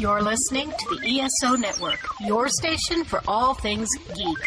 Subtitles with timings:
[0.00, 4.38] You're listening to the ESO Network, your station for all things geek.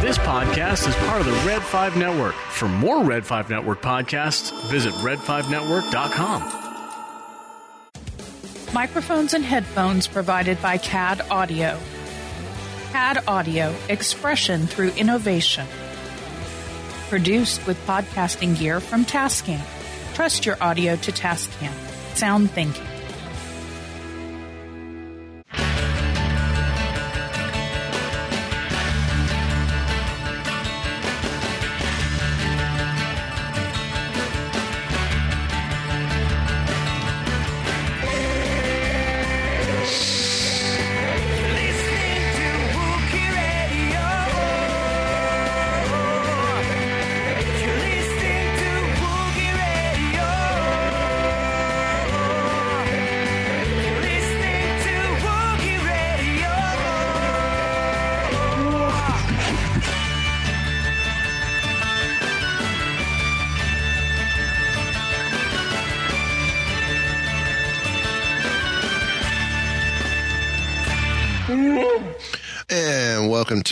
[0.00, 2.32] This podcast is part of the Red 5 Network.
[2.32, 6.42] For more Red 5 Network podcasts, visit red5network.com.
[8.72, 11.78] Microphones and headphones provided by CAD Audio.
[12.92, 15.66] CAD Audio, expression through innovation.
[17.10, 19.60] Produced with podcasting gear from Tascam.
[20.22, 21.72] Trust your audio to Tascam.
[22.14, 22.91] Sound thinking.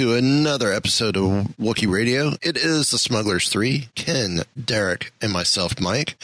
[0.01, 1.25] To another episode of
[1.61, 2.33] Wookie Radio.
[2.41, 6.17] It is the Smugglers 3, Ken, Derek, and myself, Mike.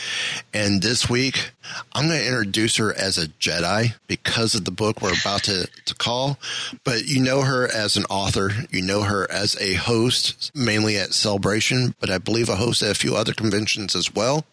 [0.54, 1.50] And this week,
[1.92, 5.68] I'm going to introduce her as a Jedi because of the book we're about to,
[5.84, 6.38] to call.
[6.84, 8.50] But you know her as an author.
[8.70, 12.92] You know her as a host, mainly at Celebration, but I believe a host at
[12.92, 14.46] a few other conventions as well.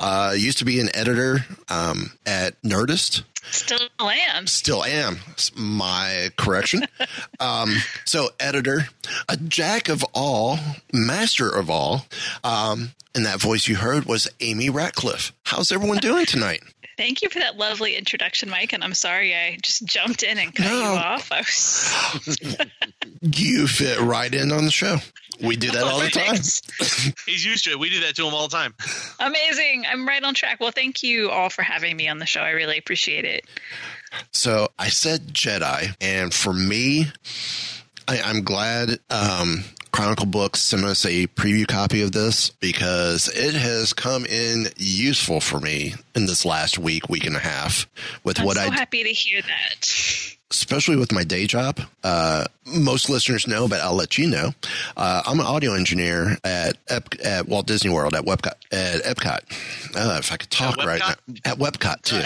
[0.00, 4.46] Uh, used to be an editor um, at Nerdist Still am.
[4.46, 5.18] still am.
[5.56, 6.86] My correction.
[7.40, 8.88] Um, so editor
[9.28, 10.58] a jack of all
[10.92, 12.06] master of all
[12.42, 15.32] um, and that voice you heard was amy ratcliffe.
[15.44, 16.62] How's everyone doing tonight
[16.96, 18.72] Thank you for that lovely introduction, Mike.
[18.72, 20.80] And I'm sorry I just jumped in and cut No.
[20.80, 21.30] you off.
[21.32, 22.38] I was
[23.20, 24.98] you fit right in on the show
[25.42, 26.34] we do that all the time
[27.26, 27.78] He's used to it.
[27.78, 28.74] We do that to him all the time.
[29.18, 29.84] Amazing.
[29.90, 30.60] I'm right on track.
[30.60, 32.40] Well, thank you all for having me on the show.
[32.40, 33.44] I really appreciate it.
[34.32, 37.06] So I said Jedi, and for me,
[38.06, 43.54] I, I'm glad um, Chronicle Books sent us a preview copy of this because it
[43.54, 47.86] has come in useful for me in this last week, week and a half
[48.24, 50.36] with I'm what so I happy to hear that.
[50.54, 51.80] Especially with my day job.
[52.02, 54.52] Uh, most listeners know, but I'll let you know.
[54.96, 59.40] Uh, I'm an audio engineer at Ep- at Walt Disney World at Webcot at Epcot.
[59.94, 62.22] Uh, if I could talk right now, at Webcot too.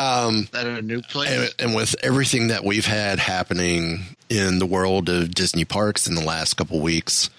[0.00, 1.30] Um, That a new place?
[1.30, 6.14] and, and with everything that we've had happening in the world of Disney parks in
[6.14, 7.30] the last couple weeks,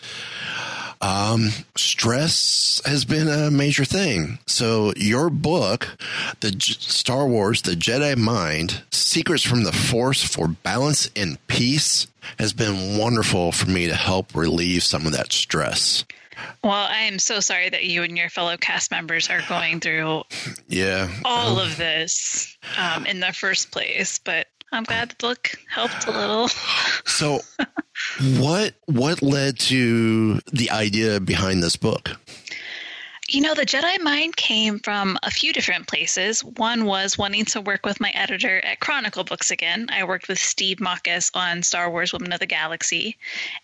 [1.02, 4.40] um, stress has been a major thing.
[4.48, 5.98] So your book,
[6.40, 12.08] the J- Star Wars, the Jedi Mind, Secrets from the Force for Balance and Peace
[12.40, 16.06] has been wonderful for me to help relieve some of that stress.
[16.64, 20.24] Well, I am so sorry that you and your fellow cast members are going through
[20.68, 21.10] Yeah.
[21.26, 26.12] all of this um, in the first place, but I'm glad the book helped a
[26.12, 26.50] little.
[27.06, 27.42] So
[28.38, 32.12] what what led to the idea behind this book?
[33.30, 36.44] You know, the Jedi mind came from a few different places.
[36.44, 39.88] One was wanting to work with my editor at Chronicle Books again.
[39.90, 43.18] I worked with Steve Marcus on Star Wars Women of the Galaxy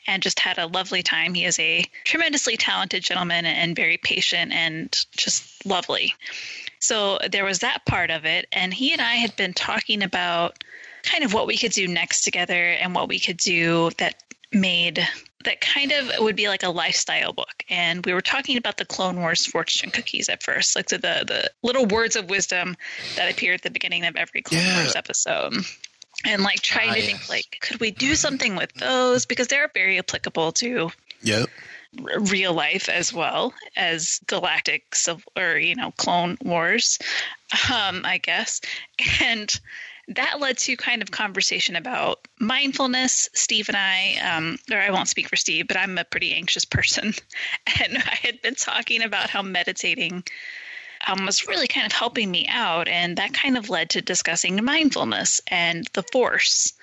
[0.06, 1.34] and just had a lovely time.
[1.34, 6.13] He is a tremendously talented gentleman and very patient and just lovely.
[6.80, 8.48] So there was that part of it.
[8.53, 10.63] And he and I had been talking about
[11.09, 14.15] kind of what we could do next together and what we could do that
[14.54, 15.07] made
[15.44, 17.63] that kind of would be like a lifestyle book.
[17.69, 21.24] And we were talking about the Clone Wars fortune cookies at first, like the the,
[21.25, 22.75] the little words of wisdom
[23.15, 24.77] that appear at the beginning of every Clone Yeah.
[24.81, 25.54] Wars episode.
[26.25, 29.25] And like trying Ah, to think like, could we do something with those?
[29.25, 30.89] Because they're very applicable to
[31.21, 31.50] Yep.
[32.03, 34.83] r- real life as well as galactic
[35.38, 37.00] or you know clone wars
[37.74, 38.62] um i guess
[39.21, 39.60] and
[40.09, 43.30] that led to kind of conversation about mindfulness.
[43.33, 46.65] Steve and I, um, or I won't speak for Steve, but I'm a pretty anxious
[46.65, 47.13] person.
[47.81, 50.24] And I had been talking about how meditating
[51.06, 52.88] um, was really kind of helping me out.
[52.88, 56.74] And that kind of led to discussing mindfulness and the Force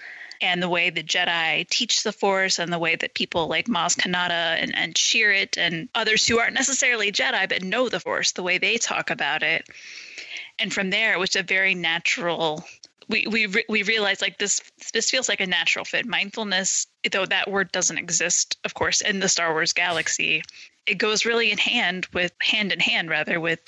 [0.41, 3.97] and the way the Jedi teach the Force and the way that people like Maz
[3.97, 8.59] Kanata and, and and others who aren't necessarily Jedi but know the Force, the way
[8.59, 9.67] they talk about it.
[10.59, 12.65] And from there, it was a very natural.
[13.09, 14.61] We we re- we realized like this
[14.93, 16.07] this feels like a natural fit.
[16.07, 20.43] Mindfulness, though that word doesn't exist, of course, in the Star Wars galaxy,
[20.87, 23.61] it goes really in hand with hand in hand rather with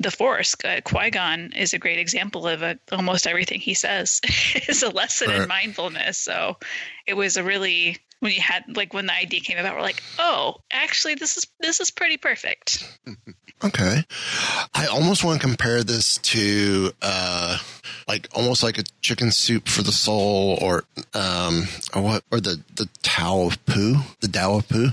[0.00, 0.54] the Force.
[0.64, 4.20] Uh, Qui Gon is a great example of uh almost everything he says
[4.68, 6.18] is a lesson in mindfulness.
[6.18, 6.56] So
[7.06, 10.02] it was a really when you had like when the idea came about, we're like,
[10.18, 12.84] oh, actually, this is this is pretty perfect.
[13.64, 14.04] Okay.
[14.72, 17.58] I almost want to compare this to uh
[18.06, 22.62] like almost like a chicken soup for the soul or um or what or the
[22.76, 24.90] the Tao of Pooh, the Tao of Pooh.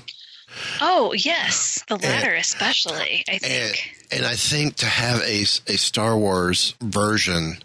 [0.81, 3.23] Oh yes, the latter especially.
[3.27, 3.95] I And, think.
[4.11, 7.57] and I think to have a, a Star Wars version,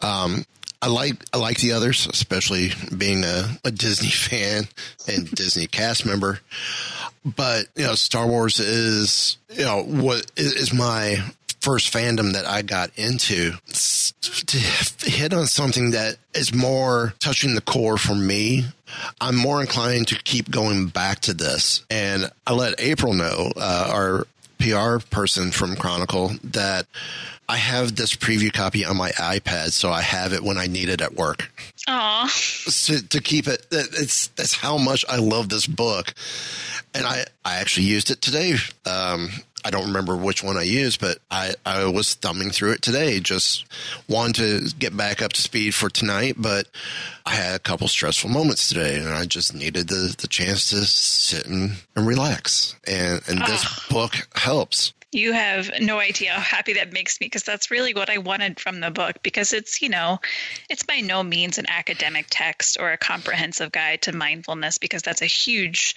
[0.00, 0.44] um,
[0.82, 4.64] I like I like the others, especially being a, a Disney fan
[5.08, 6.40] and Disney cast member.
[7.24, 11.16] But you know, Star Wars is you know what is, is my
[11.60, 13.52] first fandom that I got into.
[14.20, 14.58] To
[15.10, 18.64] hit on something that is more touching the core for me,
[19.20, 21.84] I'm more inclined to keep going back to this.
[21.90, 24.26] And I let April know, uh, our
[24.58, 26.86] PR person from Chronicle, that
[27.48, 30.88] I have this preview copy on my iPad, so I have it when I need
[30.88, 31.50] it at work
[31.86, 32.26] Aw.
[32.86, 33.66] to, to keep it.
[33.70, 36.14] It's that's how much I love this book,
[36.94, 38.54] and I I actually used it today.
[38.86, 39.28] Um,
[39.64, 43.18] I don't remember which one I used, but I I was thumbing through it today.
[43.18, 43.64] Just
[44.08, 46.68] wanted to get back up to speed for tonight, but
[47.24, 50.84] I had a couple stressful moments today, and I just needed the the chance to
[50.84, 52.76] sit and, and relax.
[52.86, 53.86] And and this ah.
[53.90, 54.92] book helps.
[55.14, 58.58] You have no idea how happy that makes me because that's really what I wanted
[58.58, 60.18] from the book because it's, you know,
[60.68, 65.22] it's by no means an academic text or a comprehensive guide to mindfulness because that's
[65.22, 65.94] a huge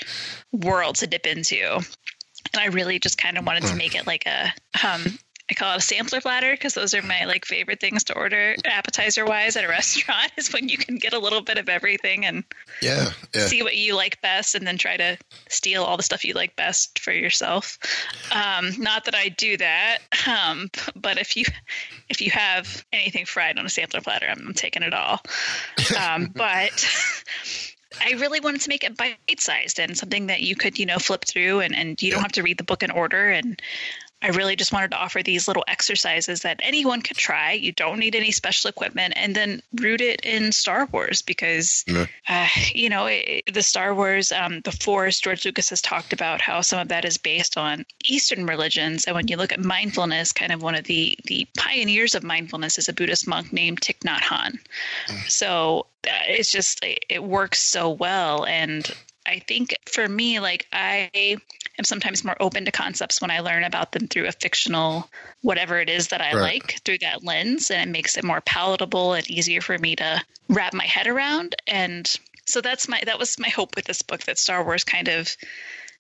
[0.52, 1.80] world to dip into.
[2.54, 4.54] And I really just kind of wanted to make it like a
[4.86, 5.20] um
[5.50, 8.56] I call it a sampler platter because those are my like favorite things to order
[8.66, 12.26] appetizer wise at a restaurant is when you can get a little bit of everything
[12.26, 12.44] and
[12.82, 13.48] Yeah, yeah.
[13.48, 15.18] see what you like best and then try to
[15.48, 17.78] steal all the stuff you like best for yourself
[18.34, 21.46] um, not that i do that um, but if you
[22.10, 25.22] if you have anything fried on a sampler platter i'm, I'm taking it all
[25.98, 26.72] um, but
[28.02, 31.00] I really wanted to make it bite sized and something that you could, you know,
[31.00, 33.30] flip through and, and you don't have to read the book in order.
[33.30, 33.62] And
[34.22, 37.52] I really just wanted to offer these little exercises that anyone could try.
[37.52, 41.86] You don't need any special equipment, and then root it in Star Wars because,
[42.28, 46.42] uh, you know, it, the Star Wars, um, the Force, George Lucas has talked about
[46.42, 49.06] how some of that is based on Eastern religions.
[49.06, 52.80] And when you look at mindfulness, kind of one of the the pioneers of mindfulness
[52.80, 54.58] is a Buddhist monk named Thich Nhat Hanh.
[55.30, 58.92] So uh, it's just it, it works so well, and
[59.28, 61.12] I think for me, like I
[61.78, 65.10] am sometimes more open to concepts when I learn about them through a fictional
[65.42, 66.62] whatever it is that I Right.
[66.62, 70.24] like through that lens, and it makes it more palatable and easier for me to
[70.50, 71.56] wrap my head around.
[71.68, 72.10] And
[72.46, 75.36] so that's my that was my hope with this book that Star Wars kind of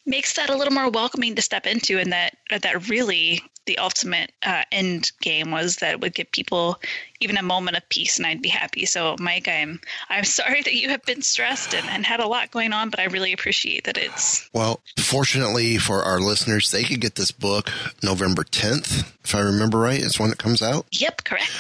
[0.05, 4.31] makes that a little more welcoming to step into, and that that really the ultimate
[4.43, 6.79] uh, end game was that it would give people
[7.19, 8.85] even a moment of peace, and I'd be happy.
[8.85, 12.51] So, Mike, I'm I'm sorry that you have been stressed and, and had a lot
[12.51, 17.01] going on, but I really appreciate that it's Well, fortunately for our listeners, they could
[17.01, 17.71] get this book
[18.03, 20.85] November 10th, if I remember right, is when it comes out.
[20.91, 21.51] yep correct.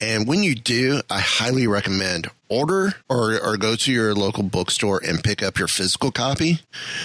[0.00, 5.00] And when you do, I highly recommend order or, or go to your local bookstore
[5.06, 6.60] and pick up your physical copy.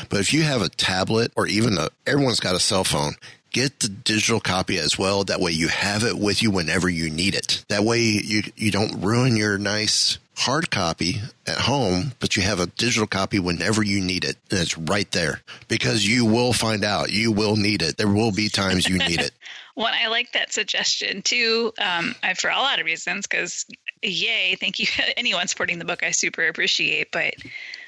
[0.09, 3.13] But if you have a tablet or even a, everyone's got a cell phone,
[3.57, 5.23] get the digital copy as well.
[5.23, 7.65] That way you have it with you whenever you need it.
[7.69, 12.59] That way you, you don't ruin your nice hard copy at home, but you have
[12.59, 14.37] a digital copy whenever you need it.
[14.51, 17.97] And it's right there because you will find out you will need it.
[17.97, 19.31] There will be times you need it.
[19.73, 23.27] One, I like that suggestion too, um, for a lot of reasons.
[23.27, 23.65] Because,
[24.01, 24.87] yay, thank you,
[25.17, 27.11] anyone supporting the book, I super appreciate.
[27.11, 27.35] But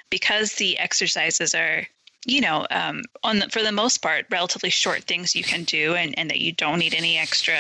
[0.10, 1.88] because the exercises are,
[2.26, 5.96] you know, um, on the, for the most part, relatively short things you can do,
[5.96, 7.58] and, and that you don't need any extra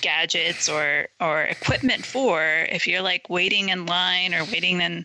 [0.00, 2.42] gadgets or or equipment for.
[2.42, 5.04] If you're like waiting in line or waiting in,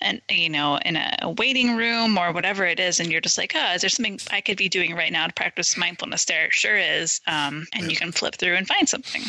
[0.00, 3.38] and you know, in a, a waiting room or whatever it is, and you're just
[3.38, 6.24] like, oh, is there something I could be doing right now to practice mindfulness?
[6.24, 9.22] There sure is, um, and you can flip through and find something.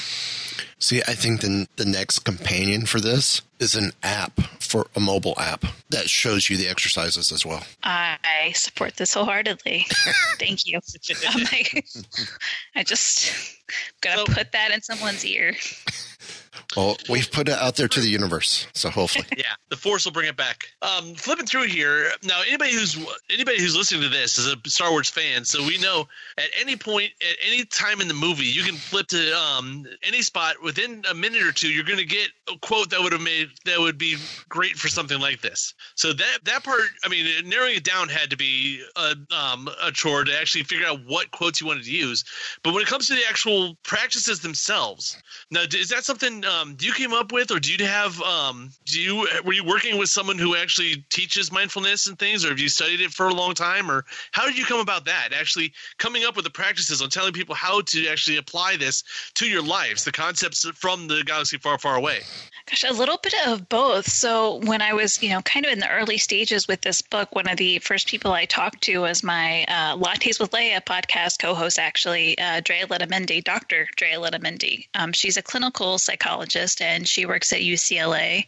[0.80, 5.34] See, I think the the next companion for this is an app for a mobile
[5.40, 7.64] app that shows you the exercises as well.
[7.84, 9.86] I support this wholeheartedly.
[10.40, 10.80] Thank you.
[11.28, 11.86] I'm like,
[12.76, 13.32] I just
[14.02, 15.56] gonna So- put that in someone's ear.
[16.76, 19.26] Well, we've put it out there to the universe, so hopefully.
[19.38, 20.66] Yeah, the force will bring it back.
[20.82, 22.98] Um, flipping through here now, anybody who's
[23.32, 26.76] anybody who's listening to this is a Star Wars fan, so we know at any
[26.76, 31.04] point, at any time in the movie, you can flip to um, any spot within
[31.10, 31.70] a minute or two.
[31.70, 34.16] You're going to get a quote that would have made that would be
[34.50, 35.74] great for something like this.
[35.96, 39.92] So that that part, I mean, narrowing it down had to be a um, a
[39.92, 42.24] chore to actually figure out what quotes you wanted to use.
[42.64, 45.18] But when it comes to the actual practices themselves,
[45.52, 49.00] now is that something um, you came up with, or do you have um, do
[49.00, 52.70] you were you working with someone who actually teaches mindfulness and things, or have you
[52.70, 55.30] studied it for a long time, or how did you come about that?
[55.34, 59.04] Actually, coming up with the practices on telling people how to actually apply this
[59.36, 62.20] to your lives, the concepts from the galaxy far, far away.
[62.68, 64.10] Gosh, a little bit of both.
[64.10, 67.34] So when I was, you know, kind of in the early stages with this book,
[67.34, 71.40] one of the first people I talked to was my uh, Lattes with Leia podcast
[71.40, 73.88] co-host, actually, uh, Drea Letamendi, Dr.
[73.96, 74.88] Drea Letamendi.
[74.96, 76.37] Um, she's a clinical psychologist
[76.82, 78.46] and she works at UCLA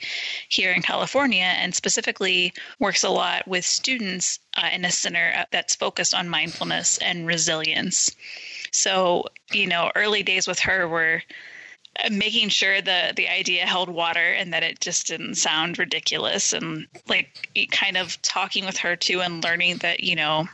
[0.49, 5.45] here in California and specifically works a lot with students uh, in a center uh,
[5.51, 8.09] that's focused on mindfulness and resilience.
[8.71, 11.23] So, you know, early days with her were
[12.11, 16.87] making sure the the idea held water and that it just didn't sound ridiculous and
[17.07, 20.47] like kind of talking with her too and learning that you know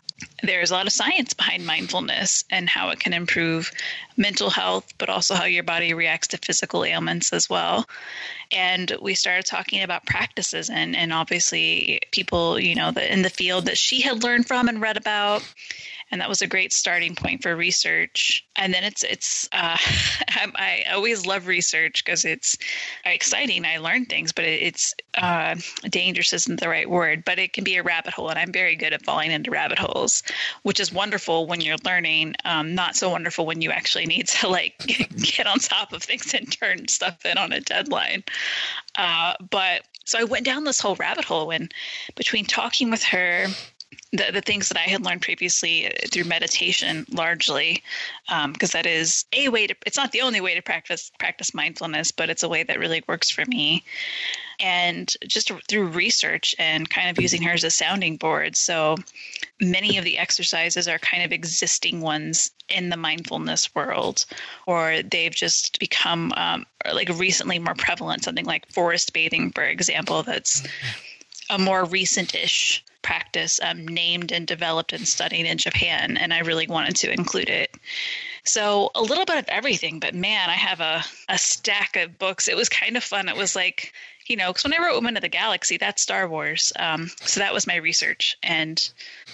[0.44, 3.72] there's a lot of science behind mindfulness and how it can improve
[4.16, 7.86] mental health but also how your body reacts to physical ailments as well.
[8.52, 13.30] And we started talking about practices and and obviously people you know that in the
[13.30, 15.44] field that she had learned from and read about
[16.12, 18.46] and that was a great starting point for research.
[18.56, 19.78] And then it's it's uh,
[20.30, 22.58] I, I always love research because it's
[23.06, 23.66] exciting.
[23.66, 25.56] I learn things, but it, it's uh,
[25.90, 28.76] dangerous isn't the right word, but it can be a rabbit hole, and I'm very
[28.76, 30.24] good at falling into rabbit holes,
[30.64, 32.36] which is wonderful when you're learning.
[32.46, 36.34] Um, not so wonderful when you actually need to like get on top of things
[36.34, 38.24] and turn stuff in on a deadline.
[38.96, 41.70] Uh, but so I went down this whole rabbit hole when
[42.16, 43.48] between talking with her
[44.12, 47.84] the, the things that I had learned previously through meditation largely,
[48.52, 52.12] because that is a way to, it's not the only way to practice, practice mindfulness,
[52.12, 53.84] but it's a way that really works for me.
[54.62, 58.56] And just through research and kind of using her as a sounding board.
[58.56, 58.96] So
[59.60, 64.26] many of the exercises are kind of existing ones in the mindfulness world,
[64.66, 70.24] or they've just become um, like recently more prevalent, something like forest bathing, for example,
[70.24, 70.64] that's
[71.50, 76.66] a more recent-ish practice um, named and developed and studied in Japan, and I really
[76.66, 77.78] wanted to include it.
[78.44, 82.48] So a little bit of everything, but man, I have a, a stack of books.
[82.48, 83.30] It was kind of fun.
[83.30, 83.94] It was like,
[84.28, 86.74] you know, because when I wrote Women of the Galaxy, that's Star Wars.
[86.78, 88.36] Um, so that was my research.
[88.42, 88.82] And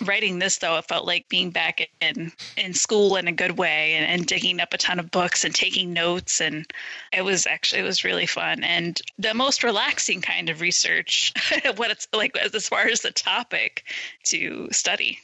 [0.03, 3.93] writing this, though, it felt like being back in, in school in a good way
[3.93, 6.41] and, and digging up a ton of books and taking notes.
[6.41, 6.65] And
[7.13, 8.63] it was actually, it was really fun.
[8.63, 11.33] And the most relaxing kind of research,
[11.75, 13.83] what it's like as far as the topic
[14.25, 15.19] to study.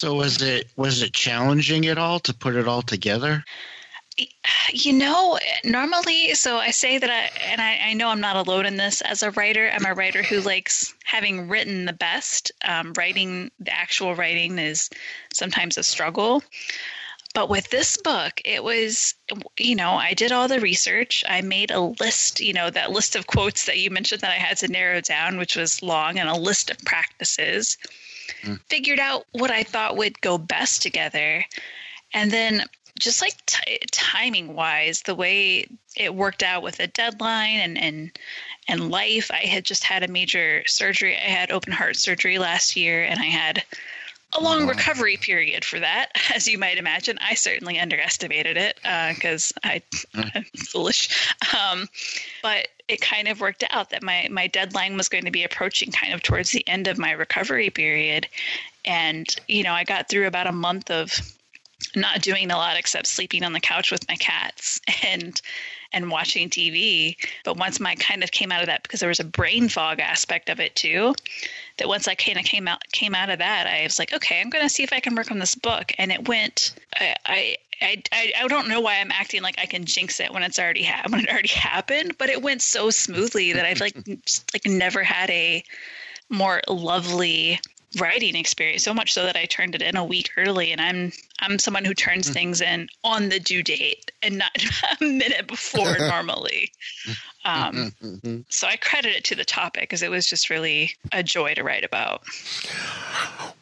[0.00, 3.44] So was it was it challenging at all to put it all together?
[4.72, 8.66] You know, normally, so I say that I, and I, I know I'm not alone
[8.66, 9.70] in this as a writer.
[9.72, 12.52] I'm a writer who likes having written the best.
[12.64, 14.90] Um, writing, the actual writing is
[15.32, 16.42] sometimes a struggle.
[17.32, 19.14] But with this book, it was,
[19.56, 21.22] you know, I did all the research.
[21.28, 24.36] I made a list, you know, that list of quotes that you mentioned that I
[24.36, 27.76] had to narrow down, which was long, and a list of practices.
[28.68, 31.44] Figured out what I thought would go best together.
[32.12, 32.64] And then
[33.00, 35.66] just like t- timing wise, the way
[35.96, 38.18] it worked out with a deadline and, and
[38.68, 41.16] and life, I had just had a major surgery.
[41.16, 43.64] I had open heart surgery last year, and I had
[44.32, 47.18] a long recovery period for that, as you might imagine.
[47.20, 48.78] I certainly underestimated it
[49.14, 49.82] because I,
[50.14, 51.34] I'm foolish.
[51.54, 51.88] Um,
[52.42, 55.90] but it kind of worked out that my, my deadline was going to be approaching
[55.90, 58.28] kind of towards the end of my recovery period.
[58.84, 61.10] And, you know, I got through about a month of
[61.94, 65.40] not doing a lot except sleeping on the couch with my cats and
[65.92, 67.16] and watching TV.
[67.44, 69.98] But once my kind of came out of that because there was a brain fog
[69.98, 71.14] aspect of it too.
[71.78, 74.40] That once I kind of came out came out of that, I was like, okay,
[74.40, 76.74] I'm going to see if I can work on this book, and it went.
[76.96, 80.42] I, I I, I, don't know why I'm acting like I can jinx it when
[80.42, 84.04] it's already ha- when it already happened, but it went so smoothly that I've like
[84.26, 85.64] just like never had a
[86.28, 87.58] more lovely
[87.98, 91.12] writing experience so much so that I turned it in a week early and I'm
[91.40, 92.34] I'm someone who turns Hmm.
[92.34, 94.50] things in on the due date and not
[95.00, 96.72] a minute before normally.
[97.44, 98.40] Um, Mm-hmm.
[98.48, 101.62] so I credit it to the topic because it was just really a joy to
[101.62, 102.22] write about.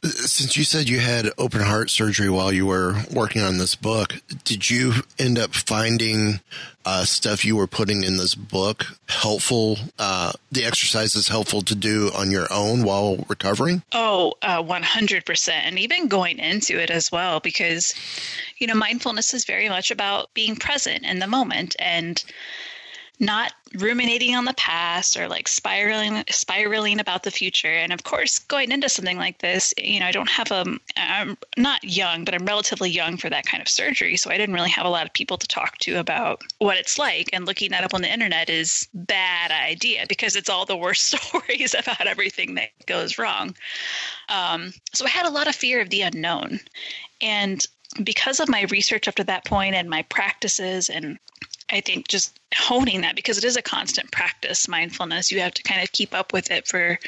[0.03, 4.21] Since you said you had open heart surgery while you were working on this book,
[4.45, 6.41] did you end up finding
[6.85, 9.77] uh, stuff you were putting in this book helpful?
[9.99, 13.83] Uh, the exercises helpful to do on your own while recovering?
[13.93, 15.49] Oh, uh, 100%.
[15.51, 17.95] And even going into it as well, because,
[18.59, 22.23] you know, mindfulness is very much about being present in the moment and
[23.21, 27.73] not ruminating on the past or like spiraling spiraling about the future.
[27.73, 30.65] And of course going into something like this you know i don't have a
[30.97, 34.17] i'm not young but i'm relatively young for that kind of surgery.
[34.17, 36.99] So i didn't really have a lot of people to talk to about what it's
[36.99, 37.31] like.
[37.33, 41.07] And looking that up on the internet is bad idea because it's all the worst
[41.23, 43.55] stories about everything that goes wrong.
[44.29, 46.61] Um, so i had a lot of fear of the unknown.
[47.21, 47.65] And
[48.05, 51.19] because of my research up to that point and my practices and
[51.71, 55.31] I think just honing that because it is a constant practice mindfulness.
[55.31, 56.99] You have to kind of keep up with it for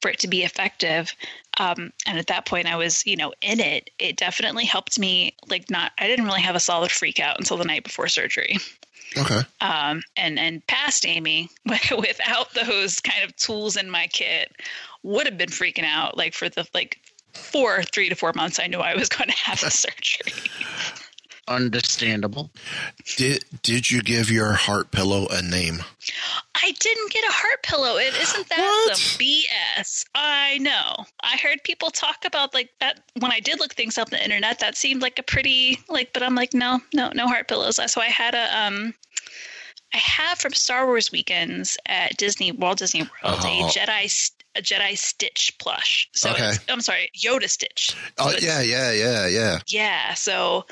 [0.00, 1.14] for it to be effective.
[1.58, 3.90] Um, and at that point I was you know in it.
[3.98, 7.56] It definitely helped me like not I didn't really have a solid freak out until
[7.56, 8.58] the night before surgery.
[9.16, 9.40] Okay.
[9.60, 14.54] um, and and past Amy without those kind of tools in my kit
[15.02, 16.98] would have been freaking out like for the like
[17.32, 20.32] four three to four months I knew I was going to have the surgery
[21.48, 22.50] Understandable.
[23.16, 25.82] Did Did you give your heart pillow a name?
[26.54, 27.96] I didn't get a heart pillow.
[27.96, 28.96] It isn't that What?
[28.96, 30.04] some BS.
[30.14, 31.04] I know.
[31.22, 34.22] I heard people talk about like that when I did look things up on the
[34.24, 34.58] internet.
[34.60, 37.80] That seemed like a pretty like, but I'm like, no, no, no heart pillows.
[37.90, 38.94] So I had a um,
[39.94, 43.68] I have from Star Wars weekends at Disney Walt Disney World Oh.
[43.68, 46.08] a Jedi s- a Jedi Stitch plush.
[46.14, 46.48] So Okay.
[46.50, 47.90] it's, I'm sorry, Yoda Stitch.
[47.90, 49.58] So Oh yeah, yeah, yeah, yeah.
[49.68, 50.66] yeah, so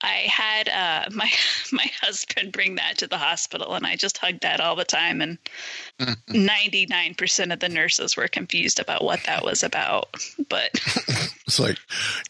[0.00, 1.30] I had uh, my
[1.72, 5.20] my husband bring that to the hospital, and I just hugged that all the time.
[5.20, 5.38] And
[6.28, 10.08] ninety nine percent of the nurses were confused about what that was about.
[10.48, 10.70] But
[11.46, 11.78] It's like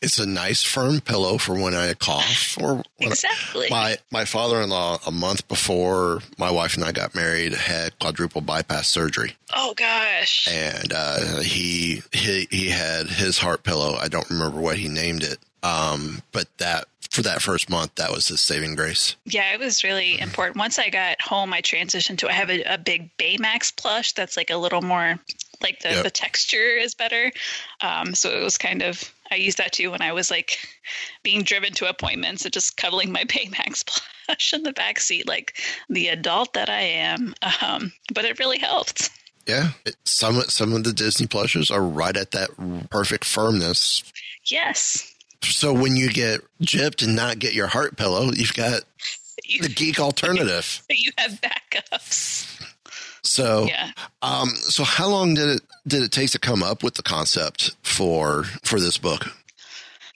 [0.00, 5.10] it's a nice firm pillow for when I cough or exactly, my my father-in-law a
[5.12, 10.91] month before my wife and I got married had quadruple bypass surgery oh gosh, and
[10.94, 15.38] uh, he, he he had his heart pillow I don't remember what he named it
[15.62, 19.84] um but that for that first month that was his saving grace yeah, it was
[19.84, 20.56] really important.
[20.56, 24.36] Once I got home, I transitioned to I have a, a big Baymax plush that's
[24.36, 25.18] like a little more
[25.62, 26.04] like the Yep.
[26.04, 27.30] the texture is better.
[27.80, 30.58] Um, so it was kind of I used that too when I was like
[31.22, 33.84] being driven to appointments and just cuddling my Baymax
[34.26, 37.34] plush in the back seat like the adult that I am.
[37.62, 39.10] Um, but it really helped.
[39.46, 42.50] Yeah it, some some of the Disney plushes are right at that
[42.90, 44.02] perfect firmness
[44.46, 45.14] Yes.
[45.42, 48.82] so when you get gypped and not get your heart pillow you've got
[49.60, 52.60] the geek alternative you have backups.
[53.22, 53.90] so Yeah.
[54.22, 57.74] Um, so how long did it did it take to come up with the concept
[57.82, 59.26] for for this book?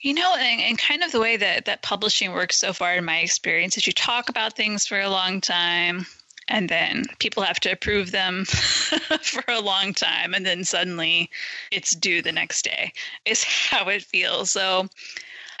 [0.01, 3.03] You know, and, and kind of the way that, that publishing works so far in
[3.03, 6.05] my experience is you talk about things for a long time
[6.47, 8.45] and then people have to approve them
[9.21, 11.29] for a long time and then suddenly
[11.71, 12.91] it's due the next day
[13.25, 14.51] is how it feels.
[14.51, 14.87] So,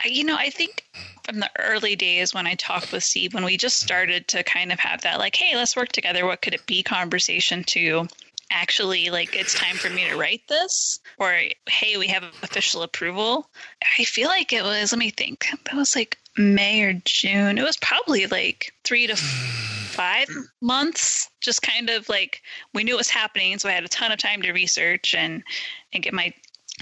[0.05, 0.85] you know, I think
[1.23, 4.71] from the early days when I talked with Steve, when we just started to kind
[4.71, 8.07] of have that, like, hey, let's work together, what could it be conversation to
[8.51, 11.35] actually, like, it's time for me to write this, or
[11.67, 13.49] hey, we have official approval.
[13.99, 17.57] I feel like it was, let me think, that was like May or June.
[17.57, 20.29] It was probably like three to five
[20.61, 22.41] months, just kind of like
[22.73, 23.57] we knew it was happening.
[23.57, 25.43] So I had a ton of time to research and,
[25.91, 26.31] and get my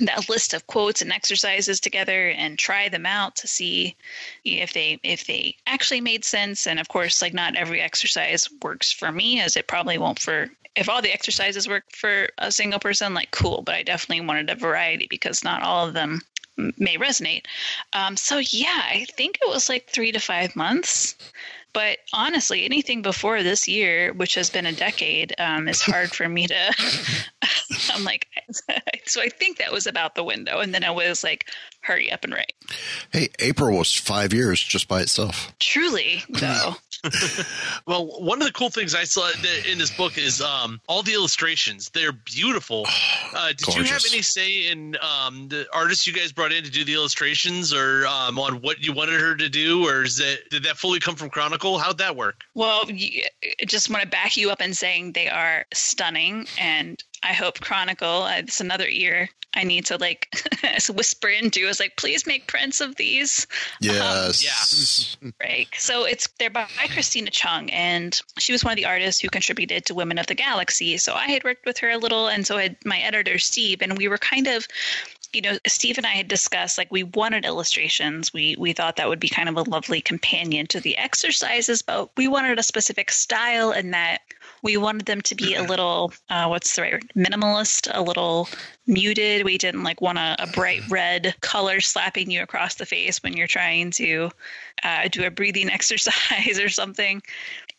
[0.01, 3.95] that list of quotes and exercises together and try them out to see
[4.43, 6.67] if they if they actually made sense.
[6.67, 10.49] And of course like not every exercise works for me as it probably won't for
[10.75, 13.61] if all the exercises work for a single person like cool.
[13.61, 16.21] But i definitely wanted a variety because not all of them
[16.57, 17.45] may resonate.
[17.93, 21.15] Um, so yeah i think it was like three to five months
[21.75, 26.27] but honestly anything before this year which has been a decade um, is hard for
[26.27, 26.55] me to
[27.93, 28.27] i'm like
[29.05, 31.45] so i think that was about the window and then i was like
[31.81, 32.53] hurry up and write
[33.11, 35.53] Hey, April was five years just by itself.
[35.59, 36.73] truly though
[37.87, 39.29] Well, one of the cool things I saw
[39.69, 41.89] in this book is um, all the illustrations.
[41.89, 42.85] They're beautiful.
[43.35, 46.71] Uh, did you have any say in um, the artists you guys brought in to
[46.71, 50.49] do the illustrations, or um, on what you wanted her to do, or is that
[50.49, 51.77] did that fully come from Chronicle?
[51.77, 52.45] How'd that work?
[52.53, 57.33] Well, I just want to back you up in saying they are stunning, and I
[57.33, 58.23] hope Chronicle.
[58.23, 60.35] Uh, it's another ear I need to like
[60.93, 61.61] whisper into.
[61.61, 63.47] Is like, please make prints of these.
[64.43, 65.17] Yes.
[65.41, 65.67] Right.
[65.77, 69.85] So it's they're by Christina Chung, and she was one of the artists who contributed
[69.85, 70.97] to Women of the Galaxy.
[70.97, 73.97] So I had worked with her a little, and so had my editor Steve, and
[73.97, 74.67] we were kind of
[75.33, 78.33] you know, Steve and I had discussed like we wanted illustrations.
[78.33, 82.09] We we thought that would be kind of a lovely companion to the exercises, but
[82.15, 84.21] we wanted a specific style and that
[84.65, 87.11] we wanted them to be a little uh, what's the right word?
[87.15, 88.49] minimalist, a little
[88.87, 89.45] muted.
[89.45, 93.37] We didn't like want a, a bright red color slapping you across the face when
[93.37, 94.31] you're trying to
[94.81, 97.21] uh, do a breathing exercise or something.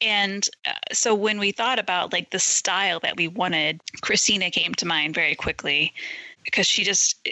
[0.00, 4.72] And uh, so when we thought about like the style that we wanted, Christina came
[4.74, 5.92] to mind very quickly
[6.44, 7.28] because she just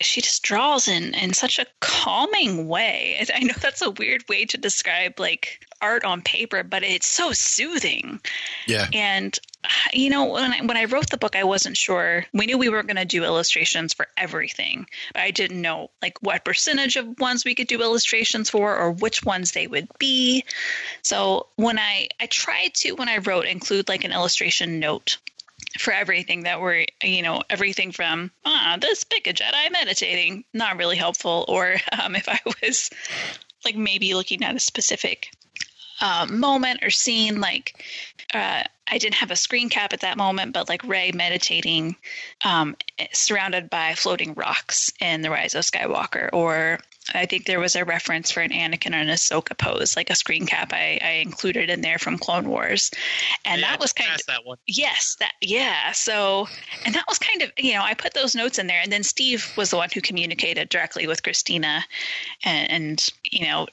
[0.00, 3.26] she just draws in in such a calming way.
[3.34, 7.32] I know that's a weird way to describe like art on paper, but it's so
[7.32, 8.20] soothing.
[8.66, 8.86] Yeah.
[8.92, 9.38] And
[9.92, 12.24] you know, when I, when I wrote the book, I wasn't sure.
[12.32, 16.22] We knew we were going to do illustrations for everything, but I didn't know like
[16.22, 20.44] what percentage of ones we could do illustrations for, or which ones they would be.
[21.02, 25.18] So when I I tried to when I wrote include like an illustration note
[25.78, 30.78] for everything that were you know everything from ah this pick a jedi meditating not
[30.78, 32.90] really helpful or um, if i was
[33.64, 35.30] like maybe looking at a specific
[36.00, 37.84] uh, moment or scene like
[38.34, 41.96] uh, i didn't have a screen cap at that moment but like Rey meditating
[42.44, 42.76] um,
[43.12, 46.78] surrounded by floating rocks in the rise of skywalker or
[47.14, 50.14] I think there was a reference for an Anakin and an Ahsoka pose, like a
[50.14, 52.90] screen cap I, I included in there from Clone Wars,
[53.44, 54.58] and Yeah, that was kind of that one.
[54.66, 55.92] Yes, that yeah.
[55.92, 56.48] So,
[56.84, 59.02] and that was kind of you know I put those notes in there, and then
[59.02, 61.84] Steve was the one who communicated directly with Christina,
[62.44, 63.66] and, and you know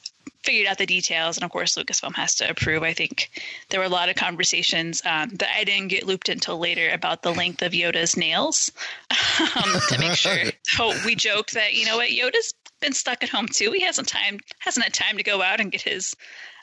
[0.46, 1.38] figured out the details.
[1.38, 2.84] And of course, Lucasfilm has to approve.
[2.84, 3.30] I think
[3.70, 7.24] there were a lot of conversations um, that I didn't get looped until later about
[7.24, 8.72] the length of Yoda's nails
[9.56, 10.38] um, to make sure.
[10.64, 13.72] So we joked that you know what Yoda's been stuck at home too.
[13.72, 16.16] He hasn't time hasn't had time to go out and get his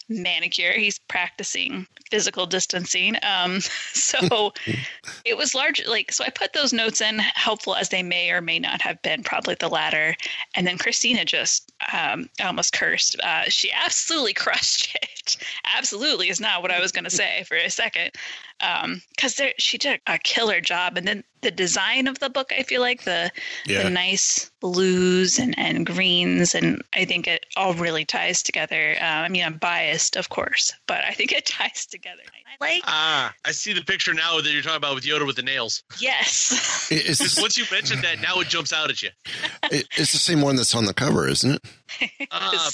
[0.09, 0.73] manicure.
[0.73, 3.17] He's practicing physical distancing.
[3.23, 3.61] Um,
[3.93, 4.53] so
[5.25, 5.85] it was large.
[5.87, 9.01] Like so, I put those notes in, helpful as they may or may not have
[9.03, 9.23] been.
[9.23, 10.17] Probably the latter.
[10.55, 13.19] And then Christina just um, almost cursed.
[13.21, 15.37] Uh, she absolutely crushed it.
[15.77, 18.13] absolutely is not what I was going to say for a second.
[19.17, 20.97] Because there she did a killer job.
[20.97, 23.31] And then the design of the book, I feel like the
[23.67, 23.83] Yeah.
[23.83, 28.97] the nice blues and, and greens, and I think it all really ties together.
[29.01, 32.23] Uh, I mean, I'm biased, of course, but I think it ties together.
[32.61, 35.37] I like Ah, I see the picture now that you're talking about with Yoda with
[35.37, 35.83] the nails.
[35.99, 36.89] yes.
[36.91, 39.11] It- It's, Because once you mentioned that, now it jumps out at you.
[39.71, 41.63] it- it's the same one that's on the cover, isn't it?
[42.31, 42.71] Uh,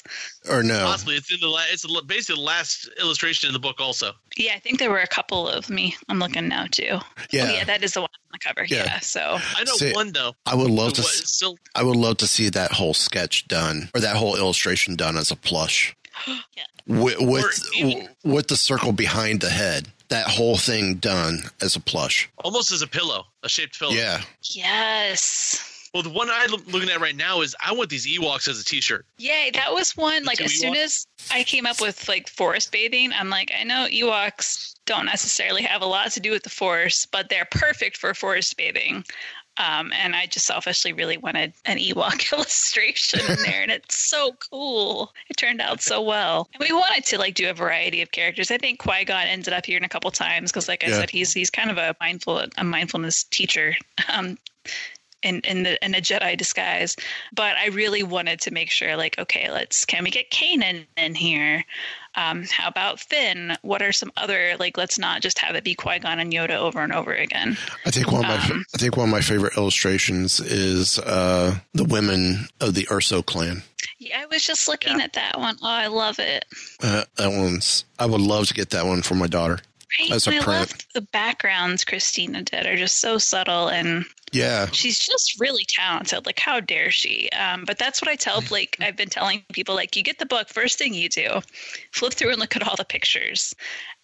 [0.49, 0.85] Or no?
[0.87, 3.81] possibly, it's in the la- it's basically the last illustration in the book.
[3.81, 5.97] Also, Yeah, I think there were a couple of me.
[6.09, 6.99] I'm looking now too.
[7.31, 7.47] Yeah.
[7.49, 8.65] Oh, yeah, that is the one on the cover.
[8.65, 8.85] Yeah.
[8.85, 9.01] Yeah.
[9.01, 10.35] So I know See, one though.
[10.47, 11.03] I would love to.
[11.03, 14.37] one- s- still, I would love to see that whole sketch done or that whole
[14.37, 15.95] illustration done as a plush
[16.57, 16.65] yeah.
[16.87, 19.89] with with, even- with the circle behind the head.
[20.09, 22.31] That whole thing done as a plush.
[22.43, 23.93] almost as a pillow, a shaped pillow.
[23.93, 24.23] Yeah.
[24.43, 25.91] Yes.
[25.93, 28.65] Well, the one I'm looking at right now is I want these Ewoks as a
[28.65, 29.07] T-shirt.
[29.19, 30.25] Yay, that was one.
[30.25, 33.65] Like two as soon as I came up with like forest bathing, I'm like, I
[33.65, 37.97] know Ewoks don't necessarily have a lot to do with the forest, but they're perfect
[37.97, 39.05] for forest bathing.
[39.59, 44.33] Um, and I just selfishly really wanted an Ewok illustration in there, and it's so
[44.51, 45.13] cool.
[45.29, 46.49] It turned out so well.
[46.55, 48.51] And we wanted to like do a variety of characters.
[48.51, 51.01] I think Qui Gon ended up here in a couple times because, like I Yeah.
[51.01, 53.75] said, he's he's kind of a mindful a mindfulness teacher.
[54.11, 54.39] Um,
[55.23, 56.97] in in the in a Jedi disguise.
[57.33, 61.15] But I really wanted to make sure, like, okay, let's can we get Kanan in
[61.15, 61.65] here?
[62.15, 63.57] Um, how about Finn?
[63.63, 64.77] What are some other like?
[64.77, 67.57] Let's not just have it be Qui Gon and Yoda over and over again.
[67.87, 71.57] I think one of my Um, I think one of my favorite illustrations is uh,
[71.75, 73.63] the women of the Urso clan.
[73.99, 75.57] Yeah, I was just looking at that one.
[75.63, 76.45] Oh, I love it.
[76.83, 77.85] Uh, that one's.
[77.99, 79.59] I would love to get that one for my daughter.
[80.01, 80.13] Right?
[80.13, 80.47] As a print.
[80.47, 84.67] love the backgrounds Christina did are just so subtle and Yeah.
[84.71, 86.27] she's just really talented.
[86.27, 87.29] Like, how dare she?
[87.31, 90.27] Um, but that's what I tell, like, I've been telling people, like, you get the
[90.27, 91.41] book, first thing you do,
[91.93, 93.55] flip through and look at all the pictures,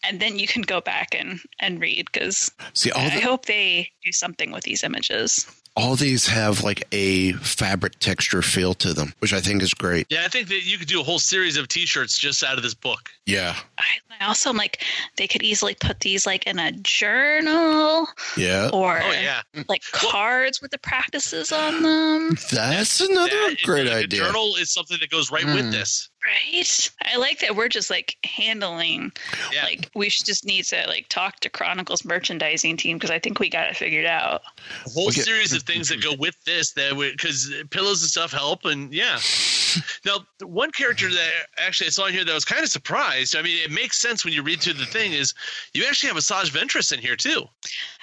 [0.03, 2.51] and then you can go back and, and read because
[2.95, 5.47] I the, hope they do something with these images.
[5.77, 10.07] All these have like a fabric texture feel to them, which I think is great.
[10.09, 12.63] Yeah, I think that you could do a whole series of T-shirts just out of
[12.63, 13.11] this book.
[13.27, 13.57] Yeah.
[13.79, 13.85] I,
[14.21, 14.83] I also am like,
[15.17, 18.07] they could easily put these, like, in a journal
[18.37, 18.71] Yeah.
[18.73, 22.37] or Oh yeah, like cards with the practices on them.
[22.53, 24.23] That's another That is great like idea.
[24.23, 25.55] A journal is something that goes right Hmm.
[25.55, 26.09] with this.
[26.27, 26.91] Right.
[27.05, 29.13] I like that we're just like handling.
[29.53, 29.65] Yeah.
[29.65, 33.39] Like we should just need to like talk to Chronicles merchandising team because I think
[33.41, 34.41] we got it figured out.
[34.87, 35.21] a whole Okay.
[35.21, 39.19] series of things that go with this that because pillows and stuff help and yeah
[40.07, 43.37] now one character that actually i saw in here that I was kind of surprised
[43.37, 45.35] i mean it makes sense when you read through the thing is
[45.75, 47.45] you actually have Asajj Ventress in here too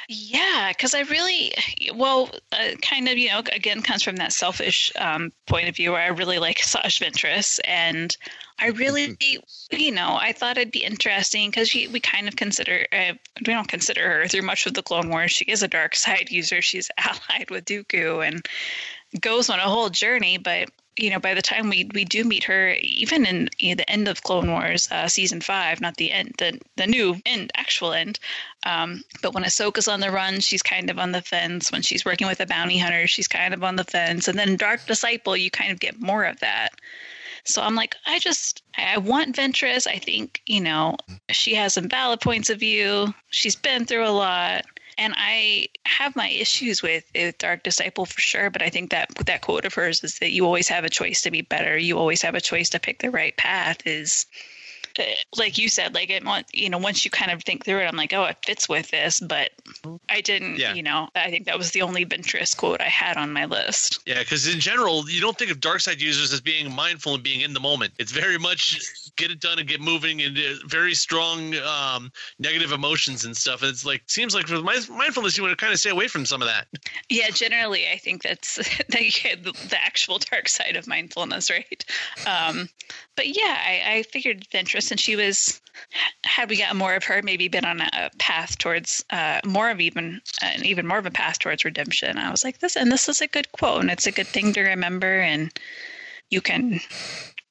[0.10, 1.54] Yeah, because I really,
[1.96, 5.94] well, uh, kind of, you know, again, comes from that selfish um, point of view
[5.94, 7.60] where I really like Saj Ventress.
[7.64, 8.11] And
[8.60, 9.17] I really,
[9.71, 13.13] you know, I thought it'd be interesting because we kind of consider, uh,
[13.45, 15.32] we don't consider her through much of the Clone Wars.
[15.32, 16.62] She is a dark side user.
[16.62, 18.45] She's allied with Dooku and
[19.19, 20.38] goes on a whole journey.
[20.38, 23.76] But, you know, by the time we, we do meet her, even in you know,
[23.76, 27.52] the end of Clone Wars, uh, season five, not the end, the, the new end,
[27.56, 28.19] actual end,
[28.63, 31.71] um, but when Ahsoka's on the run, she's kind of on the fence.
[31.71, 34.28] When she's working with a bounty hunter, she's kind of on the fence.
[34.28, 36.69] And then Dark Disciple, you kind of get more of that.
[37.43, 39.88] So I'm like, I just, I want Ventress.
[39.88, 40.97] I think, you know,
[41.30, 43.13] she has some valid points of view.
[43.30, 44.65] She's been through a lot.
[44.97, 47.06] And I have my issues with,
[47.39, 50.45] Dark Disciple for sure, but I think that that quote of hers is that you
[50.45, 51.77] always have a choice to be better.
[51.77, 53.77] You always have a choice to pick the right path.
[53.86, 54.27] Is
[54.99, 55.04] uh,
[55.38, 56.23] like you said, like it,
[56.54, 58.91] you know, once you kind of think through it, I'm like, oh, it fits with
[58.91, 59.51] this, but
[60.10, 60.74] I didn't, Yeah.
[60.74, 64.00] you know, I think that was the only Ventress quote I had on my list.
[64.06, 67.24] yeah because in general you don't think of dark side users as being mindful and
[67.24, 68.80] being in the moment it's very much
[69.17, 73.62] get it done and get moving and uh, very strong um, negative emotions and stuff
[73.62, 76.08] And it's like seems like with mind- mindfulness you want to kind of stay away
[76.08, 76.67] from some of that
[77.10, 78.56] Yeah, generally, I think that's
[78.89, 81.86] the, the actual dark side of mindfulness, right?
[82.26, 82.69] Um,
[83.15, 85.62] but yeah, I, I figured Ventress, and she was,
[86.24, 89.80] had we gotten more of her, maybe been on a path towards uh, more of
[89.80, 90.22] even,
[90.64, 92.18] even more of a path towards redemption.
[92.18, 94.54] I was like, this, and this is a good quote, and it's a good thing
[94.54, 95.52] to remember, and
[96.30, 96.80] you can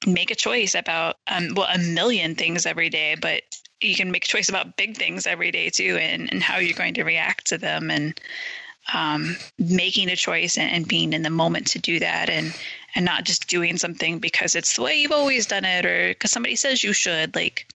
[0.05, 3.43] make a choice about, um, well, a million things every day, but
[3.79, 6.77] you can make a choice about big things every day too, and, and how you're
[6.77, 8.19] going to react to them, and
[8.93, 12.53] um, making a choice and, and being in the moment to do that and
[12.95, 16.31] and not just doing something because it's the way you've always done it or because
[16.31, 17.67] somebody says you should like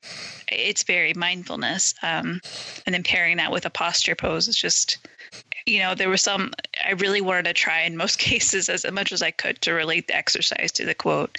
[0.48, 2.40] it's very mindfulness um,
[2.84, 4.98] and then pairing that with a posture pose is just
[5.64, 6.52] you know there was some
[6.86, 10.06] i really wanted to try in most cases as much as i could to relate
[10.06, 11.38] the exercise to the quote.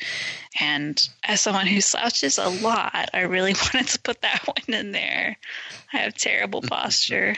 [0.59, 4.91] And as someone who slouches a lot i really wanted to put that one in
[4.91, 5.37] there.
[5.93, 7.35] I have terrible posture.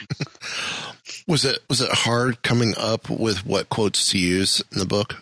[1.27, 5.17] Was it was it hard coming up with what quotes to use in the book?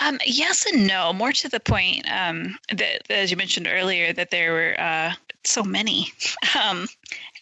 [0.00, 1.12] Um, yes and no.
[1.12, 5.12] More to the point um, that, as you mentioned earlier, that there were uh,
[5.44, 6.12] so many.
[6.56, 6.88] Um,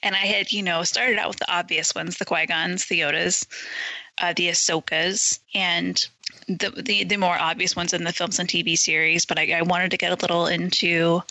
[0.02, 3.00] and I had, you know, started out with the obvious ones: the Qui Gons, the
[3.00, 3.46] Yodas,
[4.18, 5.96] uh, the Ahsokas, and
[6.48, 9.24] the, the the more obvious ones in the films and TV series.
[9.24, 11.22] But I, I wanted to get a little into.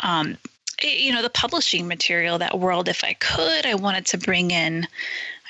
[0.00, 0.38] Um,
[0.80, 4.86] you know the publishing material that world if i could i wanted to bring in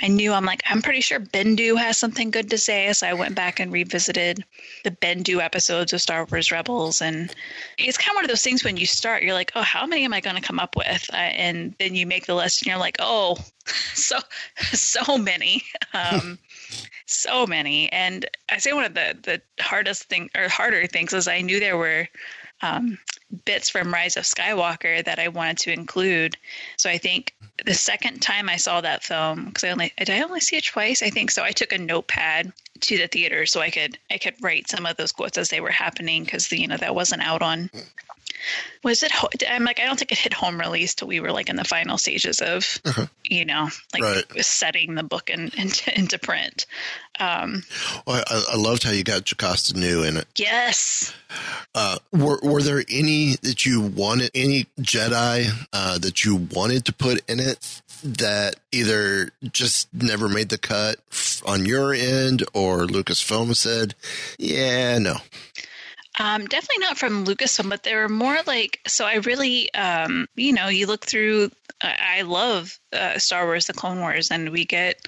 [0.00, 2.92] I knew I'm like, I'm pretty sure Bendu has something good to say.
[2.92, 4.44] So I went back and revisited
[4.84, 7.02] the Bendu episodes of Star Wars Rebels.
[7.02, 7.34] And
[7.78, 10.04] it's kind of one of those things when you start, you're like, oh, how many
[10.04, 11.08] am I going to come up with?
[11.12, 13.38] Uh, and then you make the list and you're like, oh,
[13.94, 14.18] so,
[14.72, 15.62] so many.
[15.94, 16.38] Um,
[17.06, 17.90] so many.
[17.90, 21.58] And I say one of the, the hardest thing or harder things is I knew
[21.58, 22.06] there were
[22.62, 22.99] um,
[23.44, 26.37] bits from Rise of Skywalker that I wanted to include.
[26.77, 30.23] So I think the second time I saw that film, because I only did I
[30.23, 31.42] only see it twice, I think so.
[31.42, 34.97] I took a notepad to the theater so I could I could write some of
[34.97, 37.71] those quotes as they were happening because you know that wasn't out on.
[38.85, 39.11] Was it?
[39.11, 41.57] ho- I'm like I don't think it hit home release till we were like in
[41.57, 42.79] the final stages of,
[43.25, 44.44] you know, like Right.
[44.44, 46.66] setting the book in, into into print.
[47.18, 47.64] Um,
[48.07, 50.29] Well, I, I loved how you got Jocasta Nu in it.
[50.37, 51.12] yes,
[51.75, 56.92] Uh, were were there any that you wanted, any Jedi uh, that you wanted to
[56.92, 60.97] put in it that either just never made the cut
[61.44, 63.94] on your end, or Lucasfilm said,
[64.38, 65.16] "Yeah, no."
[66.21, 69.05] Um, definitely not from Lucasfilm, but they were more like so.
[69.05, 71.51] I really, um, you know, you look through.
[71.81, 75.07] I love uh, Star Wars: The Clone Wars, and we get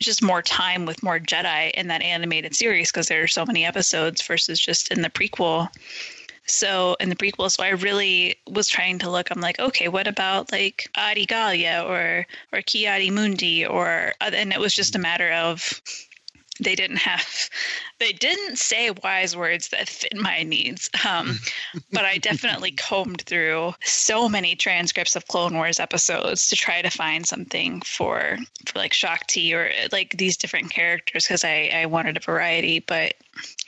[0.00, 3.64] just more time with more Jedi in that animated series because there are so many
[3.64, 5.68] episodes versus just in the prequel.
[6.46, 9.30] So in the prequel, so I really was trying to look.
[9.30, 14.52] I'm like, okay, what about like Adi Gallia or or Ki Adi Mundi or and
[14.52, 15.80] it was just a matter of
[16.60, 17.50] they didn't have
[17.98, 20.90] they didn't say wise words that fit my needs.
[21.08, 21.38] Um,
[21.92, 26.90] but I definitely combed through so many transcripts of Clone Wars episodes to try to
[26.90, 31.86] find something for for like Shaak Ti or like these different characters because I I
[31.86, 32.80] wanted a variety.
[32.80, 33.14] But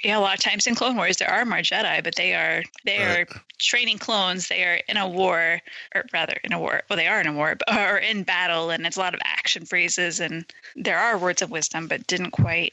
[0.04, 2.62] yeah, a lot of times in Clone Wars there are more Jedi, but they are
[2.84, 3.28] they Right.
[3.28, 4.48] are training clones.
[4.48, 5.60] They are in a war,
[5.94, 6.82] or rather in a war.
[6.88, 9.20] Well, they are in a war, but, or in battle, and it's a lot of
[9.24, 10.44] action phrases, and
[10.76, 12.72] there are words of wisdom, but didn't quite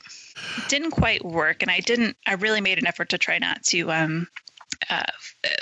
[0.68, 1.62] didn't quite work.
[1.62, 2.16] And I didn't.
[2.28, 3.92] I really made an effort to try not to.
[3.92, 4.28] um
[4.90, 5.04] uh,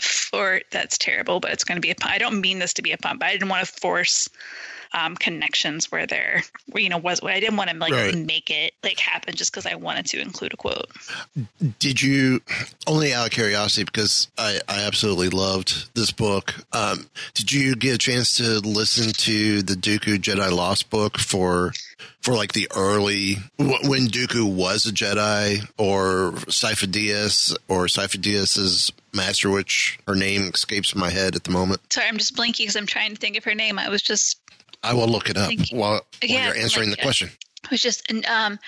[0.01, 2.11] for that's terrible, but it's going to be a pun.
[2.11, 4.27] I don't mean this to be a pun, but I didn't want to force
[4.93, 6.43] um, connections where there,
[6.75, 8.15] you know, was I didn't want to like Right.
[8.15, 10.87] make it like happen just because I wanted to include a quote.
[11.79, 12.41] Did you
[12.87, 16.53] only out of curiosity because I, I absolutely loved this book?
[16.73, 21.73] Um, did you get a chance to listen to the Dooku Jedi Lost book for
[22.21, 28.91] for like the early when Dooku was a Jedi or Sifo Dyas or Sifo Dyas's
[29.13, 31.81] master, which her name escapes my head at the moment.
[31.91, 33.77] Sorry, I'm just blinking because I'm trying to think of her name.
[33.77, 34.39] I was just
[34.83, 35.77] I will look it up Thank you.
[35.77, 37.29] while, while Yeah, you're answering like, the question.
[37.63, 38.59] It was just and um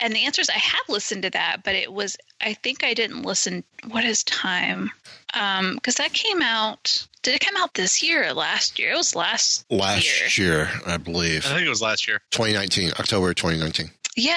[0.00, 3.22] and the answers I have listened to that, but it was I think I didn't
[3.22, 4.90] listen what is time?
[5.34, 8.92] Um because that came out did it come out this year or last year?
[8.92, 10.46] It was last Last year.
[10.48, 12.20] year, I believe, I think it was last year.
[12.30, 13.86] 2019, October 2019.
[13.86, 13.90] Yeah,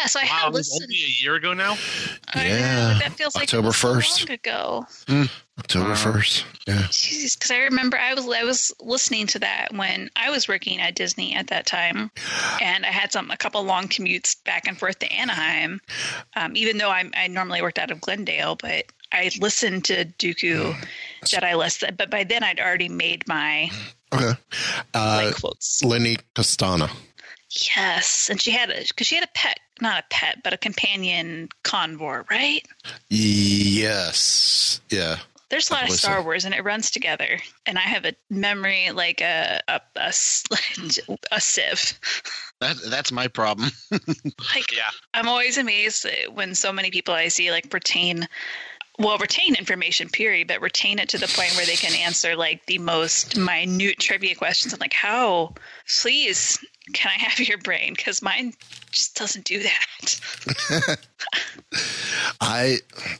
[0.07, 0.83] so I Wow, have listened.
[0.83, 1.77] only a year ago now.
[2.33, 4.19] I know, Yeah, that feels like October it so 1st.
[4.21, 4.85] long ago.
[5.59, 5.95] October Wow.
[5.95, 6.43] 1st.
[6.67, 6.73] Yeah.
[6.89, 10.79] Jeez, because I remember I was I was listening to that when I was working
[10.81, 12.09] at Disney at that time,
[12.61, 15.79] and I had some a couple long commutes back and forth to Anaheim.
[16.35, 20.75] Um, even though I I normally worked out of Glendale, but I listened to Dooku
[21.25, 23.69] Jedi Lost, but by then I'd already made my
[24.13, 24.33] Okay.
[24.93, 25.83] Uh, quotes.
[25.83, 26.89] Lenny Castana.
[27.75, 30.57] Yes, and she had a because she had a pet, not a pet, but a
[30.57, 32.65] companion convor, right?
[33.09, 34.81] Yes.
[34.89, 35.17] Yeah.
[35.49, 36.09] There's a lot of Listen.
[36.09, 37.37] Star Wars, and it runs together.
[37.67, 40.07] And I have a memory like a a, a,
[41.31, 41.99] a sieve.
[42.59, 43.69] That that's my problem.
[44.55, 44.89] Like Yeah.
[45.13, 48.27] I'm always amazed when so many people I see like retain
[48.99, 52.65] well retain information period but retain it to the point where they can answer like
[52.67, 54.73] the most minute trivia questions.
[54.73, 55.53] I'm like how?
[56.01, 56.59] Please
[56.91, 57.93] can i have your brain?
[57.95, 58.53] Because mine
[58.91, 60.99] just doesn't do that.
[62.41, 62.79] I,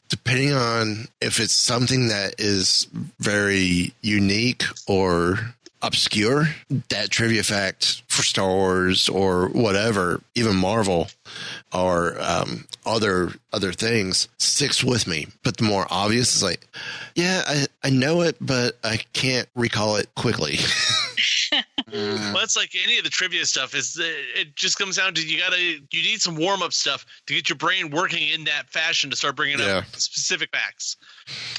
[0.09, 2.87] depending on if it's something that is
[3.19, 6.47] very unique or obscure,
[6.89, 11.07] that trivia fact for Star Wars or whatever, even Marvel
[11.73, 15.27] or um, other other things, sticks with me.
[15.43, 16.65] But the more obvious is like,
[17.15, 20.57] yeah, I, I know it, but I can't recall it quickly.
[21.91, 23.75] Well, it's like any of the trivia stuff.
[23.75, 24.03] Is uh,
[24.35, 27.47] it just comes down to you gotta you need some warm up stuff to get
[27.49, 29.77] your brain working in that fashion to start bringing Yeah.
[29.79, 30.97] up specific facts.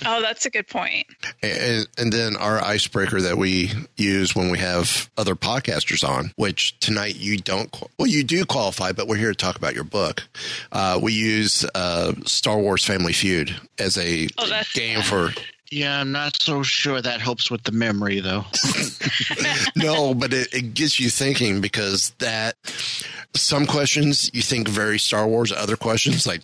[0.06, 1.06] Oh that's a good point
[1.42, 6.78] And, and then our icebreaker that we use when we have other podcasters on, which
[6.80, 10.22] tonight you don't, well, you do qualify, but we're here to talk about your book.
[10.72, 15.30] Uh, we use uh, Star Wars Family Feud as a Oh, game fun.
[15.32, 18.44] for, Yeah, I'm not so sure that helps with the memory though.
[19.76, 22.56] no, but it, it gets you thinking because that
[23.34, 26.42] some questions you think very Star Wars, other questions like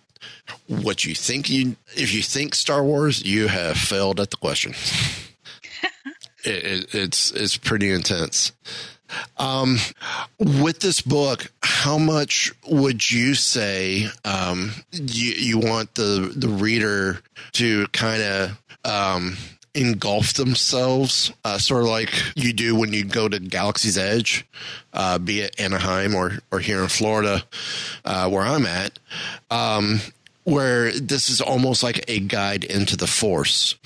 [0.67, 4.73] what you think you, if you think Star Wars, you have failed at the question.
[6.45, 8.53] it, it, it's it's pretty intense.
[9.39, 9.79] Um,
[10.39, 17.21] with this book, how much would you say um, you, you want the the reader
[17.53, 19.37] to kind of um,
[19.75, 24.47] engulf themselves, uh, sort of like you do when you go to Galaxy's Edge,
[24.93, 27.43] uh, be it Anaheim or or here in Florida,
[28.05, 28.99] uh, where I'm at,
[29.51, 30.01] um,
[30.45, 33.77] where this is almost like a guide into the Force.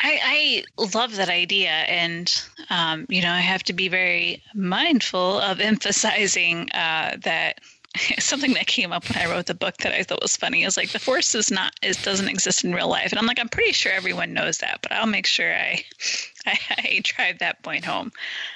[0.00, 2.32] I, I love that idea, and
[2.70, 7.60] um, you know, I have to be very mindful of emphasizing uh, that
[8.18, 10.76] something that came up when I wrote the book that I thought was funny is
[10.76, 13.48] like the force is not is doesn't exist in real life, and I'm like I'm
[13.48, 15.84] pretty sure everyone knows that, but I'll make sure I
[16.46, 18.12] I, I drive that point home.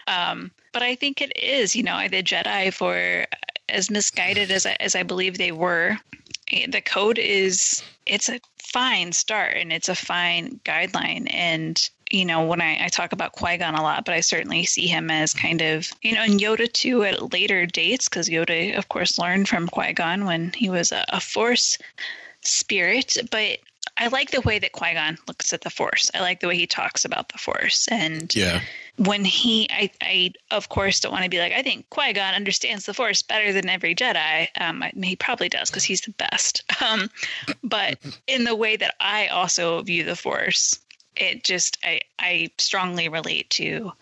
[0.06, 3.26] Um, but I think it is, you know, the Jedi for
[3.68, 5.96] as misguided as I, as I believe they were.
[6.52, 12.24] eh, The code is it's a fine start and it's a fine guideline and you
[12.24, 15.34] know when I, I talk about qui-gon a lot but i certainly see him as
[15.34, 19.48] kind of you know and yoda too at later dates because yoda of course learned
[19.48, 21.78] from qui-gon when he was a, a force
[22.42, 23.58] spirit but
[23.98, 26.10] I like the way that Qui Gon looks at the Force.
[26.12, 28.60] I like the way he talks about the Force, and Yeah.
[28.96, 32.34] when he, I, I of course don't want to be like, I think Qui Gon
[32.34, 34.48] understands the Force better than every Jedi.
[34.60, 36.62] Um, I, he probably does because he's the best.
[36.86, 37.08] Um,
[37.64, 40.78] but in the way that I also view the Force,
[41.16, 43.92] it just, I, I strongly relate to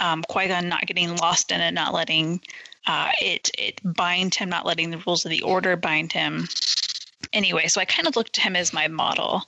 [0.00, 2.40] um, Qui Gon not getting lost in it, not letting
[2.86, 6.48] uh, it it bind him, not letting the rules of the Order bind him.
[7.32, 9.44] Anyway, so I kind of look to him as my model.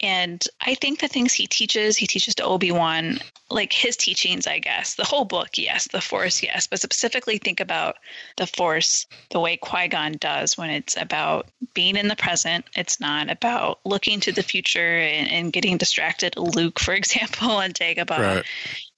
[0.00, 3.18] And I think the things he teaches, he teaches to Obi Wan,
[3.50, 4.94] like his teachings, I guess.
[4.94, 5.88] The whole book, yes.
[5.88, 6.68] The Force, yes.
[6.68, 7.96] But specifically, think about
[8.36, 12.64] the Force the way Qui Gon does when it's about being in the present.
[12.76, 16.36] It's not about looking to the future and, and getting distracted.
[16.36, 18.44] Luke, for example, and Dagobah Right.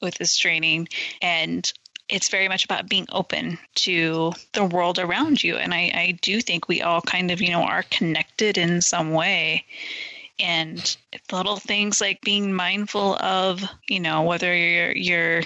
[0.03, 0.89] with his training.
[1.23, 1.71] And
[2.11, 5.57] it's very much about being open to the world around you.
[5.57, 9.13] And I, I do think we all kind of, you know, are connected in some
[9.13, 9.65] way.
[10.43, 10.97] And
[11.33, 15.43] little things like being mindful of, you know, whether you're you're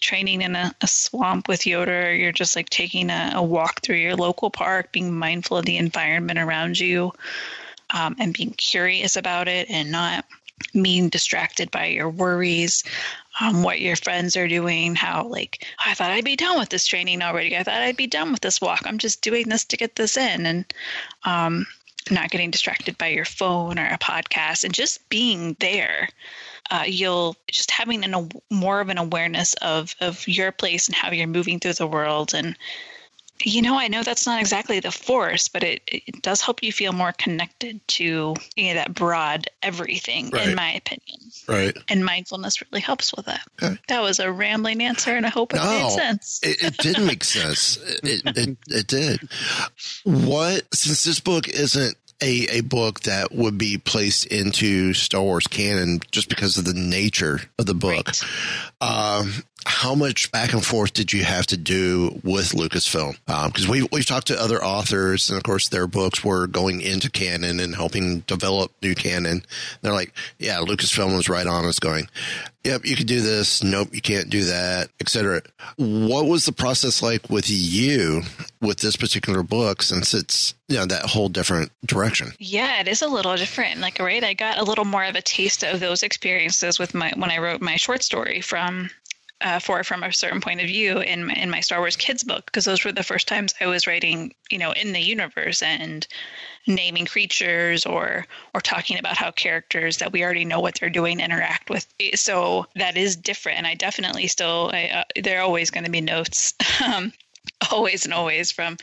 [0.00, 3.82] training in a, a swamp with Yoda or you're just like taking a, a walk
[3.82, 7.12] through your local park, being mindful of the environment around you,
[7.94, 10.24] um, and being curious about it and not
[10.72, 12.84] being distracted by your worries,
[13.40, 16.86] um, what your friends are doing, how like I thought I'd be done with this
[16.86, 17.56] training already.
[17.56, 18.82] I thought I'd be done with this walk.
[18.84, 20.74] I'm just doing this to get this in, and
[21.24, 21.66] um,
[22.10, 26.08] not getting distracted by your phone or a podcast, and just being there.
[26.70, 30.94] Uh, you'll just having an, a more of an awareness of of your place and
[30.94, 32.56] how you're moving through the world and
[33.44, 36.72] you know, I know that's not exactly the force, but it, it does help you
[36.72, 40.48] feel more connected to you know, that broad everything, Right.
[40.48, 41.18] in my opinion.
[41.46, 41.76] Right.
[41.88, 43.40] And mindfulness really helps with that.
[43.62, 43.78] Okay.
[43.88, 46.40] That was a rambling answer, and I hope it made sense.
[46.42, 47.76] It, it did make sense.
[48.02, 49.20] It, it, it did.
[50.04, 55.46] What, since this book isn't a, a book that would be placed into Star Wars
[55.46, 58.10] canon just because of the nature of the book,
[58.80, 59.32] um,
[59.68, 63.18] how much back and forth did you have to do with Lucasfilm?
[63.28, 66.80] Um, because we we've talked to other authors, and of course, their books were going
[66.80, 69.44] into canon and helping develop new canon.
[69.82, 72.08] They're like, "Yeah, Lucasfilm was right on us, going,
[72.64, 73.62] yep, you can do this.
[73.62, 75.42] Nope, you can't do that, etc."
[75.76, 78.22] What was the process like with you
[78.62, 82.32] with this particular book, since it's you know that whole different direction?
[82.38, 83.80] Yeah, it is a little different.
[83.80, 87.12] Like, right, I got a little more of a taste of those experiences with my
[87.16, 88.88] when I wrote my short story from
[89.40, 92.46] uh, for from a certain point of view in in my Star Wars kids book
[92.46, 96.06] because those were the first times I was writing, you know, in the universe and
[96.66, 101.20] naming creatures or or talking about how characters that we already know what they're doing
[101.20, 101.86] interact with.
[102.14, 105.90] So that is different, and I definitely still I, uh, there are always going to
[105.90, 107.12] be notes, um,
[107.70, 108.76] always and always from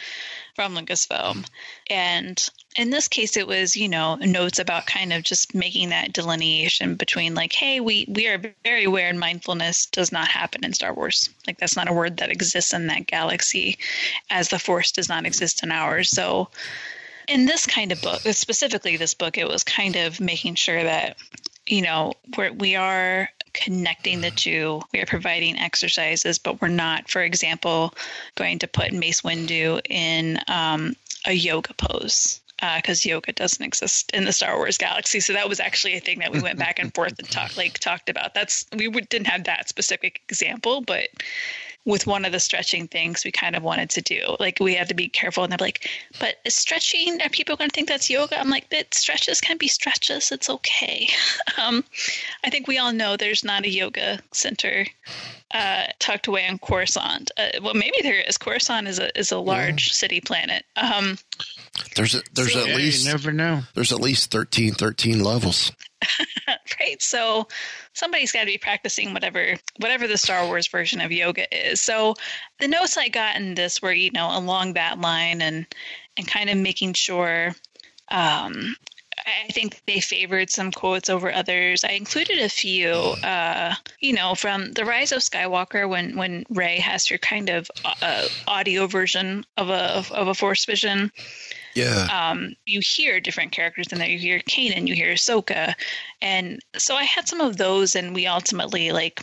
[0.55, 1.45] from Lucasfilm.
[1.89, 6.11] And in this case, it was, you know, notes about kind of just making that
[6.11, 10.73] delineation between like, hey, we, we are very aware and mindfulness does not happen in
[10.73, 11.30] Star Wars.
[11.47, 13.78] Like that's not a word that exists in that galaxy
[14.30, 16.09] as the force does not exist in ours.
[16.09, 16.49] So
[17.30, 21.15] in this kind of book, specifically this book, it was kind of making sure that,
[21.67, 24.82] you know, we're, we are connecting the two.
[24.91, 27.93] We are providing exercises, but we're not, for example,
[28.36, 32.41] going to put Mace Windu in um, a yoga pose
[32.77, 35.19] because yoga doesn't exist in the Star Wars galaxy.
[35.19, 37.79] So that was actually a thing that we went back and forth and talked like
[37.79, 38.33] talked about.
[38.33, 41.09] That's we didn't have that specific example, but
[41.85, 44.35] with one of the stretching things we kind of wanted to do.
[44.39, 45.87] Like we had to be careful and they're like,
[46.19, 48.39] but is stretching, are people going to think that's yoga?
[48.39, 50.31] I'm like, that stretches can be stretches.
[50.31, 51.07] It's okay.
[51.57, 51.85] Um,
[52.43, 54.85] I think we all know there's not a yoga center
[55.51, 57.31] uh, tucked away on Coruscant.
[57.37, 58.37] Uh, well, maybe there is.
[58.37, 60.65] Coruscant is a is a large city planet.
[60.75, 61.17] Um,
[61.95, 63.61] There's a, there's So- at Yeah, least you never know.
[63.73, 65.71] There's at least 13, 13 levels.
[66.80, 67.47] right so
[67.93, 72.13] somebody's got to be practicing whatever whatever the star wars version of yoga is so
[72.59, 75.65] the notes i got in this were you know along that line and
[76.17, 77.55] and kind of making sure
[78.09, 78.76] um
[79.47, 81.84] I think they favored some quotes over others.
[81.84, 86.78] I included a few, uh, you know, from the Rise of Skywalker when when Rey
[86.80, 87.71] has her kind of
[88.03, 91.11] uh, audio version of a of a Force vision
[91.76, 92.07] Yeah.
[92.11, 94.07] um, you hear different characters in there.
[94.07, 95.76] You hear Kanan, you hear Ahsoka,
[96.21, 99.21] and so I had some of those, and we ultimately like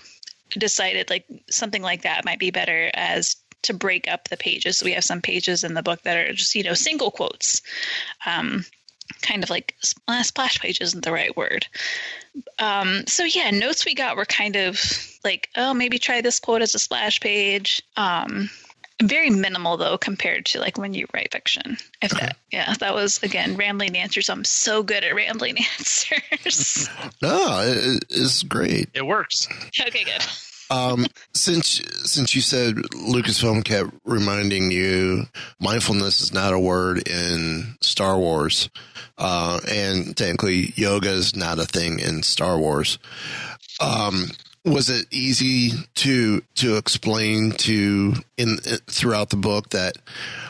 [0.50, 4.78] decided like something like that might be better as to break up the pages.
[4.78, 7.62] So we have some pages in the book that are just you know single quotes,
[8.26, 8.64] um,
[9.22, 9.74] kind of like
[10.09, 11.66] uh, splash page isn't the right word.
[12.59, 14.80] Um, so yeah, notes we got were kind of
[15.24, 17.82] like, oh, maybe try this quote as a splash page.
[17.96, 18.50] Um,
[19.01, 21.76] very minimal though compared to like when you write fiction.
[22.01, 24.28] If that, yeah, that was again rambling answers.
[24.28, 26.88] I'm so good at rambling answers.
[27.22, 28.88] No, it, it's great.
[28.95, 29.49] It works.
[29.80, 30.24] okay, good.
[30.70, 35.26] Um, since since you said Lucasfilm kept reminding you
[35.61, 38.70] mindfulness is not a word in Star Wars,
[39.18, 42.99] uh, and technically yoga is not a thing in Star Wars.
[43.80, 44.28] Um,
[44.64, 48.58] was it easy to to explain to in
[48.88, 49.96] throughout the book that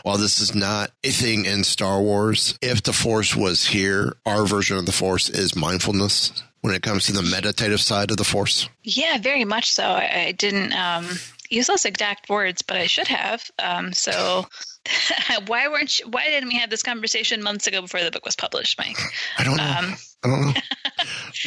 [0.02, 4.46] while this is not a thing in Star Wars, if the Force was here, our
[4.46, 8.24] version of the Force is mindfulness when it comes to the meditative side of the
[8.24, 8.68] Force?
[8.82, 9.84] Yeah, very much so.
[9.84, 11.08] I, I didn't um,
[11.48, 13.50] use those exact words, but I should have.
[13.58, 14.46] Um, so.
[15.46, 18.34] why weren't you, why didn't we have this conversation months ago before the book was
[18.34, 18.96] published, Mike?
[19.38, 19.62] I don't know.
[19.78, 19.94] Um,
[20.24, 20.52] I don't know.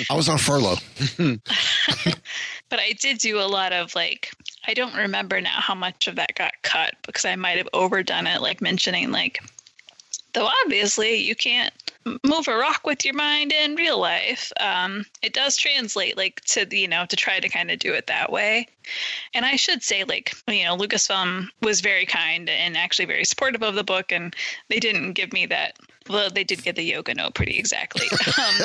[0.10, 0.76] I was on furlough.
[2.70, 4.32] but I did do a lot of like
[4.68, 8.28] I don't remember now how much of that got cut because I might have overdone
[8.28, 9.40] it, like mentioning like
[10.34, 11.74] though obviously you can't
[12.24, 14.52] move a rock with your mind in real life.
[14.60, 18.08] Um, it does translate like to you know to try to kind of do it
[18.08, 18.68] that way.
[19.34, 23.64] And I should say like you know Lucasfilm was very kind and actually very supportive
[23.64, 24.36] of the book, and
[24.70, 25.78] they didn't give me that.
[26.10, 28.56] Well, they did get the yoga note pretty exactly, um,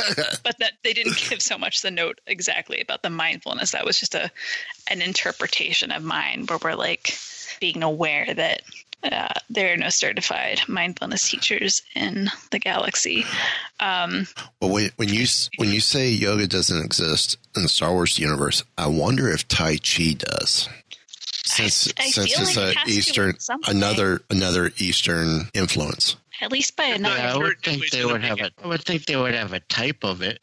[0.42, 3.70] but that they didn't give so much the note exactly about the mindfulness.
[3.70, 4.30] That was just a
[4.88, 7.16] an interpretation of mine, where we're like
[7.60, 8.62] being aware that
[9.02, 13.24] uh, there are no certified mindfulness teachers in the galaxy.
[13.78, 14.26] Um,
[14.60, 15.26] Well, when, when you
[15.56, 19.76] when you say yoga doesn't exist in the Star Wars universe, I wonder if Tai
[19.78, 20.68] Chi does.
[21.44, 23.72] Since I since it's like it a has Eastern in some way.
[23.74, 26.16] another another Eastern influence.
[26.40, 27.16] At least by another.
[27.16, 28.46] Yeah, I would think they would have a.
[28.46, 28.52] it.
[28.64, 30.40] I would think they would have a type of it.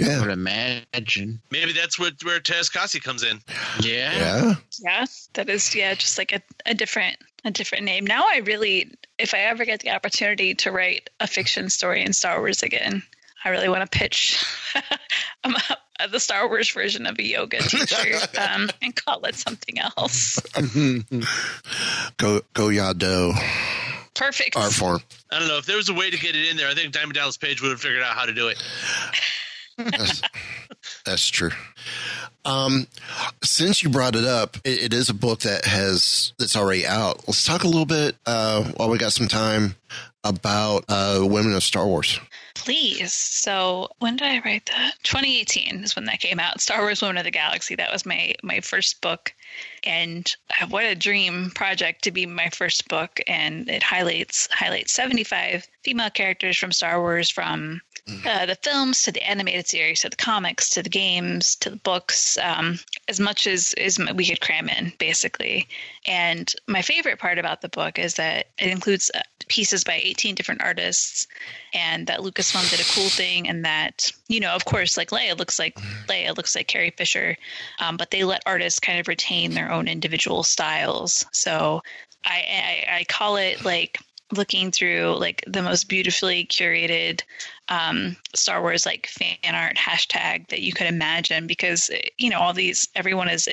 [0.00, 1.40] I Yeah, would imagine.
[1.50, 3.40] Maybe that's what where Teräs Käsi comes in.
[3.80, 4.12] Yeah.
[4.16, 4.54] yeah.
[4.80, 8.04] Yeah, that is yeah, just like a, a different a different name.
[8.04, 12.12] Now I really, if I ever get the opportunity to write a fiction story in
[12.12, 13.02] Star Wars again,
[13.44, 14.44] I really want to pitch
[15.44, 15.54] um,
[16.00, 20.40] uh, the Star Wars version of a yoga teacher um, and call it something else.
[22.16, 23.32] Go go Yado
[24.16, 24.56] Perfect.
[24.56, 25.00] art form.
[25.30, 26.68] I don't know if there was a way to get it in there.
[26.68, 28.62] I think Diamond Dallas Page would have figured out how to do it.
[29.76, 30.22] That's,
[31.04, 31.50] that's true.
[32.44, 32.86] Um,
[33.42, 37.26] since you brought it up, it, it is a book that has that's already out.
[37.26, 39.74] Let's talk a little bit uh, while we got some time
[40.24, 42.18] about uh, women of Star Wars.
[42.56, 43.12] Please.
[43.12, 44.94] So when did I write that?
[45.02, 46.60] 2018 is when that came out.
[46.60, 47.74] Star Wars: Women of the Galaxy.
[47.74, 49.34] That was my my first book,
[49.84, 53.20] and uh, what a dream project to be my first book.
[53.26, 57.82] And it highlights highlights 75 female characters from Star Wars, from
[58.24, 61.76] uh, the films to the animated series to the comics to the games to the
[61.76, 62.78] books, um,
[63.08, 65.68] as much as as we could cram in, basically.
[66.06, 70.34] And my favorite part about the book is that it includes uh, pieces by 18
[70.34, 71.26] different artists
[71.72, 75.38] and that Lucasfilm did a cool thing and that you know of course like Leia
[75.38, 75.74] looks like
[76.08, 77.36] Leia looks like Carrie Fisher
[77.80, 81.24] um, but they let artists kind of retain their own individual styles.
[81.32, 81.82] So
[82.24, 83.98] I, I I call it like
[84.32, 87.22] looking through like the most beautifully curated
[87.68, 92.52] um, Star Wars like fan art hashtag that you could imagine because you know all
[92.52, 93.48] these everyone is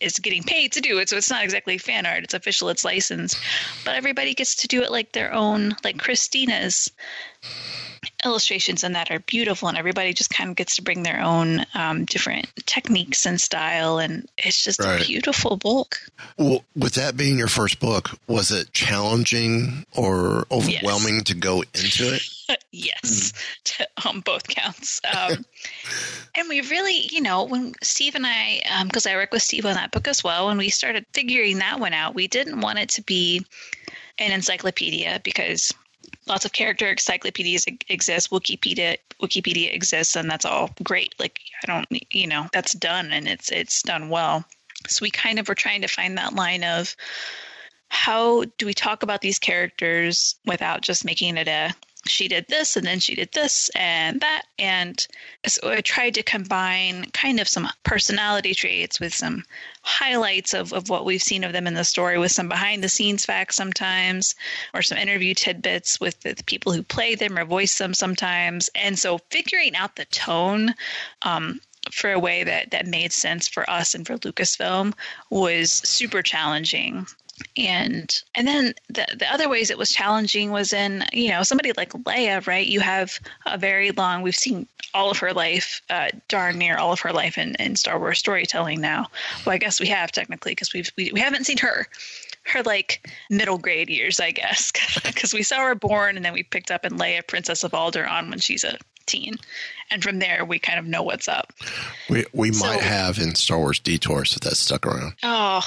[0.00, 1.08] is getting paid to do it.
[1.08, 2.24] So it's not exactly fan art.
[2.24, 2.68] It's official.
[2.68, 3.38] It's licensed.
[3.84, 6.90] But everybody gets to do it like their own like Christina's
[8.24, 11.64] illustrations in that are beautiful and everybody just kind of gets to bring their own
[11.74, 15.02] um, different techniques and style and it's just Right.
[15.02, 15.98] a beautiful book
[16.36, 22.14] Well, with that being your first book, was it challenging or overwhelming to go into
[22.14, 22.22] it?
[22.72, 23.32] yes
[23.64, 25.44] to, on both counts um,
[26.34, 29.74] and we really you know when steve and i because i work with steve on
[29.74, 32.88] that book as well when we started figuring that one out we didn't want it
[32.88, 33.44] to be
[34.18, 35.72] an encyclopedia because
[36.26, 41.14] lots of character encyclopedias exist wikipedia wikipedia exists and that's all great.
[41.18, 44.44] Like i don't you know that's done and it's it's done well.
[44.88, 46.96] So we kind of were trying to find that line of
[47.88, 51.72] how do we talk about these characters without just making it a
[52.06, 55.06] she did this and then she did this and that and
[55.46, 59.44] so i tried to combine kind of some personality traits with some
[59.82, 62.88] highlights of, of what we've seen of them in the story with some behind the
[62.88, 64.34] scenes facts sometimes
[64.74, 68.70] or some interview tidbits with the, people who play them or voice them sometimes.
[68.74, 70.74] And so figuring out the tone
[71.22, 74.94] um, for a way that that made sense for us and for lucasfilm
[75.30, 77.06] was super challenging
[77.56, 81.72] and and then the the other ways it was challenging was in you know somebody
[81.76, 82.66] like Leia, right?
[82.66, 84.22] You have a very long.
[84.22, 87.76] We've seen all of her life, uh, darn near all of her life in, in
[87.76, 89.06] Star Wars storytelling now.
[89.46, 91.86] Well, I guess we have technically because we've we, we haven't seen her,
[92.44, 94.70] her like middle grade years, I guess,
[95.04, 98.28] because we saw her born and then we picked up in Leia, Princess of Alderaan,
[98.28, 98.76] when she's a
[99.06, 99.36] teen,
[99.90, 101.52] and from there we kind of know what's up.
[102.10, 105.14] We we So- might have in Star Wars Detours if that stuck around.
[105.22, 105.62] Oh,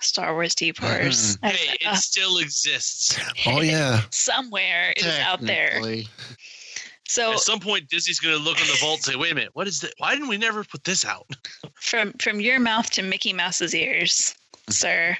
[0.00, 1.38] Star Wars Detours.
[1.42, 3.18] I- Hey, it uh, still exists.
[3.46, 5.80] Oh yeah, somewhere it is out there.
[7.08, 9.34] So At some point, Disney's going to look on the vault and say, "Wait a
[9.34, 9.94] minute, what is that?
[9.98, 11.26] Why didn't we never put this out?"
[11.74, 14.34] from from your mouth to Mickey Mouse's ears,
[14.70, 15.16] sir.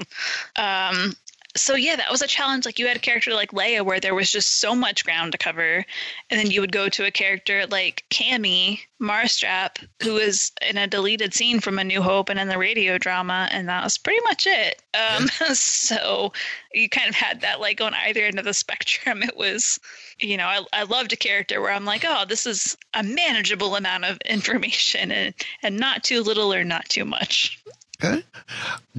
[0.57, 1.15] Um,
[1.57, 2.65] so yeah, that was a challenge.
[2.65, 5.39] Like you had a character like Leia, where there was just so much ground to
[5.39, 5.85] cover,
[6.31, 10.87] and then you would go to a character like Camie Marstrap, who was in a
[10.87, 14.21] deleted scene from A New Hope and in the radio drama, and that was pretty
[14.25, 14.83] much it.
[14.95, 16.33] Um, so
[16.73, 19.23] you kind of had that like on either end of the spectrum.
[19.23, 19.79] It was,
[20.19, 23.77] you know, I, I loved a character where I'm like, oh, this is a manageable
[23.77, 27.63] amount of information and and not too little or not too much.
[28.03, 28.23] Okay.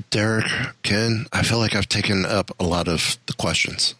[0.09, 0.45] Derek,
[0.83, 3.95] Ken, I feel like I've taken up a lot of the questions.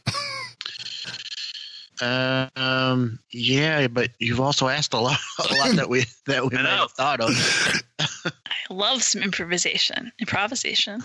[2.01, 6.57] Uh, um, yeah, but you've also asked a lot, a lot that we that we
[6.57, 7.83] I might have thought of.
[7.99, 10.11] I love some improvisation.
[10.19, 11.01] Improvisation.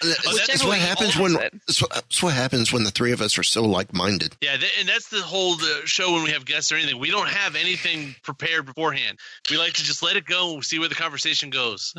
[0.00, 1.52] That's what happens when it.
[1.66, 4.36] that's what, that's what happens when the three of us are so like-minded.
[4.40, 6.98] Yeah, th- and that's the whole uh, show when we have guests or anything.
[6.98, 9.18] We don't have anything prepared beforehand.
[9.50, 11.94] We like to just let it go, see where the conversation goes.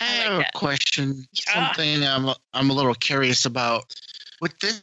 [0.00, 1.26] I I have like a question.
[1.46, 1.66] Yeah.
[1.66, 3.94] Something I'm I'm a little curious about
[4.40, 4.82] with this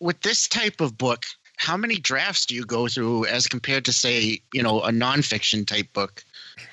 [0.00, 1.24] with this type of book.
[1.56, 5.66] How many drafts do you go through as compared to say, you know, a nonfiction
[5.66, 6.22] type book?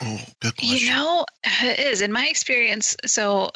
[0.02, 0.78] Oh, good question.
[0.78, 2.98] You know, it is in my experience.
[3.06, 3.52] So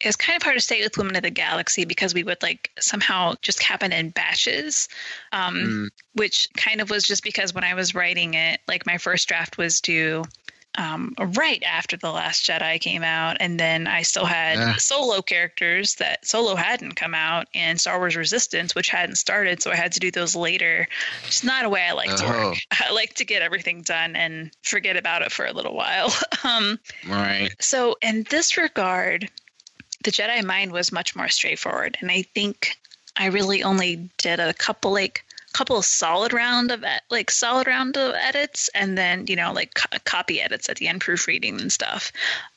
[0.00, 2.70] it's kind of hard to stay with Women of the Galaxy because we would like
[2.78, 4.88] somehow just happen in batches,
[5.32, 5.88] um, Mm.
[6.14, 9.58] which kind of was just because when I was writing it, like my first draft
[9.58, 10.24] was due
[10.78, 14.76] um, right after the Last Jedi came out, and then I still had Ah.
[14.78, 19.70] solo characters that solo hadn't come out, and Star Wars Resistance, which hadn't started, so
[19.72, 20.86] I had to do those later.
[21.26, 22.50] It's not a way I like to Oh.
[22.50, 22.58] work.
[22.70, 26.14] I like to get everything done and forget about it for a little while.
[26.44, 27.50] um, Right.
[27.60, 29.28] so in this regard,
[30.04, 32.78] the Jedi Mind was much more straightforward, and I think
[33.16, 37.96] I really only did a couple like couple of solid round of like solid round
[37.96, 41.72] of edits, and then you know like co- copy edits at the end, proofreading and
[41.72, 42.12] stuff.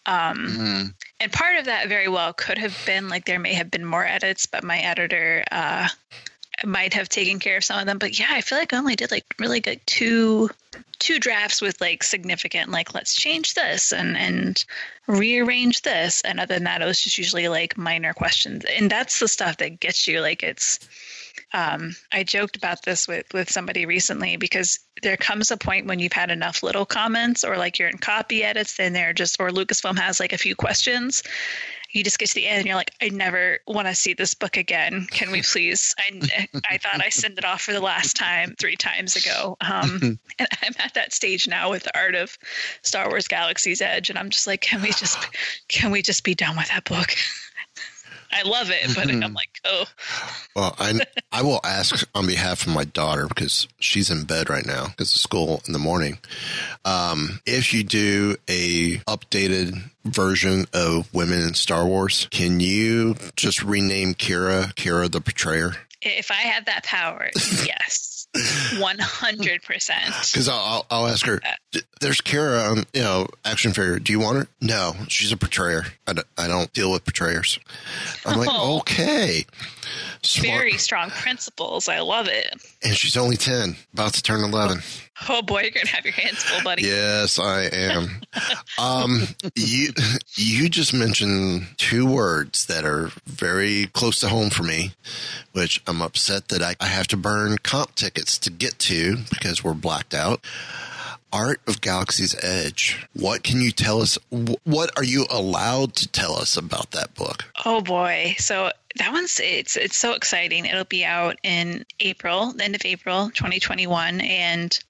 [0.06, 0.94] Um, Mm.
[1.20, 4.06] and part of that very well could have been like there may have been more
[4.06, 5.88] edits, but my editor uh,
[6.66, 7.98] might have taken care of some of them.
[7.98, 10.50] But yeah, I feel like I only did like really good two
[11.00, 14.64] two drafts with like significant like let's change this and and
[15.08, 19.20] rearrange this and other than that it was just usually like minor questions and that's
[19.20, 20.80] the stuff that gets you like it's
[21.54, 26.00] um, I joked about this with with somebody recently because there comes a point when
[26.00, 29.50] you've had enough little comments or like you're in copy edits and they're just or
[29.50, 31.24] Lucasfilm has like a few questions.
[31.94, 34.34] You just get to the end and you're like, I never want to see this
[34.34, 35.08] book again.
[35.12, 35.94] Can we please?
[36.00, 39.58] I, I thought I sent it off for the last time three times ago.
[39.60, 40.00] Um,
[40.40, 42.38] and I'm at that stage now with the art of
[42.82, 45.20] Star Wars Galaxy's Edge, and I'm just like, can we just
[45.68, 47.14] can we just be done with that book?
[48.32, 49.86] I love it, but I'm like, oh,
[50.56, 51.00] Well, I
[51.32, 55.14] I will ask on behalf of my daughter because she's in bed right now because
[55.14, 56.18] of school in the morning.
[56.86, 63.64] Um, if you do a updated version of Women in Star Wars, can you just
[63.64, 65.76] rename Qi'ra Qi'ra the Betrayer?
[66.04, 67.30] if I had that power,
[67.64, 68.11] yes,
[68.80, 70.06] one hundred percent.
[70.32, 71.42] Because I'll, I'll ask her.
[72.00, 74.00] There's Kara on you know action figure.
[74.00, 74.48] Do you want her?
[74.62, 75.86] No, she's a betrayer.
[76.08, 77.60] I don't, I don't deal with betrayers.
[78.26, 78.80] I'm like Oh.
[78.80, 79.46] okay,
[80.24, 80.58] smart.
[80.58, 81.88] Very strong principles.
[81.88, 82.54] I love it.
[82.84, 84.80] and she's only ten, about to turn eleven.
[85.30, 86.84] Oh boy, you're gonna have your hands full, buddy.
[86.84, 88.22] Yes, I am.
[88.80, 89.90] um, you
[90.36, 94.94] you just mentioned two words that are very close to home for me,
[95.52, 99.64] which I'm upset that I, I have to burn comp tickets to get to because
[99.64, 100.44] we're blacked out.
[101.34, 103.08] Art of Galaxy's Edge.
[103.14, 104.18] What can you tell us?
[104.66, 107.46] What are you allowed to tell us about that book?
[107.64, 108.36] Oh boy.
[108.38, 110.66] So that one's it's it's so exciting.
[110.66, 114.84] It'll be out in April, the end of April, 2021 and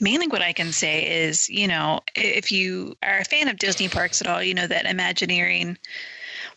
[0.00, 3.88] mainly what I can say is, you know, if you are a fan of Disney
[3.88, 5.78] parks at all, you know that Imagineering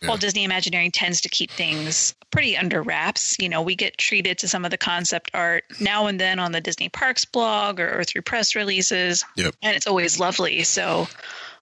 [0.02, 3.36] well, Disney Imagineering tends to keep things pretty under wraps.
[3.38, 6.52] You know, we get treated to some of the concept art now and then on
[6.52, 9.24] the Disney Parks blog or, or through press releases.
[9.36, 9.54] Yep.
[9.62, 10.62] And it's always lovely.
[10.64, 11.08] So,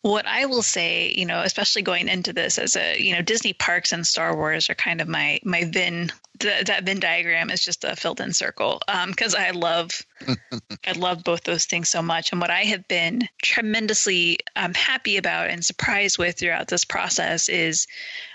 [0.05, 3.55] what I will say, you know, especially going into this as a, you know, Disney
[3.55, 7.65] Parks and Star Wars are kind of my my Venn th- that Venn diagram is
[7.65, 9.91] just a filled in circle because I love
[10.87, 12.33] I love both those things so much.
[12.33, 17.49] And what I have been tremendously um, happy about and surprised with throughout this process
[17.49, 17.87] is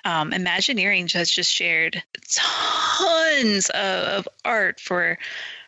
[0.06, 5.18] um, Imagineering has just shared tons of art for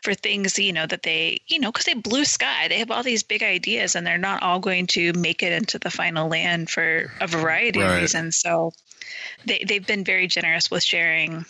[0.02, 3.02] for things you know that they you know because they blue sky they have all
[3.04, 6.68] these big ideas and they're not all going to make it into the final land
[6.68, 7.90] for a variety Right.
[7.90, 8.72] of reasons so
[9.46, 11.44] they, they've been very generous with sharing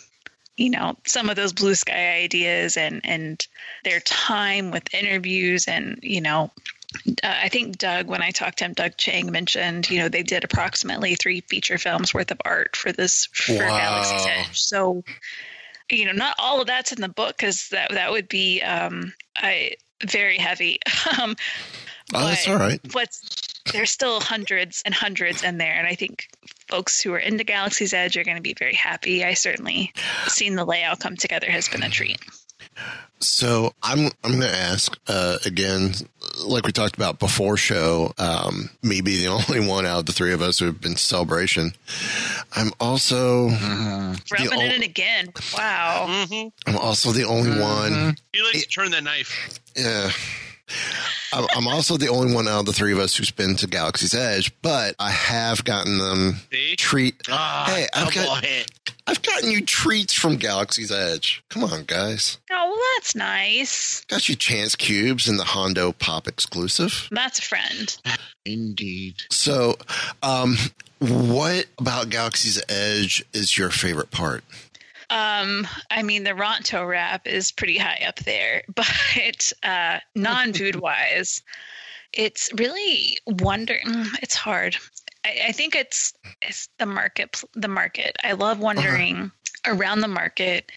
[0.57, 3.47] you know some of those blue sky ideas and and
[3.83, 6.51] their time with interviews and you know
[7.07, 10.21] uh, I think Doug, when I talked to him, Doug Chiang mentioned, you know, they
[10.21, 13.77] did approximately three feature films worth of art for this for Wow.
[13.79, 14.61] Galaxy's Edge.
[14.61, 15.03] So,
[15.89, 19.11] you know, not all of that's in the book because that that would be um,
[19.35, 19.71] I
[20.05, 20.77] very heavy.
[21.19, 21.35] um,
[22.13, 22.79] Oh, that's all right.
[22.93, 26.27] What's there's still hundreds and hundreds in there, and I think
[26.67, 29.23] folks who are into Galaxy's Edge are going to be very happy.
[29.23, 29.93] I certainly
[30.27, 32.19] seen the layout come together has been a treat.
[33.19, 35.93] So I'm I'm going to ask uh, again,
[36.45, 38.13] like we talked about before show.
[38.17, 40.95] Um, me be the only one out of the three of us who have been
[40.95, 41.73] to celebration.
[42.53, 45.31] I'm also Rubbing ol- it in again.
[45.55, 46.05] Wow.
[46.09, 46.69] Mm-hmm.
[46.69, 48.15] I'm also the only one.
[48.33, 49.59] He likes to turn that knife.
[49.75, 50.11] Yeah.
[51.33, 53.67] I'm I'm also the only one out of the three of us who's been to
[53.67, 56.75] Galaxy's Edge, but I have gotten them See?
[56.75, 57.15] treat.
[57.29, 58.45] Ah, hey, I've got.
[59.05, 61.43] I've gotten you treats from Galaxy's Edge.
[61.49, 62.37] Come on, guys.
[62.49, 64.05] Oh, well, that's nice.
[64.05, 67.09] Got you chance cubes in the Hondo Pop exclusive.
[67.11, 67.97] That's a friend.
[68.45, 69.23] Indeed.
[69.29, 69.75] So,
[70.21, 70.55] um,
[70.99, 74.43] what about Galaxy's Edge is your favorite part?
[75.13, 81.41] Um, I mean, the Ronto wrap is pretty high up there, but uh, non-food wise,
[82.13, 83.77] it's really wonder.
[83.85, 84.75] mm, It's hard.
[85.25, 87.43] I, I think it's it's the market.
[87.53, 88.17] The market.
[88.23, 89.31] I love wandering
[89.65, 90.71] around the market,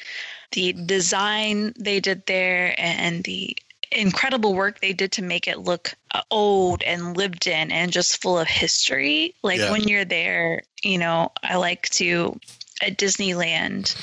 [0.52, 3.56] the design they did there, and the
[3.92, 8.20] incredible work they did to make it look uh, old and lived in and just
[8.20, 9.34] full of history.
[9.42, 9.70] Like Yeah.
[9.72, 12.38] when you're there, you know, I like to
[12.82, 13.94] at Disneyland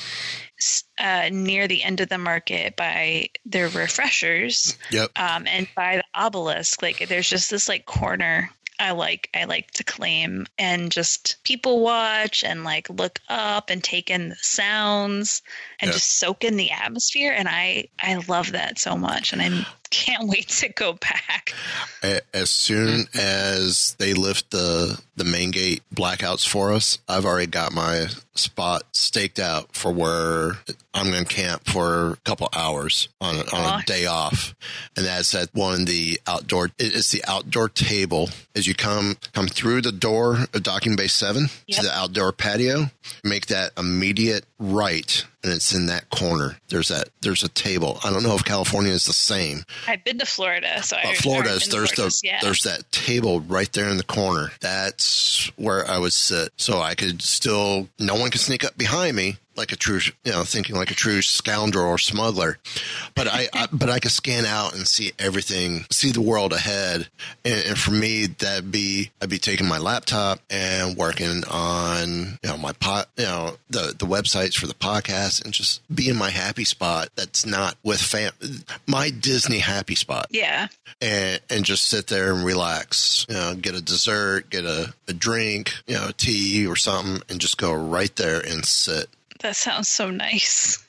[0.97, 5.11] uh, near the end of the market by their refreshers Yep.
[5.17, 6.82] um, and by the obelisk.
[6.82, 8.49] Like there's just this like corner
[8.80, 13.84] I like I like to claim and just people watch and like look up and
[13.84, 15.41] take in the sounds
[15.80, 19.65] and just soak in the atmosphere and I I love that so much and I
[19.94, 21.54] can't wait to go back.
[22.34, 27.72] As soon as they lift the the main gate blackouts for us, I've already got
[27.72, 30.54] my spot staked out for where
[30.96, 34.56] I'm going to camp for a couple hours on a, on a day off,
[34.98, 36.72] and that's at one of the outdoor.
[36.80, 41.48] It's the outdoor table as you come come through the door of docking bay seven
[41.68, 41.78] Yep.
[41.80, 42.89] to the outdoor patio.
[43.24, 46.57] Make that immediate right, and it's in that corner.
[46.70, 47.09] There's that.
[47.22, 47.99] There's a table.
[48.03, 49.64] I don't know if California is the same.
[49.88, 52.39] I've been to Florida, so But Florida's I've been there's the Florida, yeah.
[52.41, 54.51] there's that table right there in the corner.
[54.61, 59.16] That's where I would sit, so I could still no one could sneak up behind
[59.16, 62.58] me like a true you know thinking like a true scoundrel or smuggler.
[63.16, 67.08] But I, I but I could scan out and see everything, see the world ahead,
[67.45, 72.49] and, and for me that'd be I'd be taking my laptop and working on you
[72.49, 76.16] know my pot you know the the websites for the podcast and just be in
[76.16, 77.10] my happy spot.
[77.16, 78.32] That's not with fam
[78.88, 80.68] my Disney happy spot yeah.
[81.01, 83.26] and and just sit there and relax.
[83.30, 87.39] You know, get a dessert, get a, a drink, you know, tea or something, and
[87.39, 89.08] just go right there and sit.
[89.44, 90.80] That sounds so nice.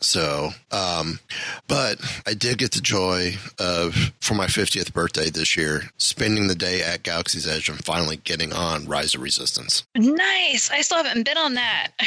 [0.00, 1.20] So, um,
[1.68, 6.56] but I did get the joy of for my 50th birthday this year, spending the
[6.56, 9.84] day at Galaxy's Edge and finally getting on Rise of Resistance.
[9.94, 10.70] Nice.
[10.72, 11.92] I still haven't been on that.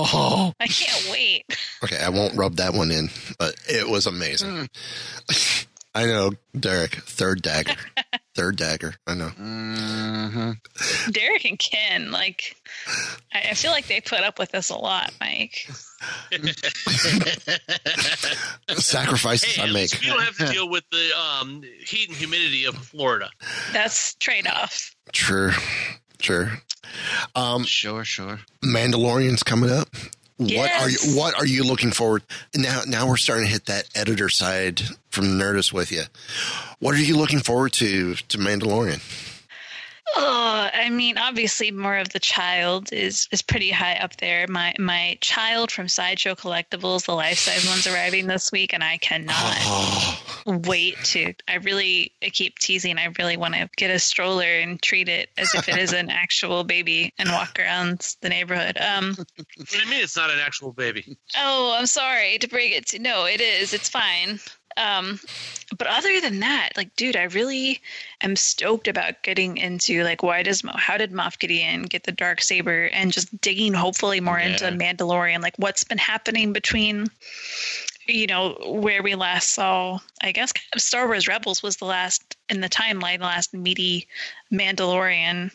[0.00, 1.44] Oh, I can't wait.
[1.84, 1.98] okay.
[1.98, 3.08] I won't rub that one in,
[3.38, 4.68] but it was amazing.
[5.94, 7.74] I know, Derek, third dagger,
[8.36, 8.94] third dagger.
[9.06, 9.30] I know.
[9.30, 11.10] Mm-hmm.
[11.10, 12.56] Derek and Ken, like,
[13.32, 15.68] I, I feel like they put up with this a lot, Mike.
[18.76, 20.02] Sacrifices Hey, I make.
[20.02, 23.30] You don't have to deal with the um, heat and humidity of Florida.
[23.72, 24.94] That's trade off.
[25.12, 25.52] Sure,
[26.20, 26.52] sure.
[27.34, 28.40] Um, Sure, sure.
[28.62, 29.88] Mandalorian's coming up.
[30.38, 32.22] What are you What are you looking forward
[32.54, 32.82] now?
[32.86, 34.80] Now we're starting to hit that editor side
[35.10, 36.04] from Nerdist with you.
[36.78, 39.00] What are you looking forward to to Mandalorian?
[40.16, 44.46] Oh, I mean, obviously, more of the child is is pretty high up there.
[44.48, 48.96] My my child from Sideshow Collectibles, the life size one's arriving this week, and I
[48.98, 50.20] cannot Oh,
[50.66, 51.34] wait to.
[51.46, 52.98] I really I keep teasing.
[52.98, 56.10] I really want to get a stroller and treat it as if it is an
[56.10, 58.78] actual baby and walk around the neighborhood.
[58.78, 61.16] Um, What do you mean it's not an actual baby?
[61.36, 62.98] Oh, I'm sorry to break it to.
[62.98, 63.74] No, it is.
[63.74, 64.40] It's fine.
[64.78, 65.18] Um,
[65.76, 67.80] but other than that, like, dude, I really
[68.22, 72.12] am stoked about getting into like, why does Mo- how did Moff Gideon get the
[72.12, 77.08] dark saber, and just digging hopefully more into Mandalorian, like what's been happening between,
[78.06, 79.98] you know, where we last saw.
[80.22, 83.52] I guess kind of Star Wars Rebels was the last in the timeline, the last
[83.52, 84.06] meaty
[84.52, 85.50] Mandalorian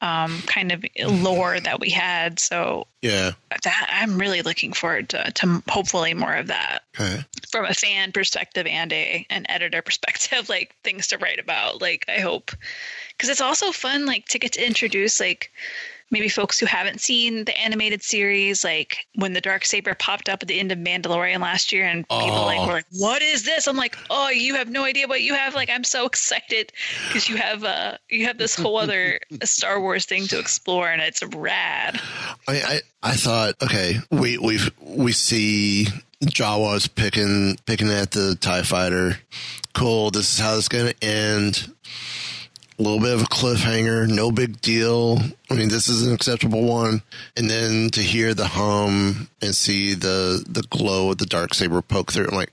[0.00, 2.38] um, kind of lore that we had.
[2.38, 3.32] So yeah.
[3.64, 7.24] that I'm really looking forward to, to hopefully more of that Okay.
[7.50, 11.80] from a fan perspective and a an editor perspective, like things to write about.
[11.80, 12.52] Like I hope
[13.16, 15.52] because it's also fun, like to get to introduce like
[16.10, 20.42] maybe folks who haven't seen the animated series, like when the dark saber popped up
[20.42, 22.66] at the end of Mandalorian last year, and people like Oh.
[22.66, 25.54] were like, "What is this?" I'm like, "Oh, you have no idea what you have."
[25.54, 26.72] Like I'm so excited
[27.08, 31.02] because you have uh you have this whole other Star Wars thing to explore, and
[31.02, 32.00] it's rad.
[32.48, 35.86] I, I I thought, okay, we we we see
[36.24, 39.18] Jawas picking picking at the Tie Fighter.
[39.74, 40.10] Cool.
[40.10, 41.72] This is how it's going to end.
[42.78, 44.08] A little bit of a cliffhanger.
[44.08, 45.20] No big deal.
[45.50, 47.02] I mean, this is an acceptable one.
[47.36, 51.80] And then to hear the hum and see the the glow of the dark saber
[51.80, 52.52] poke through, I'm like,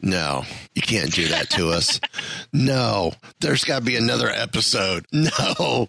[0.00, 2.00] no, you can't do that to us.
[2.50, 5.06] No, there's got to be another episode.
[5.12, 5.88] No,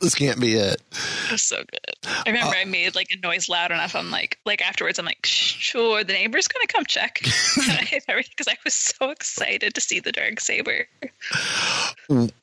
[0.00, 0.82] this can't be it.
[1.30, 1.94] Was so good.
[2.04, 3.94] I remember uh, I made like a noise loud enough.
[3.94, 8.74] I'm like, like afterwards, I'm like, sure, the neighbor's gonna come check because I was
[8.74, 10.86] so excited to see the dark saber.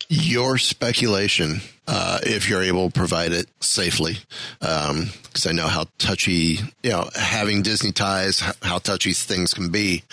[0.10, 4.18] your speculation, uh, if you're able to provide it safely,
[4.60, 10.04] because I know how touchy, you know, having Disney ties, how touchy things can be.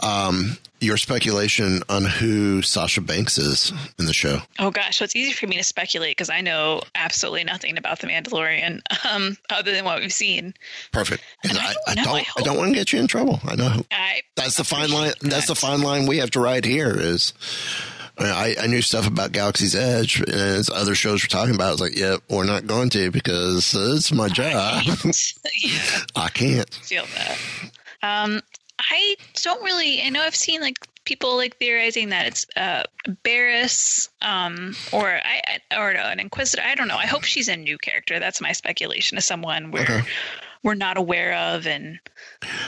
[0.00, 4.40] Um, your speculation on who Sasha Banks is in the show.
[4.58, 8.00] Oh gosh, so it's easy for me to speculate because I know absolutely nothing about
[8.00, 8.80] the Mandalorian,
[9.10, 10.52] um, other than what we've seen.
[10.92, 11.22] Perfect.
[11.46, 12.08] 'Cause I, I don't.
[12.08, 13.40] I I, don't want to get you in trouble.
[13.44, 13.82] I know.
[13.90, 15.12] I That's the fine line.
[15.12, 16.94] appreciate That's the fine line we have to ride here.
[16.98, 17.32] Is
[18.16, 21.72] I, I, knew stuff about Galaxy's Edge, and as other shows were talking about, I
[21.72, 24.84] was like, "Yep, we're not going to because it's my job.
[25.62, 25.98] yeah.
[26.16, 27.38] I can't." feel that.
[28.02, 28.40] Um,
[28.78, 30.00] I don't really.
[30.02, 32.84] I know I've seen like people like theorizing that it's uh
[33.24, 36.62] Barris, um, or I, I or an Inquisitor.
[36.64, 36.96] I don't know.
[36.96, 38.20] I hope she's a new character.
[38.20, 39.18] That's my speculation.
[39.18, 40.02] Is someone we're Okay.
[40.62, 41.98] we're not aware of and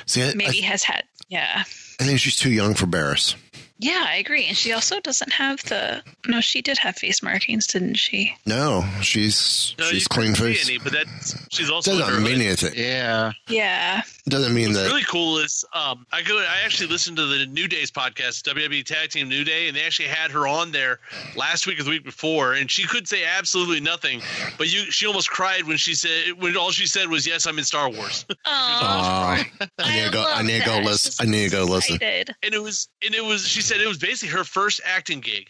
[0.06, 1.04] See, I, maybe I, has had.
[1.28, 1.64] Yeah,
[2.00, 3.34] I think she's too young for Barris.
[3.78, 4.46] Yeah, I agree.
[4.46, 6.02] And she also doesn't have the.
[6.26, 8.34] No, she did have face markings, didn't she?
[8.46, 10.64] No, she's No, she's you clean face.
[10.66, 12.46] see any, but that's she's also Doesn't her mean hood.
[12.46, 12.72] anything.
[12.76, 13.32] Yeah.
[13.48, 14.02] Yeah.
[14.28, 14.86] Doesn't mean What's that.
[14.88, 16.36] really cool is um, I go.
[16.38, 19.82] I actually listened to the New Days podcast, WWE Tag Team New Day, and they
[19.84, 20.98] actually had her on there
[21.36, 24.20] last week or the week before, and she could say absolutely nothing,
[24.58, 27.56] but you she almost cried when she said when all she said was, "Yes, I'm
[27.58, 29.44] in Star Wars," Oh, Aw,
[29.78, 30.24] I need to go.
[30.26, 31.28] I need to go listen.
[31.28, 31.98] I need to go listen.
[32.02, 33.46] And it was and it was.
[33.46, 35.48] She said it was basically her first acting gig.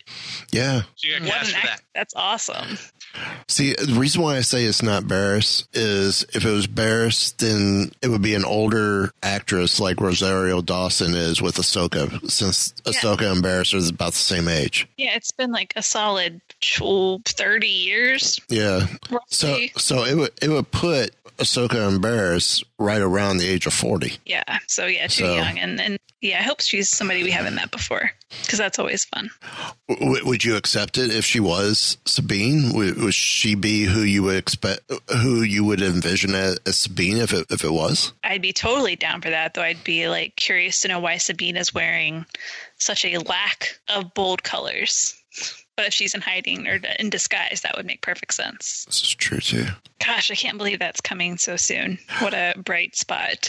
[0.52, 0.82] Yeah.
[0.96, 1.82] She got What cast an for act- that.
[1.94, 2.78] That's awesome.
[3.48, 7.90] See, the reason why I say it's not Barris is if it was Barris, then
[8.02, 13.42] it would be an older actress like Rosario Dawson is with Ahsoka, since Ahsoka and
[13.42, 14.86] Barris are about the same age.
[14.98, 18.38] Yeah, it's been like a solid tw- 30 years.
[18.48, 18.86] Yeah.
[19.28, 19.72] So, Roughly.
[19.78, 24.14] so it would it would put Ahsoka and Barris right around the age of forty.
[24.26, 25.58] yeah, so yeah, too So- young.
[25.58, 25.96] And then,
[26.26, 28.10] yeah, I hope she's somebody we haven't met before
[28.42, 29.30] because that's always fun.
[29.88, 32.72] W- would you accept it if she was Sabine?
[32.74, 37.18] Would, would she be who you would expect, who you would envision as, as Sabine
[37.18, 38.12] if it if it was?
[38.24, 41.56] I'd be totally down for that, though I'd be like curious to know why Sabine
[41.56, 42.26] is wearing
[42.78, 45.14] such a lack of bold colors.
[45.76, 48.84] But if she's in hiding or in disguise, that would make perfect sense.
[48.86, 49.66] This is true too.
[50.04, 51.98] Gosh, I can't believe that's coming so soon.
[52.20, 53.48] What a bright spot.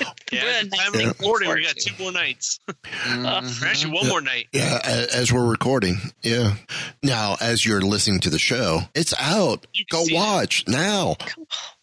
[0.00, 0.08] Yeah,
[0.44, 2.58] What a at the nice time thing of recording, we got two more nights.
[2.68, 3.44] Ugh.
[3.62, 4.46] Or actually, one more night.
[4.52, 5.96] Yeah, as we're recording.
[6.22, 6.54] Yeah.
[7.02, 9.66] Now, as you're listening to the show, it's out.
[9.90, 10.16] Go see it.
[10.16, 11.16] watch now.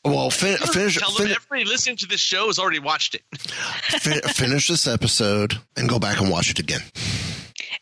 [0.03, 3.23] Well, fin- finish Tell them everybody listening to this show has already watched it.
[3.39, 6.81] fin- finish this episode and go back and watch it again.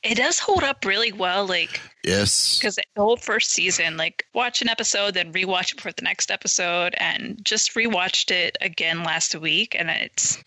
[0.02, 1.46] It does hold up really well.
[1.46, 2.58] Like, Yes.
[2.60, 6.32] because the whole first season, like watch an episode, then rewatch it for the next
[6.32, 10.38] episode, and just rewatched it again last week, and it's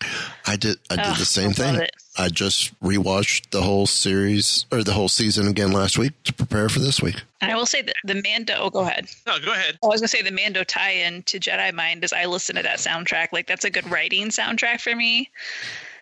[0.45, 0.77] I did.
[0.91, 1.75] I did ugh, the same I thing.
[1.75, 1.91] it.
[2.19, 6.67] I just rewatched the whole series or the whole season again last week to prepare
[6.69, 7.21] for this week.
[7.41, 8.55] And I will say that the Mando.
[8.59, 9.07] Oh, go ahead.
[9.27, 9.77] No, go ahead.
[9.83, 12.79] I was gonna say the Mando tie-in to Jedi Mind as I listen to that
[12.79, 13.29] soundtrack.
[13.33, 15.29] Like that's a good writing soundtrack for me.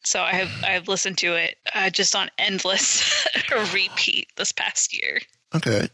[0.05, 3.25] So I have I've listened to it uh, just on endless
[3.73, 5.19] repeat this past year.
[5.55, 5.87] Okay.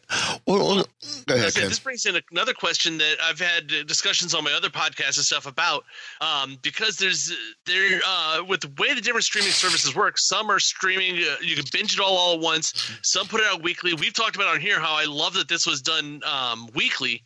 [0.47, 0.85] Well, well,
[1.27, 4.53] go ahead, said, this brings in another question that I've had uh, discussions on my
[4.53, 5.83] other podcasts and stuff about
[6.19, 7.31] um, because there's
[7.67, 10.17] there uh, with the way the different streaming services work.
[10.17, 12.91] Some are streaming, uh, you can binge it all all at once.
[13.03, 13.93] Some put it out weekly.
[13.93, 17.21] We've talked about on here how I love that this was done um, weekly.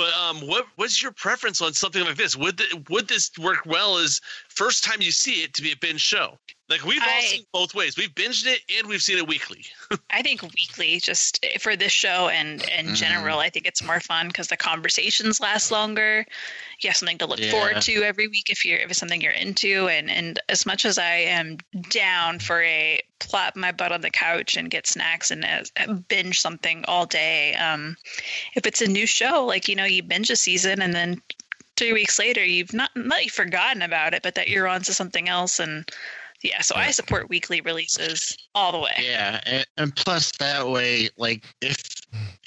[0.00, 2.34] But um, what what's your preference on something like this?
[2.34, 5.76] Would the, would this work well as first time you see it to be a
[5.76, 6.38] binge show?
[6.70, 7.96] Like we've all seen both ways.
[7.96, 9.64] We've binged it and we've seen it weekly.
[10.10, 14.28] I think weekly, just for this show and in general, I think it's more fun
[14.28, 16.24] because the conversations last longer.
[16.80, 17.50] You have something to look Yeah.
[17.50, 19.88] forward to every week if you're if it's something you're into.
[19.88, 21.58] And and as much as I am
[21.88, 26.40] down for a plop my butt on the couch and get snacks and uh, binge
[26.40, 27.96] something all day, um,
[28.54, 31.20] if it's a new show, like you know, you binge a season and then
[31.76, 34.94] three weeks later you've not not you've forgotten about it, but that you're on to
[34.94, 35.90] something else and.
[36.42, 38.92] Yeah, so I support weekly releases all the way.
[38.98, 41.76] Yeah, and, and plus that way, like if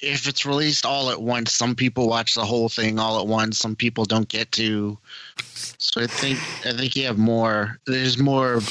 [0.02, 3.60] if it's released all at once, some people watch the whole thing all at once.
[3.60, 4.98] Some people don't get to.
[5.46, 7.80] So I think I think you have more.
[7.86, 8.62] There's more,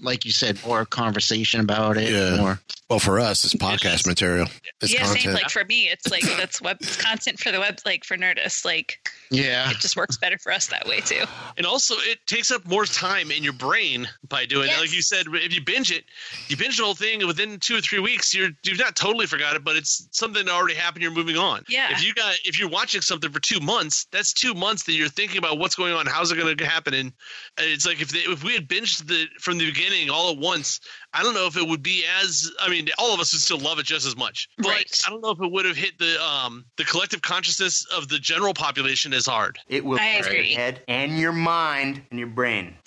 [0.00, 2.10] like you said, more conversation about it.
[2.10, 2.36] Yeah.
[2.36, 2.60] More.
[2.92, 4.48] Well, for us, it's podcast material.
[4.82, 5.22] It's yeah, content.
[5.22, 5.32] same.
[5.32, 7.78] Like for me, it's like that's web it's content for the web.
[7.86, 8.98] Like for Nerdist, like
[9.30, 9.70] Yeah.
[9.70, 11.24] it just works better for us that way too.
[11.56, 14.72] And also, it takes up more time in your brain by doing it.
[14.72, 14.80] Yes.
[14.80, 16.04] Like you said, if you binge it,
[16.48, 19.56] you binge the whole thing, within two or three weeks, you're you've not totally forgot
[19.56, 21.02] it, but it's something that already happened.
[21.02, 21.62] You're moving on.
[21.70, 21.92] Yeah.
[21.92, 25.08] If you got if you're watching something for two months, that's two months that you're
[25.08, 27.12] thinking about what's going on, how's it going to happen, and
[27.56, 30.80] it's like if they, if we had binged the from the beginning all at once,
[31.14, 32.50] I don't know if it would be as.
[32.60, 35.00] I mean, all of us would still love it just as much, but Right.
[35.06, 38.18] I don't know if it would have hit the um the collective consciousness of the
[38.18, 39.58] general population as hard.
[39.68, 40.48] It will I hurt agree.
[40.50, 42.74] your head and your mind and your brain.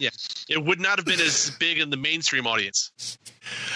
[0.00, 0.10] Yeah,
[0.48, 2.90] it would not have been as big in the mainstream audience.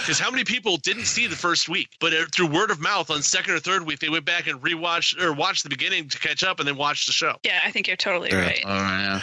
[0.01, 3.09] Because how many people didn't see the first week, but uh, through word of mouth
[3.11, 6.19] on second or third week, they went back and rewatched or watched the beginning to
[6.19, 7.37] catch up, and then watched the show.
[7.45, 8.41] Yeah, I think you're totally Yeah.
[8.41, 8.63] right.
[8.65, 9.21] Oh yeah.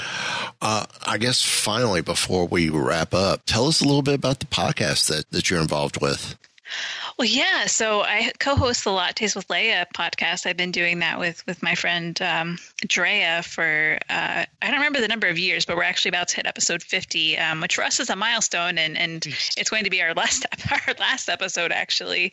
[0.61, 4.45] Uh, I guess finally, before we wrap up, tell us a little bit about the
[4.45, 6.35] podcast that, that you're involved with.
[7.19, 7.65] Well, yeah.
[7.65, 10.45] So I co-host the Lattes with Leia podcast.
[10.45, 12.57] I've been doing that with with my friend um,
[12.87, 16.37] Drea for uh, I don't remember the number of years, but we're actually about to
[16.37, 19.25] hit episode fifty, um, which for us is a milestone, and and
[19.57, 22.31] it's going to be our last our last episode actually.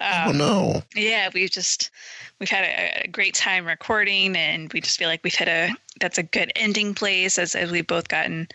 [0.00, 0.82] oh, Um, no.
[0.94, 1.90] yeah, we've just
[2.38, 5.74] we've had a, a great time recording, and we just feel like we've hit a
[6.00, 8.46] that's a good ending place as as we've both gotten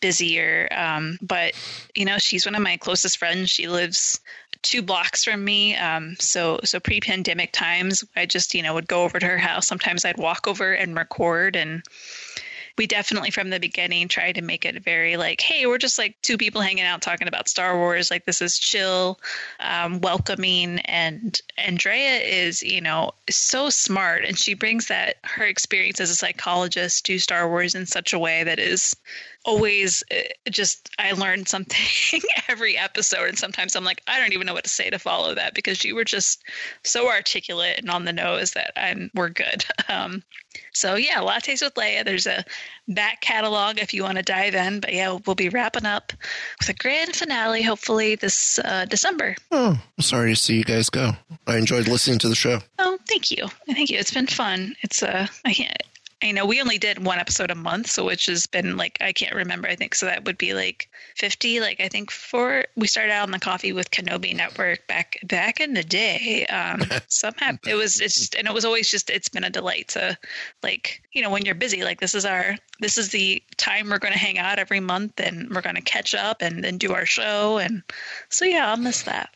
[0.00, 0.66] busier.
[0.72, 1.54] Um, but
[1.94, 3.48] you know, she's one of my closest friends.
[3.48, 4.18] She lives
[4.62, 5.76] two blocks from me.
[5.76, 9.38] Um, so so pre pandemic times, I just you know would go over to her
[9.38, 9.66] house.
[9.66, 11.82] Sometimes I'd walk over and record and
[12.80, 16.16] we definitely from the beginning tried to make it very like hey we're just like
[16.22, 19.20] two people hanging out talking about star wars like this is chill
[19.60, 26.00] um, welcoming and andrea is you know so smart and she brings that her experience
[26.00, 28.96] as a psychologist to star wars in such a way that is
[29.44, 30.20] always uh,
[30.50, 34.64] just i learned something every episode and sometimes i'm like i don't even know what
[34.64, 36.42] to say to follow that because you were just
[36.84, 40.22] so articulate and on the nose that i'm we're good um,
[40.72, 42.04] so yeah, lattes with Leia.
[42.04, 42.44] There's a
[42.88, 44.80] back catalog if you want to dive in.
[44.80, 46.12] But yeah, we'll be wrapping up
[46.58, 49.36] with a grand finale hopefully this uh, December.
[49.50, 51.12] Oh, sorry to see you guys go.
[51.46, 52.60] I enjoyed listening to the show.
[52.78, 53.98] Oh, thank you, thank you.
[53.98, 54.74] It's been fun.
[54.82, 55.82] It's uh, I can't.
[56.22, 59.12] I know we only did one episode a month, so which has been like I
[59.12, 59.68] can't remember.
[59.68, 61.60] I think so that would be like fifty.
[61.60, 65.60] Like I think for we started out on the Coffee with Kenobi Network back back
[65.60, 66.46] in the day.
[66.46, 67.30] Um, so
[67.66, 70.18] It was it's just, and it was always just it's been a delight to
[70.62, 73.98] like you know when you're busy like this is our this is the time we're
[73.98, 76.92] going to hang out every month and we're going to catch up and then do
[76.92, 77.82] our show and
[78.28, 79.30] so yeah I'll miss that.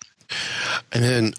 [0.93, 1.35] And then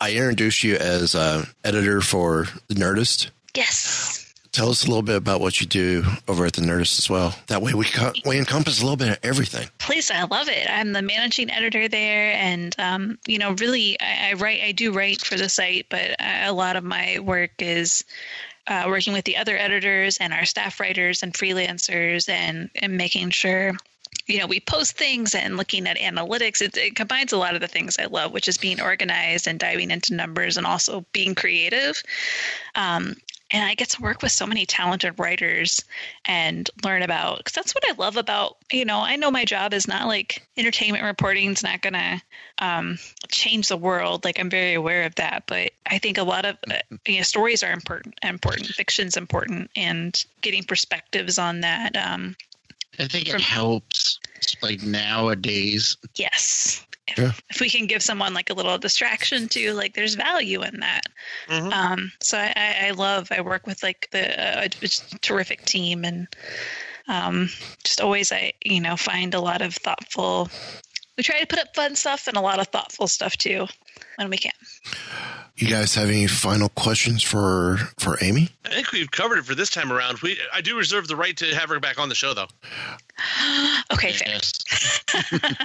[0.00, 3.30] I introduced you as uh, editor for The Nerdist.
[3.54, 4.09] Yes.
[4.52, 7.36] Tell us a little bit about what you do over at The Nerdist as well.
[7.46, 7.86] That way we,
[8.26, 9.68] we encompass a little bit of everything.
[9.78, 10.68] Please, I love it.
[10.68, 14.60] I'm the managing editor there, and um, you know, really, I, I write.
[14.62, 18.04] I do write for the site, but a lot of my work is
[18.66, 23.30] uh, working with the other editors and our staff writers and freelancers, and and making
[23.30, 23.72] sure.
[24.26, 26.60] You know, we post things and looking at analytics.
[26.60, 29.58] It, it combines a lot of the things I love, which is being organized and
[29.58, 32.02] diving into numbers and also being creative.
[32.74, 33.16] Um,
[33.50, 35.84] and I get to work with so many talented writers
[36.24, 39.74] and learn about because that's what I love about you know I know my job
[39.74, 42.22] is not like entertainment reporting is not gonna
[42.58, 42.98] um,
[43.28, 44.24] change the world.
[44.24, 45.44] Like I'm very aware of that.
[45.46, 46.74] But I think a lot of uh,
[47.06, 48.66] you know stories are important important.
[48.68, 52.36] Fiction's important and getting perspectives on that um,
[52.98, 54.20] I think it helps.
[54.62, 57.32] Like nowadays, yes if, Yeah.
[57.48, 61.02] if we can give someone like a little distraction too like there's value in that
[61.48, 61.72] Mhm.
[61.72, 66.04] um so I, I i love i work with like the uh, a terrific team
[66.04, 66.26] and
[67.08, 67.48] um
[67.84, 70.48] just always i you know find a lot of thoughtful
[71.16, 73.66] we try to put up fun stuff and a lot of thoughtful stuff too
[74.16, 74.52] when we can
[75.56, 78.48] You guys have any final questions for for Amy?
[78.64, 80.20] I think we've covered it for this time around.
[80.22, 82.48] We I do reserve the right to have her back on the show, though.
[83.92, 84.52] okay fair yes.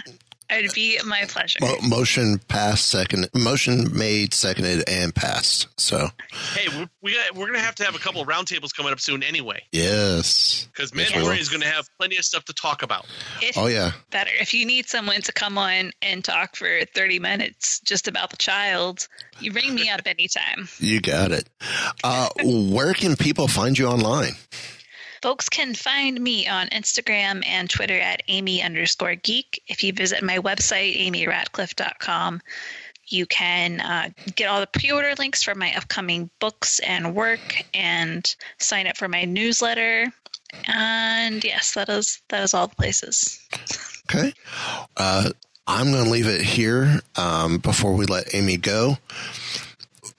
[0.49, 3.29] it'd be my pleasure Mo- motion passed, second.
[3.33, 5.67] Motion made, seconded, and passed.
[5.79, 6.09] So
[6.53, 8.99] Hey, we, we got, we're gonna have to have a couple of roundtables coming up
[8.99, 11.21] soon anyway, yes, because Yes, we.
[11.21, 13.05] Mandalorian is going to have plenty of stuff to talk about.
[13.41, 13.91] if Oh yeah.
[14.11, 18.29] better if you need someone to come on and talk for 30 minutes just about
[18.29, 19.07] the child
[19.39, 21.49] you ring me up anytime You got it.
[22.03, 24.33] Uh, where can people find you online?
[25.25, 29.59] Folks can find me on Instagram and Twitter at Amy underscore geek.
[29.67, 32.41] If you visit my website, amyratcliffe.com,
[33.07, 37.63] you can uh, get all the pre order links for my upcoming books and work
[37.73, 40.13] and sign up for my newsletter.
[40.67, 43.39] And yes, that is that is all the places.
[44.07, 44.31] Okay.
[44.95, 45.31] Uh,
[45.65, 48.99] I'm going to leave it here um, before we let Amy go.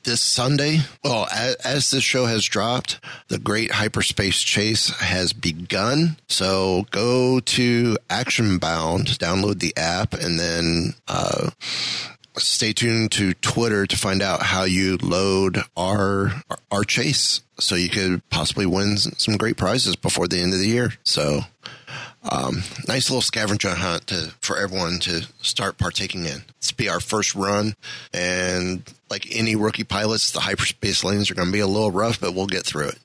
[0.06, 6.16] This Sunday, well, as, as this show has dropped, the Great Hyperspace Chase has begun.
[6.28, 11.50] So go to Actionbound, download the app, and then uh,
[12.38, 16.40] stay tuned to Twitter to find out how you load our
[16.70, 20.68] our chase, so you could possibly win some great prizes before the end of the
[20.68, 20.92] year.
[21.02, 21.40] So
[22.30, 26.42] um, nice little scavenger hunt to, for everyone to start partaking in.
[26.60, 27.74] This will be our first run,
[28.12, 32.20] and like any rookie pilots, the hyperspace lanes are going to be a little rough,
[32.20, 32.98] but we'll get through it.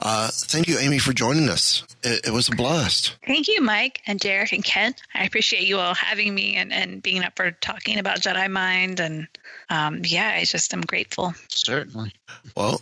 [0.00, 1.82] Uh, thank you, Amy, for joining us.
[2.02, 3.16] It, it was a blast.
[3.26, 4.94] Thank you, Mike and Derek and Ken.
[5.14, 9.00] I appreciate you all having me and, and being up for talking about Jedi Mind.
[9.00, 9.28] And
[9.70, 11.34] um, yeah, I just am grateful.
[11.48, 12.12] Certainly.
[12.54, 12.80] Well,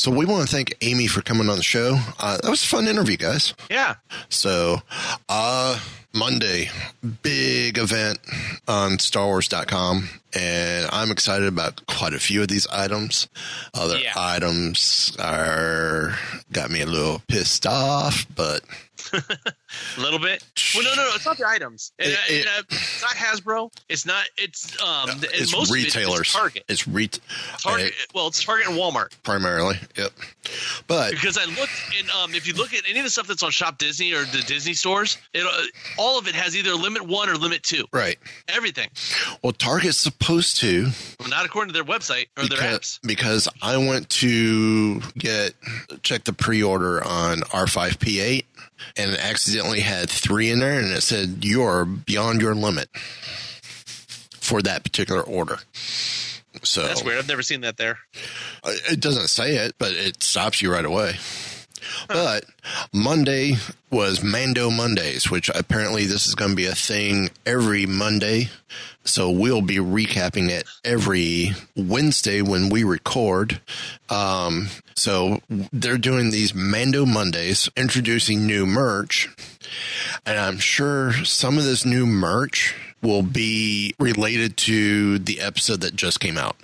[0.00, 1.96] so we want to thank Amy for coming on the show.
[2.18, 3.52] Uh, that was a fun interview, guys.
[3.70, 3.96] Yeah,
[4.30, 4.80] So,
[5.28, 5.78] uh,
[6.14, 6.70] Monday,
[7.22, 8.18] big event
[8.66, 13.28] on StarWars.com, and I'm excited about quite a few of these items.
[13.74, 14.12] Other Yeah.
[14.16, 16.16] items are
[16.50, 18.62] got me a little pissed off, but
[19.96, 20.44] a little bit.
[20.74, 21.14] Well, no, no, no.
[21.14, 21.92] It's not the items.
[21.98, 23.72] It- uh, it- uh, it's not Hasbro.
[23.88, 24.24] It's not.
[24.36, 25.08] It's um.
[25.22, 26.32] it's most it retailers.
[26.32, 26.64] Target.
[26.68, 27.08] It's re-
[27.58, 27.92] Target.
[28.14, 29.10] well, it's Target and Walmart.
[29.22, 29.78] primarily.
[29.96, 30.12] Yep.
[30.86, 33.42] But Because I looked, and um, if you look at any of the stuff that's
[33.42, 35.62] on Shop Disney or the Disney stores, it uh,
[35.98, 37.84] all of it has either limit one or limit two.
[37.92, 38.18] right.
[38.48, 38.88] Everything.
[39.42, 42.98] Well, Target's supposed to Well, not according to their website or their apps.
[43.02, 45.54] because I went to get
[46.02, 48.44] check the pre-order on R5P8
[48.96, 52.88] and it accidentally had three in there and it said you're beyond your limit
[54.40, 55.58] for that particular order.
[56.62, 57.18] So That's weird.
[57.18, 57.98] I've never seen that there.
[58.64, 61.16] Uh, It doesn't say it, but it stops you right away.
[62.08, 62.44] But
[62.92, 63.54] Monday
[63.90, 68.50] was Mando Mondays, which apparently this is going to be a thing every Monday.
[69.04, 73.60] So we'll be recapping it every Wednesday when we record.
[74.08, 75.40] Um, so
[75.72, 79.28] they're doing these Mando Mondays, introducing new merch.
[80.26, 85.96] And I'm sure some of this new merch will be related to the episode that
[85.96, 86.56] just came out.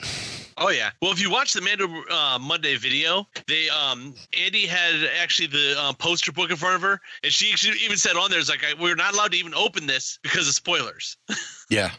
[0.59, 0.91] Oh yeah.
[1.03, 5.81] Well, if you watch the Mando uh, Monday video, they um Andy had actually the
[5.81, 8.49] um, poster book in front of her, and she actually even said on there, "Is
[8.49, 11.17] like I, we're not allowed to even open this because of spoilers."
[11.69, 11.91] Yeah.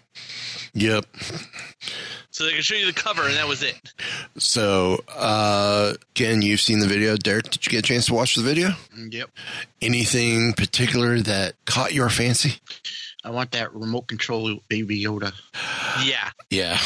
[0.76, 1.06] Yep.
[2.32, 3.76] so they can show you the cover, and that was it.
[4.38, 7.18] So, uh, again, you've seen the video.
[7.18, 8.70] Derek, did you get a chance to watch the video?
[8.96, 9.30] Yep.
[9.82, 12.62] Anything particular that caught your fancy?
[13.26, 15.34] I want that remote control baby Yoda.
[16.06, 16.30] Yeah.
[16.50, 16.78] Yeah.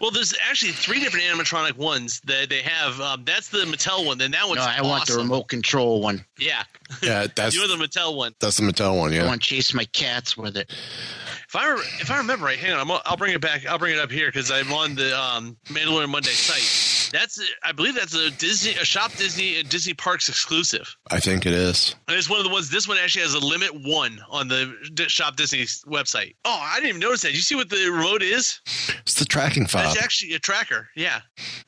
[0.00, 3.00] Well, there's actually three different animatronic ones that they have.
[3.00, 4.18] Um, that's the Mattel one.
[4.18, 6.24] Then that one's No, I want the remote control one.
[6.38, 6.64] Yeah,
[7.02, 8.34] Yeah, that's you want the Mattel one.
[8.40, 9.12] that's the Mattel one.
[9.12, 10.70] Yeah, I want to chase my cats with it.
[11.48, 13.66] If I if I remember right, hang on, I'm, I'll bring it back.
[13.66, 16.86] I'll bring it up here because I'm on the um, Mandalorian Monday site.
[17.12, 20.96] That's I believe that's a Disney, a Shop Disney and Disney Parks exclusive.
[21.10, 21.94] I think it is.
[22.08, 22.70] And it's one of the ones.
[22.70, 24.74] This one actually has a limit one on the
[25.08, 26.34] Shop Disney website.
[26.44, 27.32] Oh, I didn't even notice that.
[27.32, 28.60] You see what the remote is?
[29.00, 29.84] It's the tracking fob.
[29.84, 30.88] That's actually a tracker.
[30.96, 31.20] Yeah.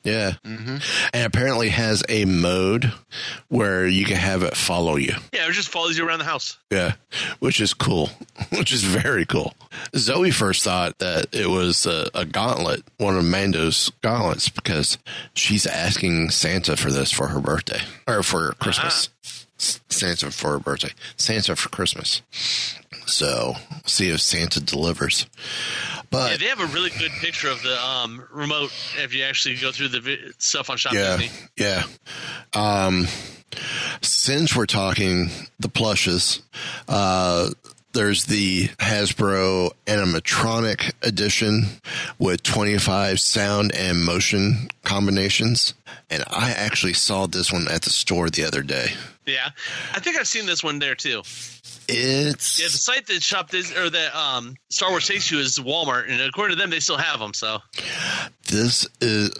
[0.03, 0.33] Yeah.
[0.45, 0.77] Mm-hmm.
[1.13, 2.91] And apparently has a mode
[3.47, 5.08] where you can have it follow you.
[5.33, 6.57] Yeah, it just follows you around the house.
[6.71, 6.93] Yeah.
[7.39, 8.09] Which is cool.
[8.51, 9.53] Which is very cool.
[9.95, 14.97] Zoe first thought that it was a, a gauntlet, one of Mando's gauntlets, because
[15.33, 19.09] she's asking Santa for this for her birthday or for Christmas.
[19.23, 20.91] S- Santa for her birthday.
[21.17, 22.21] Santa for Christmas.
[23.05, 23.55] So
[23.85, 25.25] see if Santa delivers.
[26.11, 29.55] But Yeah, they have a really good picture of the um, remote if you actually
[29.55, 31.31] go through the vi- stuff on Shop yeah, Disney.
[31.57, 31.83] yeah.
[32.53, 33.07] Um,
[34.01, 35.29] since we're talking
[35.59, 36.41] the plushes,
[36.87, 37.49] uh,
[37.93, 41.63] there's the Hasbro animatronic edition
[42.19, 45.73] with 25 sound and motion combinations.
[46.09, 48.93] And I actually saw this one at the store the other day.
[49.25, 49.49] Yeah,
[49.93, 51.21] I think I've seen this one there too.
[51.87, 55.57] It's Yeah, the site that Shop Disney or that um, Star Wars takes you is
[55.57, 57.33] Walmart, and according to them, they still have them.
[57.33, 57.59] So
[58.47, 59.31] this is,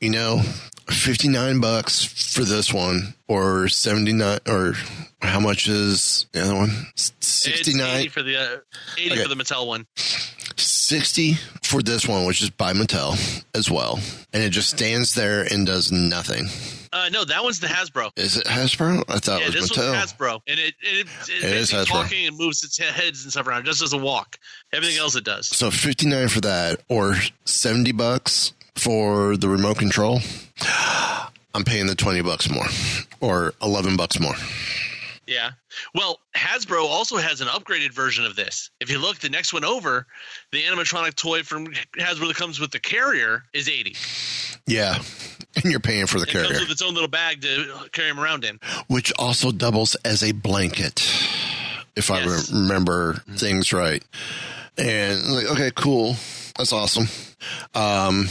[0.00, 0.40] you know,
[0.88, 4.74] 59 bucks for this one or 79 or
[5.22, 6.70] how much is the other one?
[6.96, 8.56] 69 80 for the uh,
[8.98, 9.22] eighty Okay.
[9.22, 9.86] for the Mattel one.
[10.56, 13.16] 60 for this one, which is by Mattel
[13.54, 13.98] as well.
[14.32, 16.46] And it just stands there and does nothing.
[16.92, 18.10] Uh, no, that one's the Hasbro.
[18.16, 19.02] Is it Hasbro?
[19.08, 19.92] I thought yeah, it was this Mattel.
[19.98, 22.02] one's Hasbro, and it it, it, It is basically Hasbro.
[22.02, 23.60] talking and moves its heads and stuff around.
[23.62, 24.38] It just doesn't walk.
[24.72, 25.48] Everything else it does.
[25.48, 27.16] So 59 for that or
[27.46, 30.20] 70 bucks for the remote control.
[31.54, 32.66] I'm paying the 20 bucks more
[33.20, 34.34] or 11 bucks more.
[35.26, 35.52] Yeah.
[35.94, 38.70] Well, Hasbro also has an upgraded version of this.
[38.80, 40.06] If you look the next one over,
[40.52, 41.68] the animatronic toy from
[41.98, 43.96] Hasbro that comes with the carrier is 80.
[44.66, 44.98] Yeah.
[45.56, 48.08] And you're paying for the It comes carrier, with its own little bag to carry
[48.08, 48.58] them around in.
[48.88, 51.00] which also doubles as a blanket,
[51.94, 52.50] if I Yes.
[52.50, 54.02] re- remember things right.
[54.76, 56.16] And like, okay, cool.
[56.58, 57.06] That's awesome.
[57.72, 58.28] Um,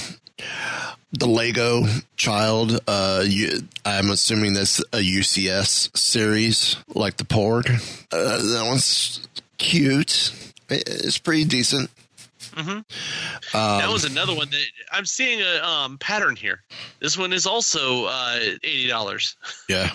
[1.12, 1.84] the Lego
[2.16, 7.70] Child, uh, you, I'm assuming that's a UCS series, like the Porg.
[8.12, 9.28] Uh, that one's
[9.58, 10.34] cute.
[10.70, 11.90] It's pretty decent.
[12.56, 12.84] hmm Um,
[13.54, 16.62] that was another one that I'm seeing a um, pattern here.
[17.00, 19.36] This one is also uh, eighty dollars.
[19.70, 19.92] Yeah.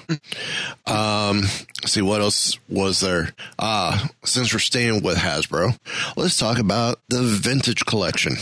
[0.86, 1.42] Um,
[1.82, 3.32] let's see what else was there.
[3.58, 5.78] Ah, since we're staying with Hasbro,
[6.16, 8.36] let's talk about the vintage collection.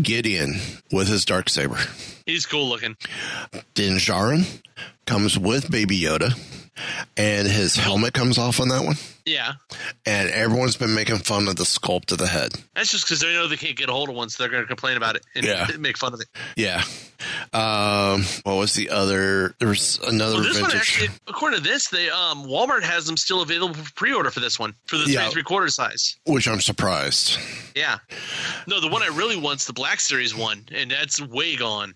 [0.00, 0.54] Gideon
[0.92, 1.78] with his dark saber.
[2.26, 2.96] He's cool looking.
[3.74, 4.62] Din Djarin
[5.06, 6.32] comes with Baby Yoda,
[7.16, 8.96] and his helmet comes off on that one.
[9.26, 9.52] Yeah,
[10.04, 12.52] And everyone's been making fun of the sculpt of the head.
[12.74, 14.62] that's just because they know they can't get a hold of one, so they're going
[14.62, 15.66] to complain about it and Yeah.
[15.78, 16.28] make fun of it.
[16.56, 16.82] Yeah.
[17.54, 19.54] Um, what was the other?
[19.60, 23.16] There was another Well, this one actually, according to this, they um, Walmart has them
[23.16, 25.24] still available for pre-order for this one for the Yeah.
[25.26, 26.16] three three quarter size.
[26.26, 27.38] which I'm surprised.
[27.76, 27.98] Yeah,
[28.66, 31.94] no, the one I really want's the Black Series one, and that's way gone.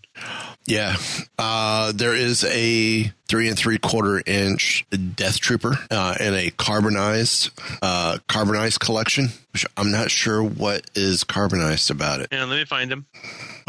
[0.67, 0.97] Yeah.
[1.39, 4.85] Uh, there is a three and three quarter inch
[5.17, 7.51] Death Trooper uh, in a carbonized
[7.83, 9.29] uh, carbonized collection.
[9.53, 12.29] Which I'm not sure what is carbonized about it.
[12.31, 13.07] And let me find them.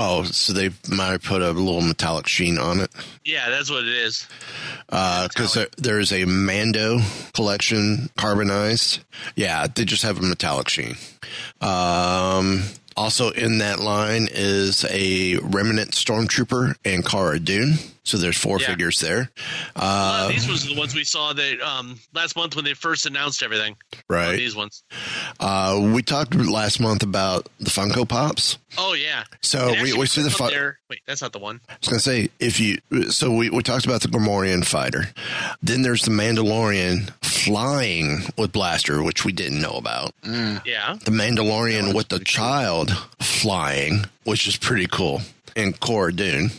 [0.01, 2.89] Oh, so they might have put a little metallic sheen on it.
[3.25, 4.25] Yeah, that's what it is.
[4.87, 6.99] Because there, there's a Mando
[7.33, 9.01] collection carbonized.
[9.35, 10.95] Yeah, they just have a metallic sheen.
[11.59, 12.63] Um,
[12.95, 17.73] also in that line is a Remnant Stormtrooper and Cara Dune.
[18.09, 18.67] So there's four Yeah.
[18.67, 19.29] figures there.
[19.75, 22.73] A Uh, of these was the ones we saw that um, last month when they
[22.73, 23.75] first announced everything.
[24.09, 24.35] right.
[24.35, 24.83] These ones.
[25.39, 28.57] Uh, we talked last month about the Funko Pops.
[28.77, 29.23] Oh yeah.
[29.41, 30.49] So we, actually, we see the up fun.
[30.51, 30.79] there.
[30.89, 31.59] Wait, that's not the one.
[31.69, 32.79] I was gonna say if you
[33.11, 35.09] so we, we talked about the Gamorrean fighter.
[35.61, 40.13] Then there's the Mandalorian flying with blaster, which we didn't know about.
[40.23, 40.97] Yeah.
[41.05, 42.91] The Mandalorian with the child
[43.21, 45.21] flying, which is pretty cool.
[45.59, 46.51] And Cara Dune.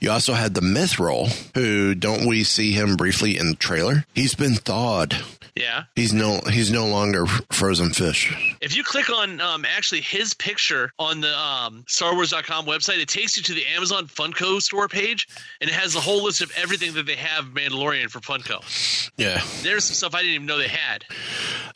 [0.00, 4.04] You also had the Mythrol, who don't we see him briefly in the trailer?
[4.14, 5.14] He's been thawed.
[5.54, 5.84] Yeah.
[5.96, 8.34] He's no he's no longer frozen fish.
[8.62, 13.36] If you click on um, actually his picture on the um, StarWars.com website, it takes
[13.36, 15.28] you to the Amazon Funko store page,
[15.60, 19.10] and it has a whole list of everything that they have Mandalorian for Funko.
[19.18, 19.42] Yeah.
[19.62, 21.04] There's some stuff I didn't even know they had.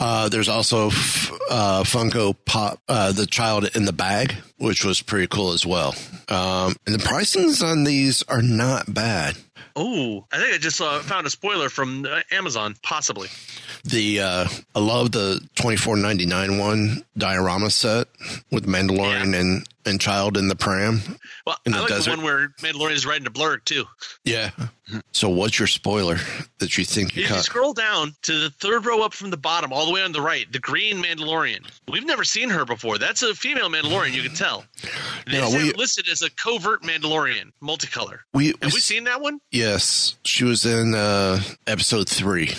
[0.00, 5.02] Uh, there's also f- uh, Funko Pop, uh, the child in the bag, which was
[5.02, 5.94] pretty cool as well.
[6.28, 9.36] Um, and the pricings on these are not bad.
[9.78, 13.28] Oh, I think I just uh, found a spoiler from uh, Amazon, possibly.
[13.84, 18.08] The uh, I love the twenty four ninety nine one diorama set
[18.50, 21.00] with Mandalorian and and child in the pram.
[21.46, 22.10] Well, In I the like desert?
[22.10, 23.84] the one where Mandalorian is riding a blurrg too.
[24.24, 24.50] Yeah.
[25.12, 26.16] So what's your spoiler
[26.58, 29.36] that you think you If you scroll down to the third row up from the
[29.36, 31.68] bottom, all the way on the right, the green Mandalorian.
[31.88, 32.98] We've never seen her before.
[32.98, 34.12] That's a female Mandalorian.
[34.12, 34.64] You can tell.
[35.28, 38.18] No, we- listed as a covert Mandalorian, multicolor.
[38.32, 39.40] We, Have we seen that one?
[39.50, 42.54] Yes, she was in uh, episode three.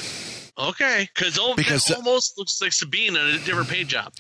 [0.60, 4.12] Okay, because Because that almost looks like Sabine on a different paint job.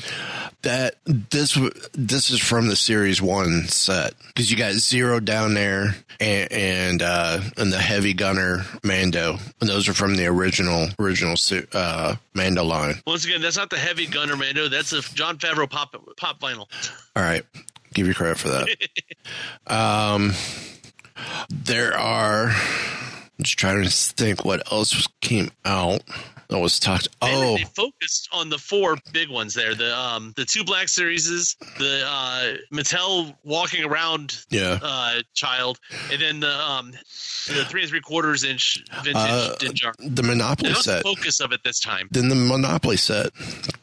[0.62, 1.58] That this
[1.94, 7.02] this is from the series one set because you got Zero down there and and,
[7.02, 11.36] uh, and the Heavy Gunner Mando, and those are from the original original
[11.74, 12.96] uh, Mando line.
[13.08, 14.68] Once again, that's not the heavy gunner Mando.
[14.68, 16.68] That's a Jon Favreau pop pop vinyl.
[17.16, 17.44] All right,
[17.94, 18.68] give you credit for that.
[19.68, 20.34] um,
[21.50, 22.54] there are.
[23.38, 26.02] I'm just trying to think what else came out
[26.50, 27.10] that was talked.
[27.22, 29.76] Oh, They focused on the four big ones there.
[29.76, 34.80] The um the two Black Series, the uh Mattel walking around Yeah.
[34.82, 35.78] uh child,
[36.12, 36.92] and then the um
[37.48, 41.04] the three and three quarters inch vintage Uh, Din the Monopoly That was the set.
[41.04, 42.08] focus of it this time.
[42.12, 43.32] Then the Monopoly set.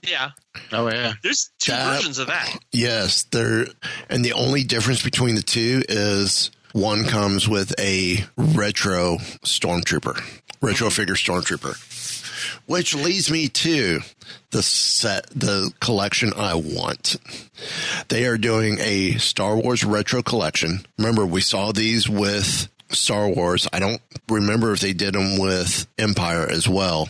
[0.02, 0.30] Yeah.
[0.72, 1.12] Oh yeah.
[1.22, 2.58] There's two That- versions of that.
[2.72, 3.66] Yes, there,
[4.08, 10.16] and the only difference between the two is one comes with a retro stormtrooper,
[10.60, 10.94] retro mm-hmm.
[10.94, 11.76] figure stormtrooper,
[12.66, 14.00] which leads me to
[14.50, 17.16] the set, the collection I want.
[18.08, 20.84] They are doing a Star Wars retro collection.
[20.98, 23.68] Remember, we saw these with Star Wars.
[23.72, 27.08] I don't remember if they did them with Empire as well,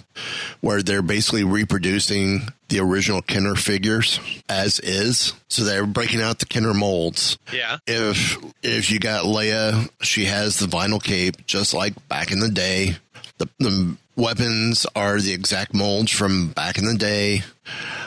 [0.60, 5.34] where they're basically reproducing the original Kenner figures as is.
[5.48, 7.38] So they're breaking out the Kenner molds.
[7.52, 7.78] Yeah.
[7.86, 12.50] If if you got Leia, she has the vinyl cape just like back in the
[12.50, 12.96] day.
[13.38, 17.42] The, the weapons are the exact molds from back in the day.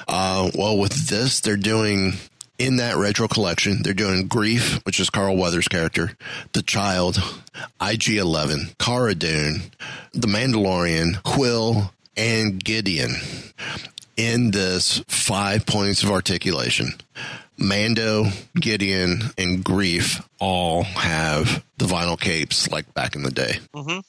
[0.07, 2.13] Uh, well, with this, they're doing
[2.59, 6.11] in that retro collection, they're doing Greef, which is Carl Weathers' character,
[6.53, 7.17] The Child,
[7.81, 9.61] IG 11, Cara Dune,
[10.13, 13.11] The Mandalorian, Kuiil, and Gideon
[14.15, 16.93] in this five points of articulation.
[17.59, 18.25] Mando,
[18.55, 23.59] Gideon, and Greef all have the vinyl capes like back in the day.
[23.73, 23.99] hmm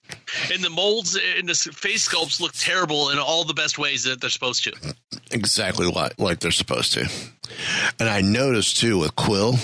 [0.53, 4.21] And the molds and the face sculpts look terrible in all the best ways that
[4.21, 4.73] they're supposed to.
[5.31, 7.09] exactly like, like they're supposed to.
[7.99, 9.59] And I noticed too with Kuiil,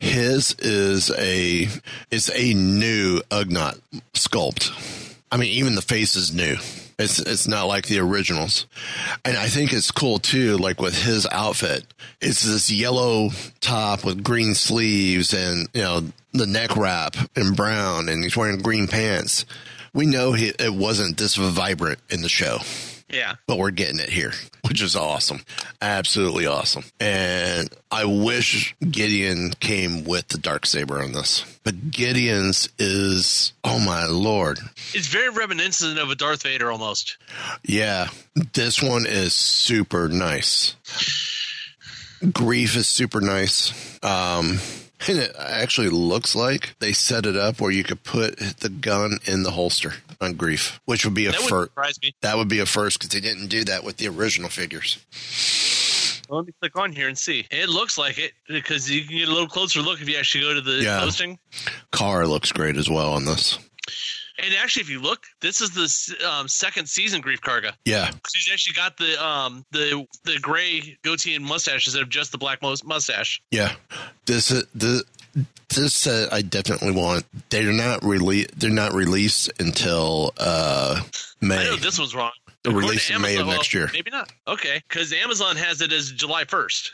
[0.00, 1.68] his is a
[2.10, 3.80] it's a new Ugnaught
[4.14, 4.70] sculpt.
[5.30, 6.56] I mean, even the face is new.
[6.98, 8.66] It's it's not like the originals.
[9.24, 11.84] And I think it's cool too, like with his outfit.
[12.20, 13.30] It's this yellow
[13.60, 18.58] top with green sleeves and, you know, the neck wrap in brown and he's wearing
[18.58, 19.44] green pants.
[19.94, 22.58] We know he, it wasn't this vibrant in the show
[23.12, 23.34] Yeah.
[23.46, 24.32] but we're getting it here,
[24.66, 25.42] which is awesome.
[25.82, 26.84] Absolutely awesome.
[26.98, 31.44] And I wish Gideon came with the dark saber on this.
[31.62, 34.58] But Gideon's is oh my lord.
[34.94, 37.18] It's very reminiscent of a Darth Vader almost.
[37.62, 38.08] Yeah,
[38.54, 40.74] this one is super nice.
[42.22, 43.72] Greef is super nice.
[44.02, 44.58] Um
[45.08, 49.18] and it actually looks like they set it up where you could put the gun
[49.24, 51.70] in the holster on Greef, which would be a first.
[52.22, 54.98] That would be a first because they didn't do that with the original figures.
[56.28, 57.46] Well, let me click on here and see.
[57.50, 60.44] It looks like it because you can get a little closer look if you actually
[60.44, 61.00] go to the Yeah.
[61.00, 61.38] posting.
[61.90, 63.58] Car looks great as well on this.
[64.38, 67.74] And actually, if you look, this is the um, second season Greef Karga.
[67.84, 72.32] Yeah, She's actually got the um the the gray goatee and mustache instead of just
[72.32, 73.42] the black mustache.
[73.50, 73.74] yeah.
[74.24, 75.04] This is the
[75.68, 77.24] this set I definitely want.
[77.50, 78.46] They're not release.
[78.56, 81.64] They're not released until uh I May.
[81.64, 82.32] know this one's wrong.
[82.64, 83.90] They're released in May of Amazon- next well, year.
[83.92, 84.30] Maybe not.
[84.46, 86.92] Okay, because Amazon has it as July first.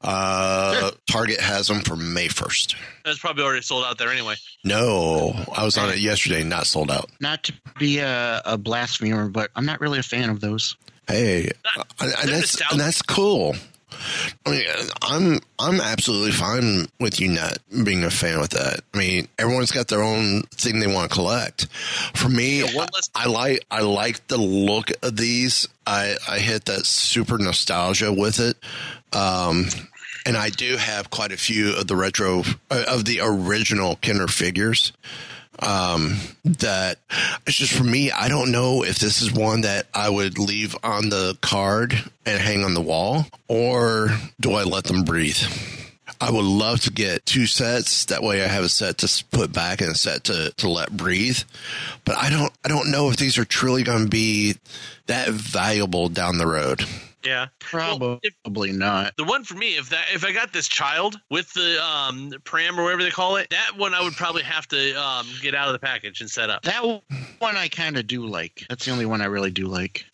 [0.00, 2.74] Uh, Target has them for May first.
[3.04, 4.34] That's probably already sold out there anyway.
[4.64, 6.42] No, I was on it yesterday.
[6.42, 7.10] Not sold out.
[7.20, 10.76] Not to be a, a blasphemer, but I'm not really a fan of those.
[11.06, 11.52] Hey,
[12.00, 13.54] and, and that's and that's cool.
[14.46, 14.64] I mean,
[15.02, 18.80] I'm I'm absolutely fine with you not being a fan with that.
[18.92, 21.66] I mean, everyone's got their own thing they want to collect.
[22.14, 25.68] For me, I, I like I like the look of these.
[25.86, 28.56] I I hit that super nostalgia with it.
[29.12, 29.66] Um,
[30.26, 34.26] and I do have quite a few of the retro uh, of the original Kenner
[34.26, 34.92] figures.
[35.60, 36.98] Um, that
[37.46, 38.10] it's just for me.
[38.10, 41.94] I don't know if this is one that I would leave on the card
[42.26, 44.08] and hang on the wall, or
[44.40, 45.38] do I let them breathe?
[46.20, 48.06] I would love to get two sets.
[48.06, 50.96] That way, I have a set to put back and a set to, to let
[50.96, 51.38] breathe.
[52.04, 54.56] But I don't I don't know if these are truly going to be
[55.06, 56.84] that valuable down the road.
[57.24, 59.16] Yeah, Probably not.
[59.16, 62.78] the one for me, if that if I got this child with the um pram
[62.78, 65.68] or whatever they call it, that one I would probably have to um get out
[65.68, 66.62] of the package and set up.
[66.62, 68.64] That one I kind of do like.
[68.68, 70.04] That's the only one I really do like.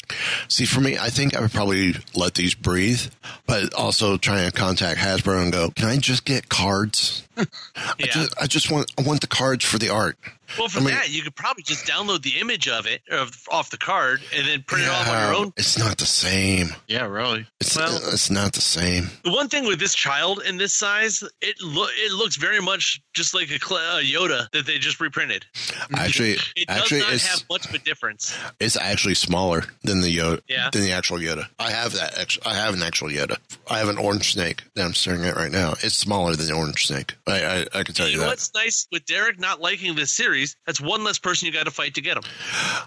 [0.49, 3.03] See, for me, I think I would probably let these breathe,
[3.47, 7.27] but also try and contact Hasbro and go, "Can I just get cards?
[7.37, 10.17] I just I just want I want the cards for the art."
[10.59, 13.31] Well, for I mean- that, you could probably just download the image of it of,
[13.51, 15.53] off the card and then print it off on your own.
[15.57, 16.69] It's not the same.
[16.89, 17.47] Yeah, really.
[17.61, 19.11] It's it's not the same.
[19.25, 23.01] The one thing with this child in this size, it lo- it looks very much
[23.15, 25.45] just like a, Cl- uh Yoda that they just reprinted.
[25.95, 28.37] Actually, It does actually, not it's have much of a difference.
[28.59, 30.41] it's actually smaller than the Yoda.
[30.49, 30.71] Yeah.
[30.73, 31.47] Than the actual Yoda.
[31.59, 32.19] I have that.
[32.19, 33.37] Ex- I have an actual Yoda.
[33.71, 35.73] I have an orange snake that I'm staring at right now.
[35.83, 37.15] It's smaller than the orange snake.
[37.27, 38.31] I I, I can tell you You know that.
[38.31, 40.40] what's nice with Derek not liking this series?
[40.67, 42.25] That's one less person you got to fight to get them.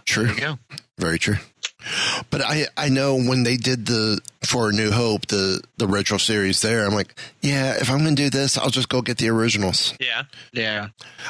[0.05, 0.31] True.
[0.37, 0.55] Yeah.
[0.97, 1.37] Very true.
[2.29, 6.17] But I I know when they did the for A New Hope the the retro
[6.17, 9.17] series there, I'm like, yeah, if I'm going to do this, I'll just go get
[9.17, 9.93] the originals.
[9.99, 10.23] Yeah.
[10.53, 10.87] Yeah.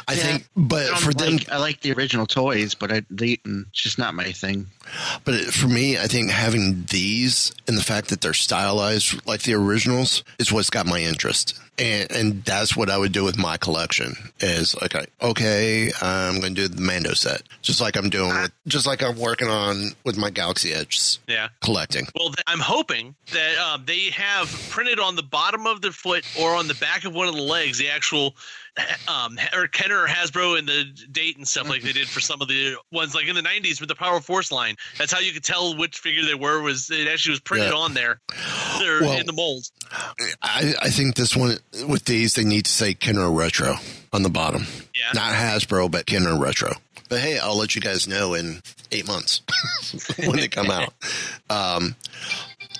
[0.08, 0.20] I Yeah.
[0.24, 3.66] think, but I don't for them, I like the original toys, but I, they, mm,
[3.70, 4.68] it's just not my thing.
[5.26, 9.44] but it, for me, I think having these and the fact that they're stylized like
[9.44, 11.60] the originals is what's got my interest.
[11.80, 16.40] And, and that's what I would do with my collection is like, I- okay, I'm
[16.40, 19.48] going to do the Mando set, just like I'm doing with, just like I'm working
[19.48, 21.48] on with my Galaxy Edge Yeah.
[21.62, 22.06] collecting.
[22.16, 26.24] Well, th- I'm hoping that um, they have printed on the bottom of their foot
[26.40, 28.36] or on the back of one of the legs the actual
[29.08, 32.42] um, or Kenner or Hasbro and the date and stuff like they did for some
[32.42, 34.76] of the ones like in the 90s with the Power Force line.
[34.98, 36.62] That's how you could tell which figure they were.
[36.62, 37.78] Was it actually was printed Yeah.
[37.78, 38.20] on there?
[38.80, 39.66] They're Well- in the mold.
[40.42, 41.58] I, I think this one
[41.88, 43.76] with these they need to say Kenner Retro
[44.12, 44.66] on the bottom.
[44.96, 45.12] Yeah.
[45.14, 46.72] Not Hasbro, but Kenner Retro.
[47.10, 48.62] But hey, I'll let you guys know in
[48.92, 49.42] eight months
[50.18, 50.94] when they come out.
[51.50, 51.96] Um,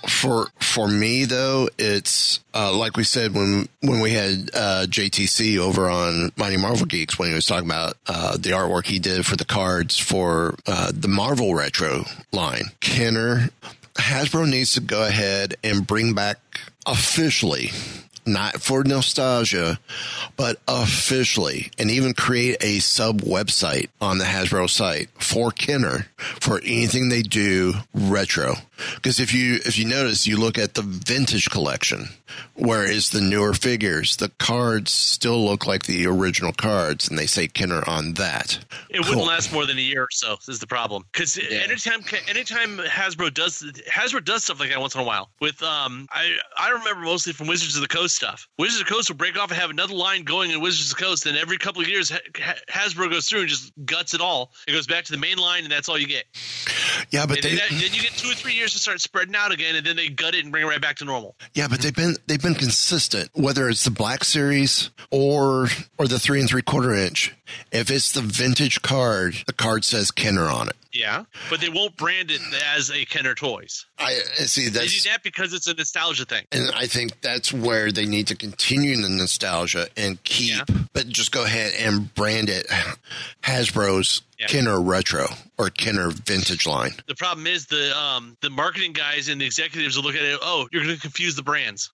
[0.08, 5.58] for for me though, it's uh, like we said when when we had uh, JTC
[5.58, 9.26] over on Mighty Marvel Geeks when he was talking about uh, the artwork he did
[9.26, 12.66] for the cards for uh, the Marvel Retro line.
[12.80, 13.50] Kenner
[13.96, 16.38] Hasbro needs to go ahead and bring back
[16.86, 17.72] officially.
[18.26, 19.80] Not for nostalgia,
[20.38, 26.60] but officially, and even create a sub website on the Hasbro site for Kenner for
[26.60, 28.56] anything they do retro.
[28.96, 32.10] Because if you if you notice, you look at the vintage collection,
[32.56, 37.48] whereas the newer figures, the cards still look like the original cards, and they say
[37.48, 38.60] Kenner on that.
[38.90, 39.10] It Cool.
[39.10, 40.38] wouldn't last more than a year or so.
[40.48, 41.04] Is the problem?
[41.12, 45.30] Because anytime, anytime Hasbro does Hasbro does stuff like that once in a while.
[45.40, 48.48] With um, I I remember mostly from Wizards of the Coast stuff.
[48.58, 50.98] Wizards of the Coast will break off and have another line going in Wizards of
[50.98, 54.14] the Coast, and every couple of years Ha- Ha- Hasbro goes through and just guts
[54.14, 54.52] it all.
[54.68, 56.26] It goes back to the main line, and that's all you get.
[57.12, 59.52] Yeah, but they then, then you get two or three years to start spreading out
[59.52, 61.36] again, and then they gut it and bring it right back to normal.
[61.54, 63.30] Yeah, but they've been they've been consistent.
[63.34, 65.68] Whether it's the black series or
[65.98, 67.36] or the three and three quarter inch,
[67.72, 70.76] if it's the vintage card, the card says Kenner on it.
[70.92, 72.40] Yeah, but they won't brand it
[72.76, 73.88] as a Kenner Toys.
[73.98, 76.46] I I see They do that because it's a nostalgia thing.
[76.52, 80.62] and I think that's where they need to continue the nostalgia and keep,
[80.94, 82.68] but just go ahead and brand it
[83.42, 84.48] Hasbro's Yeah.
[84.48, 86.92] Kenner Retro or Kenner Vintage line.
[87.08, 90.40] The problem is the um the marketing guys and the executives will look at it.
[90.42, 91.90] Oh, you're going to confuse the brands.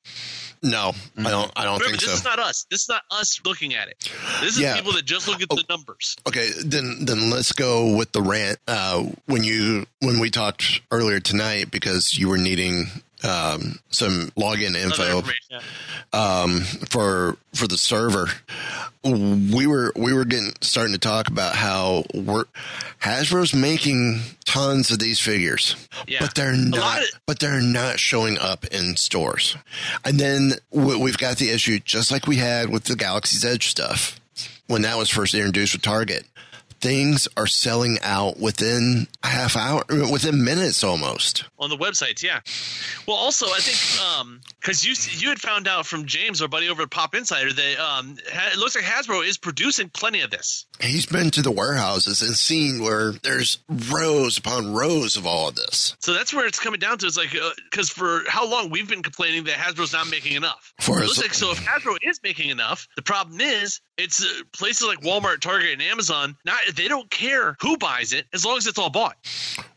[0.62, 1.52] No, I don't.
[1.56, 2.16] I don't Remember, think this so.
[2.16, 2.66] is not us.
[2.70, 4.12] This is not us looking at it.
[4.42, 4.76] This is Yeah.
[4.76, 6.18] people that just look at the numbers.
[6.28, 8.60] Okay, then then let's go with the rant.
[8.68, 12.88] Uh, when you when we talked earlier tonight, because you were needing
[13.24, 15.24] um, some login info
[16.14, 18.28] um, for for the server,
[19.04, 22.46] we were we were getting starting to talk about how we're
[23.02, 25.76] Hasbro's making tons of these figures,
[26.08, 26.20] Yeah.
[26.22, 27.00] but they're not.
[27.02, 29.56] of- but they're not showing up in stores.
[30.04, 34.20] And then we've got the issue, just like we had with the Galaxy's Edge stuff
[34.68, 36.26] when that was first introduced with Target.
[36.82, 41.46] Things are selling out within half hour, within minutes almost.
[41.58, 42.24] on the websites.
[42.24, 42.40] Yeah.
[43.08, 46.84] Well, also I think because you you had found out from James, our buddy over
[46.84, 50.66] at Pop Insider, that um, it looks like Hasbro is producing plenty of this.
[50.82, 53.60] He's been to the warehouses and seen where there's
[53.92, 55.96] rows upon rows of all of this.
[56.00, 57.06] So that's where it's coming down to.
[57.06, 57.36] It's like
[57.70, 60.74] because for how long we've been complaining that Hasbro's not making enough.
[60.80, 64.88] For looks like so if Hasbro is making enough, the problem is it's uh, places
[64.88, 66.38] like Walmart, Target, and Amazon.
[66.46, 69.18] Not they don't care who buys it as long as it's all bought.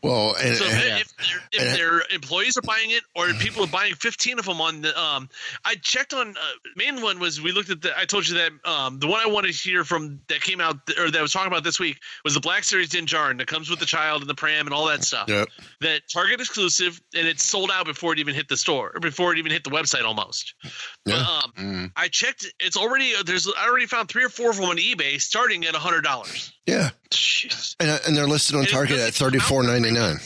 [0.01, 3.27] Well, and, So and- if, if, their- if And- their employees are buying it, or
[3.33, 5.29] people are buying fifteen of them on the, um,
[5.65, 6.29] I checked on.
[6.29, 6.41] Uh,
[6.77, 7.97] main one was we looked at the.
[7.99, 10.77] I told you that um, the one I wanted to hear from that came out
[10.97, 13.47] or that I was talking about this week was the Black Series Din Djarin that
[13.47, 15.27] comes with the child and the pram and all that stuff.
[15.27, 15.49] Yep.
[15.81, 19.33] That Target exclusive, and it's sold out before it even hit the store, or before
[19.33, 20.53] it even hit the website almost.
[21.05, 21.15] But,
[21.57, 22.45] um, I checked.
[22.59, 23.47] It's already there's.
[23.57, 26.53] I already found three or four of them on eBay, starting at hundred dollars.
[26.65, 26.89] yeah,
[27.79, 30.17] and, uh, and they're listed on And Target at thirty four ninety nine.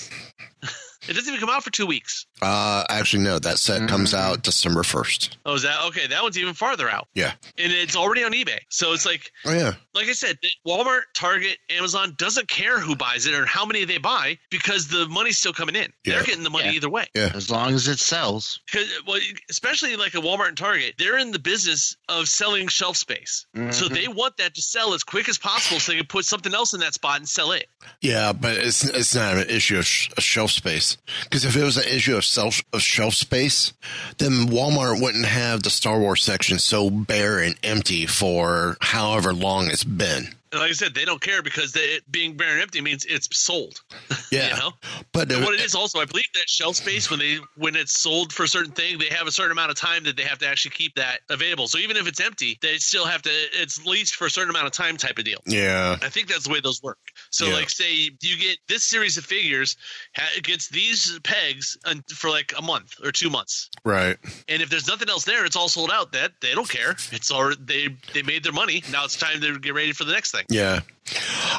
[1.08, 2.26] It doesn't even come out for two weeks.
[2.42, 5.38] Uh, actually, no, that set comes out December first.
[5.46, 6.08] Oh, is that okay?
[6.08, 7.08] That one's even farther out.
[7.16, 7.34] Yeah.
[7.58, 8.60] and it's already on eBay.
[8.70, 9.74] So it's like, Oh yeah.
[9.94, 13.98] like I said, Walmart, Target, Amazon doesn't care who buys it or how many they
[13.98, 15.92] buy because the money's still coming in.
[16.06, 16.16] Yeah.
[16.16, 16.72] They're getting the money Yeah.
[16.74, 17.06] either way.
[17.16, 17.32] Yeah.
[17.34, 18.60] As long as it sells.
[18.66, 19.20] Because, well,
[19.50, 23.46] especially like a Walmart and Target, they're in the business of selling shelf space.
[23.56, 23.90] So Mhm.
[23.94, 26.74] they want that to sell as quick as possible so they can put something else
[26.74, 27.68] in that spot and sell it.
[28.02, 31.64] Yeah, but it's it's not an issue of, sh- of shelf space because if it
[31.64, 33.74] was an issue of self of shelf space,
[34.18, 39.68] then Walmart wouldn't have the Star Wars section so bare and empty for however long
[39.68, 40.36] it's been.
[40.52, 43.06] And like I said, they don't care because they, it being bare and empty means
[43.06, 43.82] it's sold.
[44.30, 44.72] Yeah, you know?
[45.14, 48.34] but what it is also, I believe that shelf space when they when it's sold
[48.34, 50.48] for a certain thing, they have a certain amount of time that they have to
[50.48, 51.70] actually keep that available.
[51.70, 53.30] So even if it's empty, they still have to.
[53.54, 55.40] It's leased for a certain amount of time, type of deal.
[55.46, 56.98] Yeah, I think that's the way those work.
[57.30, 57.54] So, Yeah.
[57.56, 59.76] like, say you get this series of figures,
[60.16, 64.18] ha- gets these pegs un- for like a month or two months, right.
[64.48, 66.12] and if there's nothing else there, it's all sold out.
[66.14, 66.96] That they don't care.
[67.12, 68.84] It's already they they made their money.
[68.92, 70.46] Now it's time to get ready for the next thing.
[70.50, 70.82] Yeah.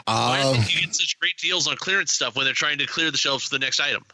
[0.06, 3.10] Uh, think you get such great deals on clearance stuff when they're trying to clear
[3.10, 4.04] the shelves for the next item.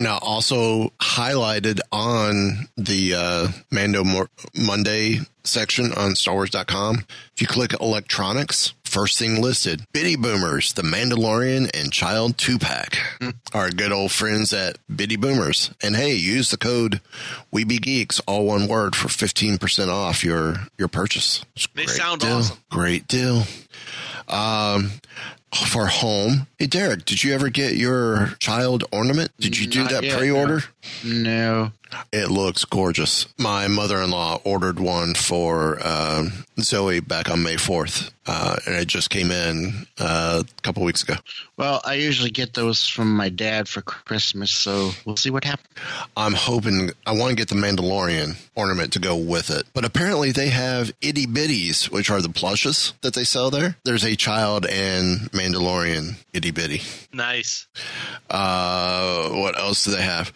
[0.00, 7.04] now, also highlighted on the uh, Mando Mor- Monday section on StarWars.com,
[7.34, 12.96] if you click electronics, first thing listed Bitty Boomers, The Mandalorian, and Child 2 Pack.
[13.52, 15.72] Our good old friends at Bitty Boomers.
[15.82, 17.00] And hey, use the code
[17.52, 21.44] WeBeGeeks, all one word, for 15% off your, your purchase.
[21.74, 22.36] They great sound deal.
[22.36, 22.58] awesome.
[22.70, 23.42] Great deal.
[24.28, 24.92] Um,
[25.52, 26.46] for home.
[26.58, 29.32] Hey, Derek, did you ever get your child ornament?
[29.40, 30.58] Did you do Not that pre-order?
[30.58, 30.64] No.
[32.12, 33.26] It looks gorgeous.
[33.38, 39.10] My mother-in-law ordered one for um, Zoe back on May fourth, uh, and it just
[39.10, 41.14] came in uh, a couple weeks ago.
[41.56, 45.68] Well, I usually get those from my dad for Christmas, so we'll see what happens.
[46.16, 50.32] I'm hoping I want to get the Mandalorian ornament to go with it, but apparently
[50.32, 53.76] they have itty bitties, which are the plushes that they sell there.
[53.84, 56.82] There's a child and Mandalorian itty bitty.
[57.12, 57.68] Nice.
[58.28, 60.32] Uh, what else do they have?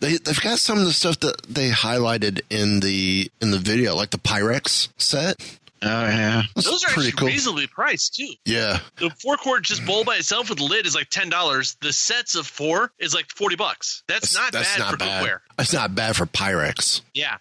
[0.00, 3.94] They they've got some of the stuff that they highlighted in the in the video,
[3.94, 5.58] like the Pyrex set.
[5.84, 7.26] Oh yeah, That's Those are pretty actually cool.
[7.28, 8.28] reasonably priced too.
[8.44, 11.76] Yeah, The four quart just bowl by itself with the lid is like ten dollars.
[11.80, 14.04] The sets of four is like forty bucks.
[14.06, 15.24] That's, not that's bad not for bad.
[15.24, 15.38] cookware.
[15.58, 17.00] That's not bad for Pyrex.
[17.14, 17.38] Yeah.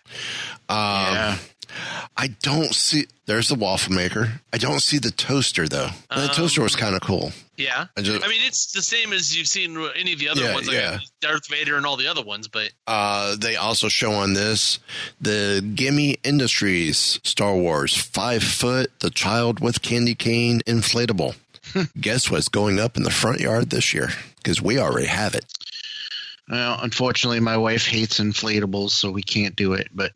[0.70, 1.38] Um, yeah.
[2.18, 3.06] I don't see.
[3.26, 4.42] There's the waffle maker.
[4.52, 5.90] I don't see the toaster though.
[6.10, 7.32] the toaster was kind of cool.
[7.58, 7.86] Yeah.
[7.98, 10.54] I just- I mean, it's the same as you've seen any of the other Yeah,
[10.56, 11.00] ones, like yeah.
[11.22, 12.48] Darth Vader and all the other ones.
[12.48, 14.80] But Uh, they also show on this
[15.22, 21.36] the Gemmy Industries Star Wars five foot the child with candy cane inflatable.
[22.02, 24.10] Guess what's going up in the front yard this year?
[24.38, 25.46] Because we already have it.
[26.50, 29.88] Well, unfortunately, my wife hates inflatables, so we can't do it.
[29.94, 30.12] But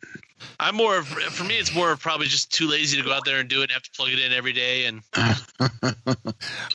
[0.58, 3.24] I'm more of, for me, it's more of probably just too lazy to go out
[3.24, 4.86] there and do it and have to plug it in every day.
[4.86, 5.02] And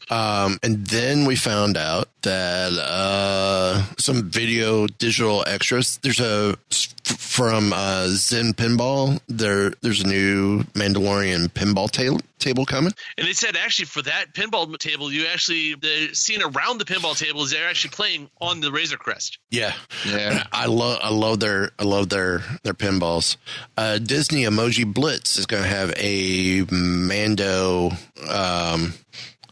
[0.09, 5.97] Um, and then we found out that uh, some video digital extras.
[6.03, 6.57] There's a
[7.03, 9.21] from uh, Zen Pinball.
[9.29, 12.91] There, there's a new Mandalorian pinball ta- table coming.
[13.17, 17.17] and they said actually for that pinball table, you actually the scene around the pinball
[17.17, 19.39] table is they're actually playing on the Razor Crest.
[19.49, 19.73] Yeah,
[20.07, 23.37] yeah, I love I love their I love their their pinballs.
[23.77, 27.91] Uh, Disney Emoji Blitz is going to have a Mando.
[28.29, 28.93] Um,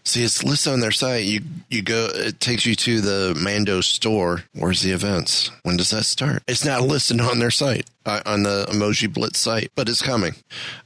[0.04, 1.26] see, it's listed on their site.
[1.26, 4.44] You you go, it takes you to the Mando store.
[4.54, 5.52] Where's the events?
[5.64, 6.44] When does that start?
[6.48, 7.88] It's not listed on their site.
[8.10, 10.34] Uh, on the Emoji Blitz site, but it's coming.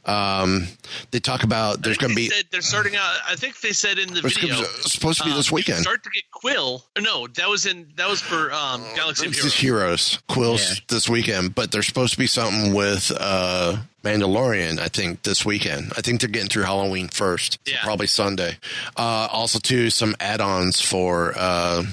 [0.03, 0.67] Um,
[1.11, 3.15] they talk about there's going to be said they're starting out.
[3.25, 5.79] I think they said in the It's video supposed to be this um, you weekend.
[5.83, 6.81] Start to get Kuiil.
[6.99, 9.43] No, that was in that was for um, Galaxy of Heroes.
[9.43, 14.79] just Heroes Kuiil's this weekend, but there's supposed to be something with uh, Mandalorian.
[14.79, 15.93] I think this weekend.
[15.95, 18.57] I think they're getting through Halloween first, so probably Sunday.
[18.97, 21.83] Uh, also, too, some add-ons for uh,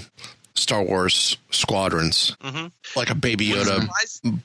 [0.60, 2.70] Star Wars Squadrons, Mhm.
[2.96, 3.88] like a Baby Yoda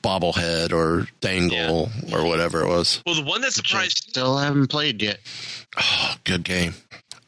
[0.02, 3.02] bobblehead or dangle or whatever it was.
[3.06, 5.20] Well, the one that surprised Still haven't played yet.
[5.78, 6.74] Oh, good game.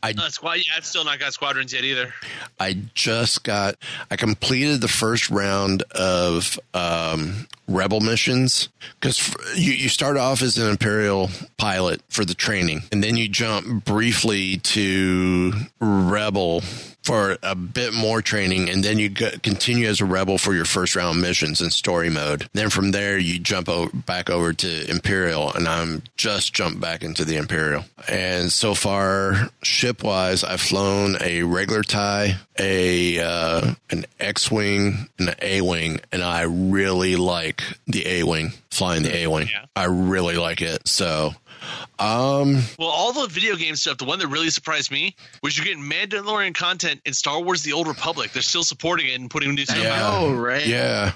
[0.02, 0.58] I uh, Squad.
[0.58, 2.14] Yeah, I've still not got Squadrons yet either.
[2.60, 3.74] I just got
[4.10, 8.68] I completed the first round of um, rebel missions
[9.00, 13.28] because you, you start off as an imperial pilot for the training and then you
[13.28, 16.62] jump briefly to rebel
[17.08, 20.66] for a bit more training and then you go, continue as a rebel for your
[20.66, 22.46] first round missions in story mode.
[22.52, 27.02] Then from there you jump o- back over to imperial and i'm just jumped back
[27.02, 27.86] into the imperial.
[28.08, 35.30] And so far ship wise i've flown a regular tie a uh, an x-wing and
[35.30, 39.48] an a-wing and i really like the a-wing flying the a-wing.
[39.74, 41.32] I really like it so
[41.98, 45.64] um Well, all the video game stuff, the one that really surprised me was you're
[45.66, 48.32] getting Mandalorian content in Star Wars: The Old Republic.
[48.32, 50.06] They're still supporting it and putting new stuff Yeah.
[50.06, 50.14] out.
[50.22, 50.66] Oh, right.
[50.66, 51.12] yeah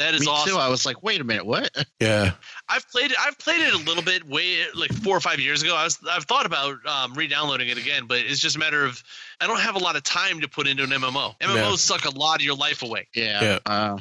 [0.00, 0.54] That is Me awesome.
[0.54, 0.58] too.
[0.58, 1.70] I was like, wait a minute, what?
[2.00, 2.32] yeah
[2.68, 3.16] I've played it.
[3.20, 5.74] I've played it a little bit, way like four or five years ago.
[5.74, 5.98] I was.
[6.08, 9.02] I've thought about um, re-downloading it again, but it's just a matter of
[9.40, 11.34] I don't have a lot of time to put into an MMO.
[11.40, 11.74] MMOs Yeah.
[11.76, 13.08] suck a lot of your life away.
[13.12, 13.58] Yeah.
[13.66, 13.98] Uh,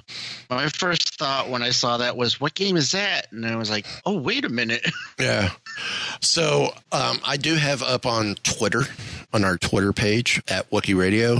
[0.52, 3.32] my first thought when I saw that was, what game is that?
[3.32, 4.86] And I was like, oh, wait a minute.
[5.20, 5.50] Yeah.
[6.22, 8.84] So um, I do have up on Twitter,
[9.34, 11.40] on our Twitter page at Wookie Radio,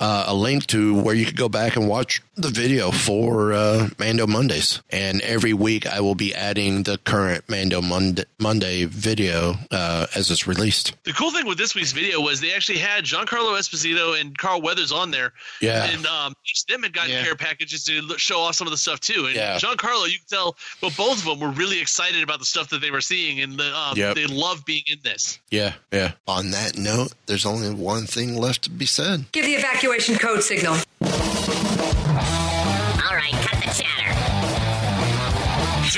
[0.00, 3.90] uh, a link to where you could go back and watch the video for uh,
[3.98, 4.80] Mando Mondays.
[4.90, 10.30] And every week I will be adding the current Mando Monday, Monday video uh, as
[10.30, 10.94] it's released.
[11.04, 14.60] The cool thing with this week's video was they actually had Giancarlo Esposito and Carl
[14.62, 15.32] Weathers on there.
[15.60, 15.84] Yeah.
[15.84, 18.76] And um, each of them had gotten care packages to show off some of the
[18.78, 19.26] stuff too.
[19.26, 19.56] And Yeah.
[19.58, 22.80] Giancarlo, you can tell, well, both of them were really excited about the stuff that
[22.80, 24.14] they were seeing, and the, um, Yep.
[24.14, 25.38] they love being in this.
[25.50, 25.74] Yeah.
[25.92, 26.12] Yeah.
[26.26, 29.24] On that note, there's only one thing left to be said.
[29.32, 30.76] Give the evacuation code signal.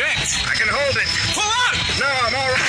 [0.00, 1.08] Jet, I can hold it.
[1.36, 1.76] Pull up!
[2.00, 2.64] No, I'm all right.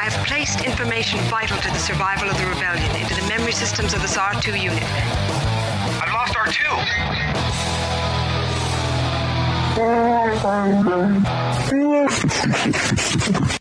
[0.00, 3.92] I have placed information vital to the survival of the rebellion into the memory systems
[3.92, 4.82] of this R2 unit.
[6.00, 6.56] I've lost R2.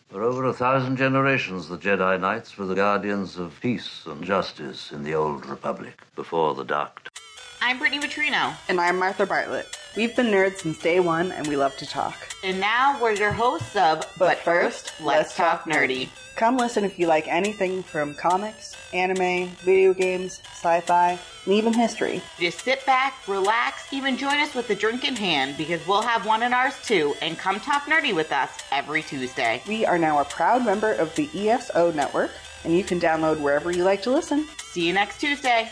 [0.07, 4.93] For over a thousand generations, the Jedi Knights were the guardians of peace and justice
[4.93, 7.11] in the Old Republic before the Dark
[7.59, 8.55] I'm Brittany Vitrino.
[8.69, 9.77] And I'm Martha Bartlett.
[9.95, 12.15] We've been nerds since day one and we love to talk.
[12.43, 16.09] And now we're your hosts of But, First, Let's Talk Nerdy.
[16.35, 21.73] Come listen if you like anything from comics, anime, video games, sci fi, and even
[21.73, 22.21] history.
[22.39, 26.27] Just sit back, relax, even join us with a drink in hand because we'll have
[26.27, 29.63] one in ours too, and come talk nerdy with us every Tuesday.
[29.67, 32.31] We are now a proud member of the ESO network,
[32.63, 34.47] and you can download wherever you like to listen.
[34.59, 35.71] See you next Tuesday.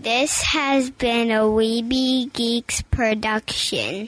[0.00, 4.06] This has been a Weeby Geeks production.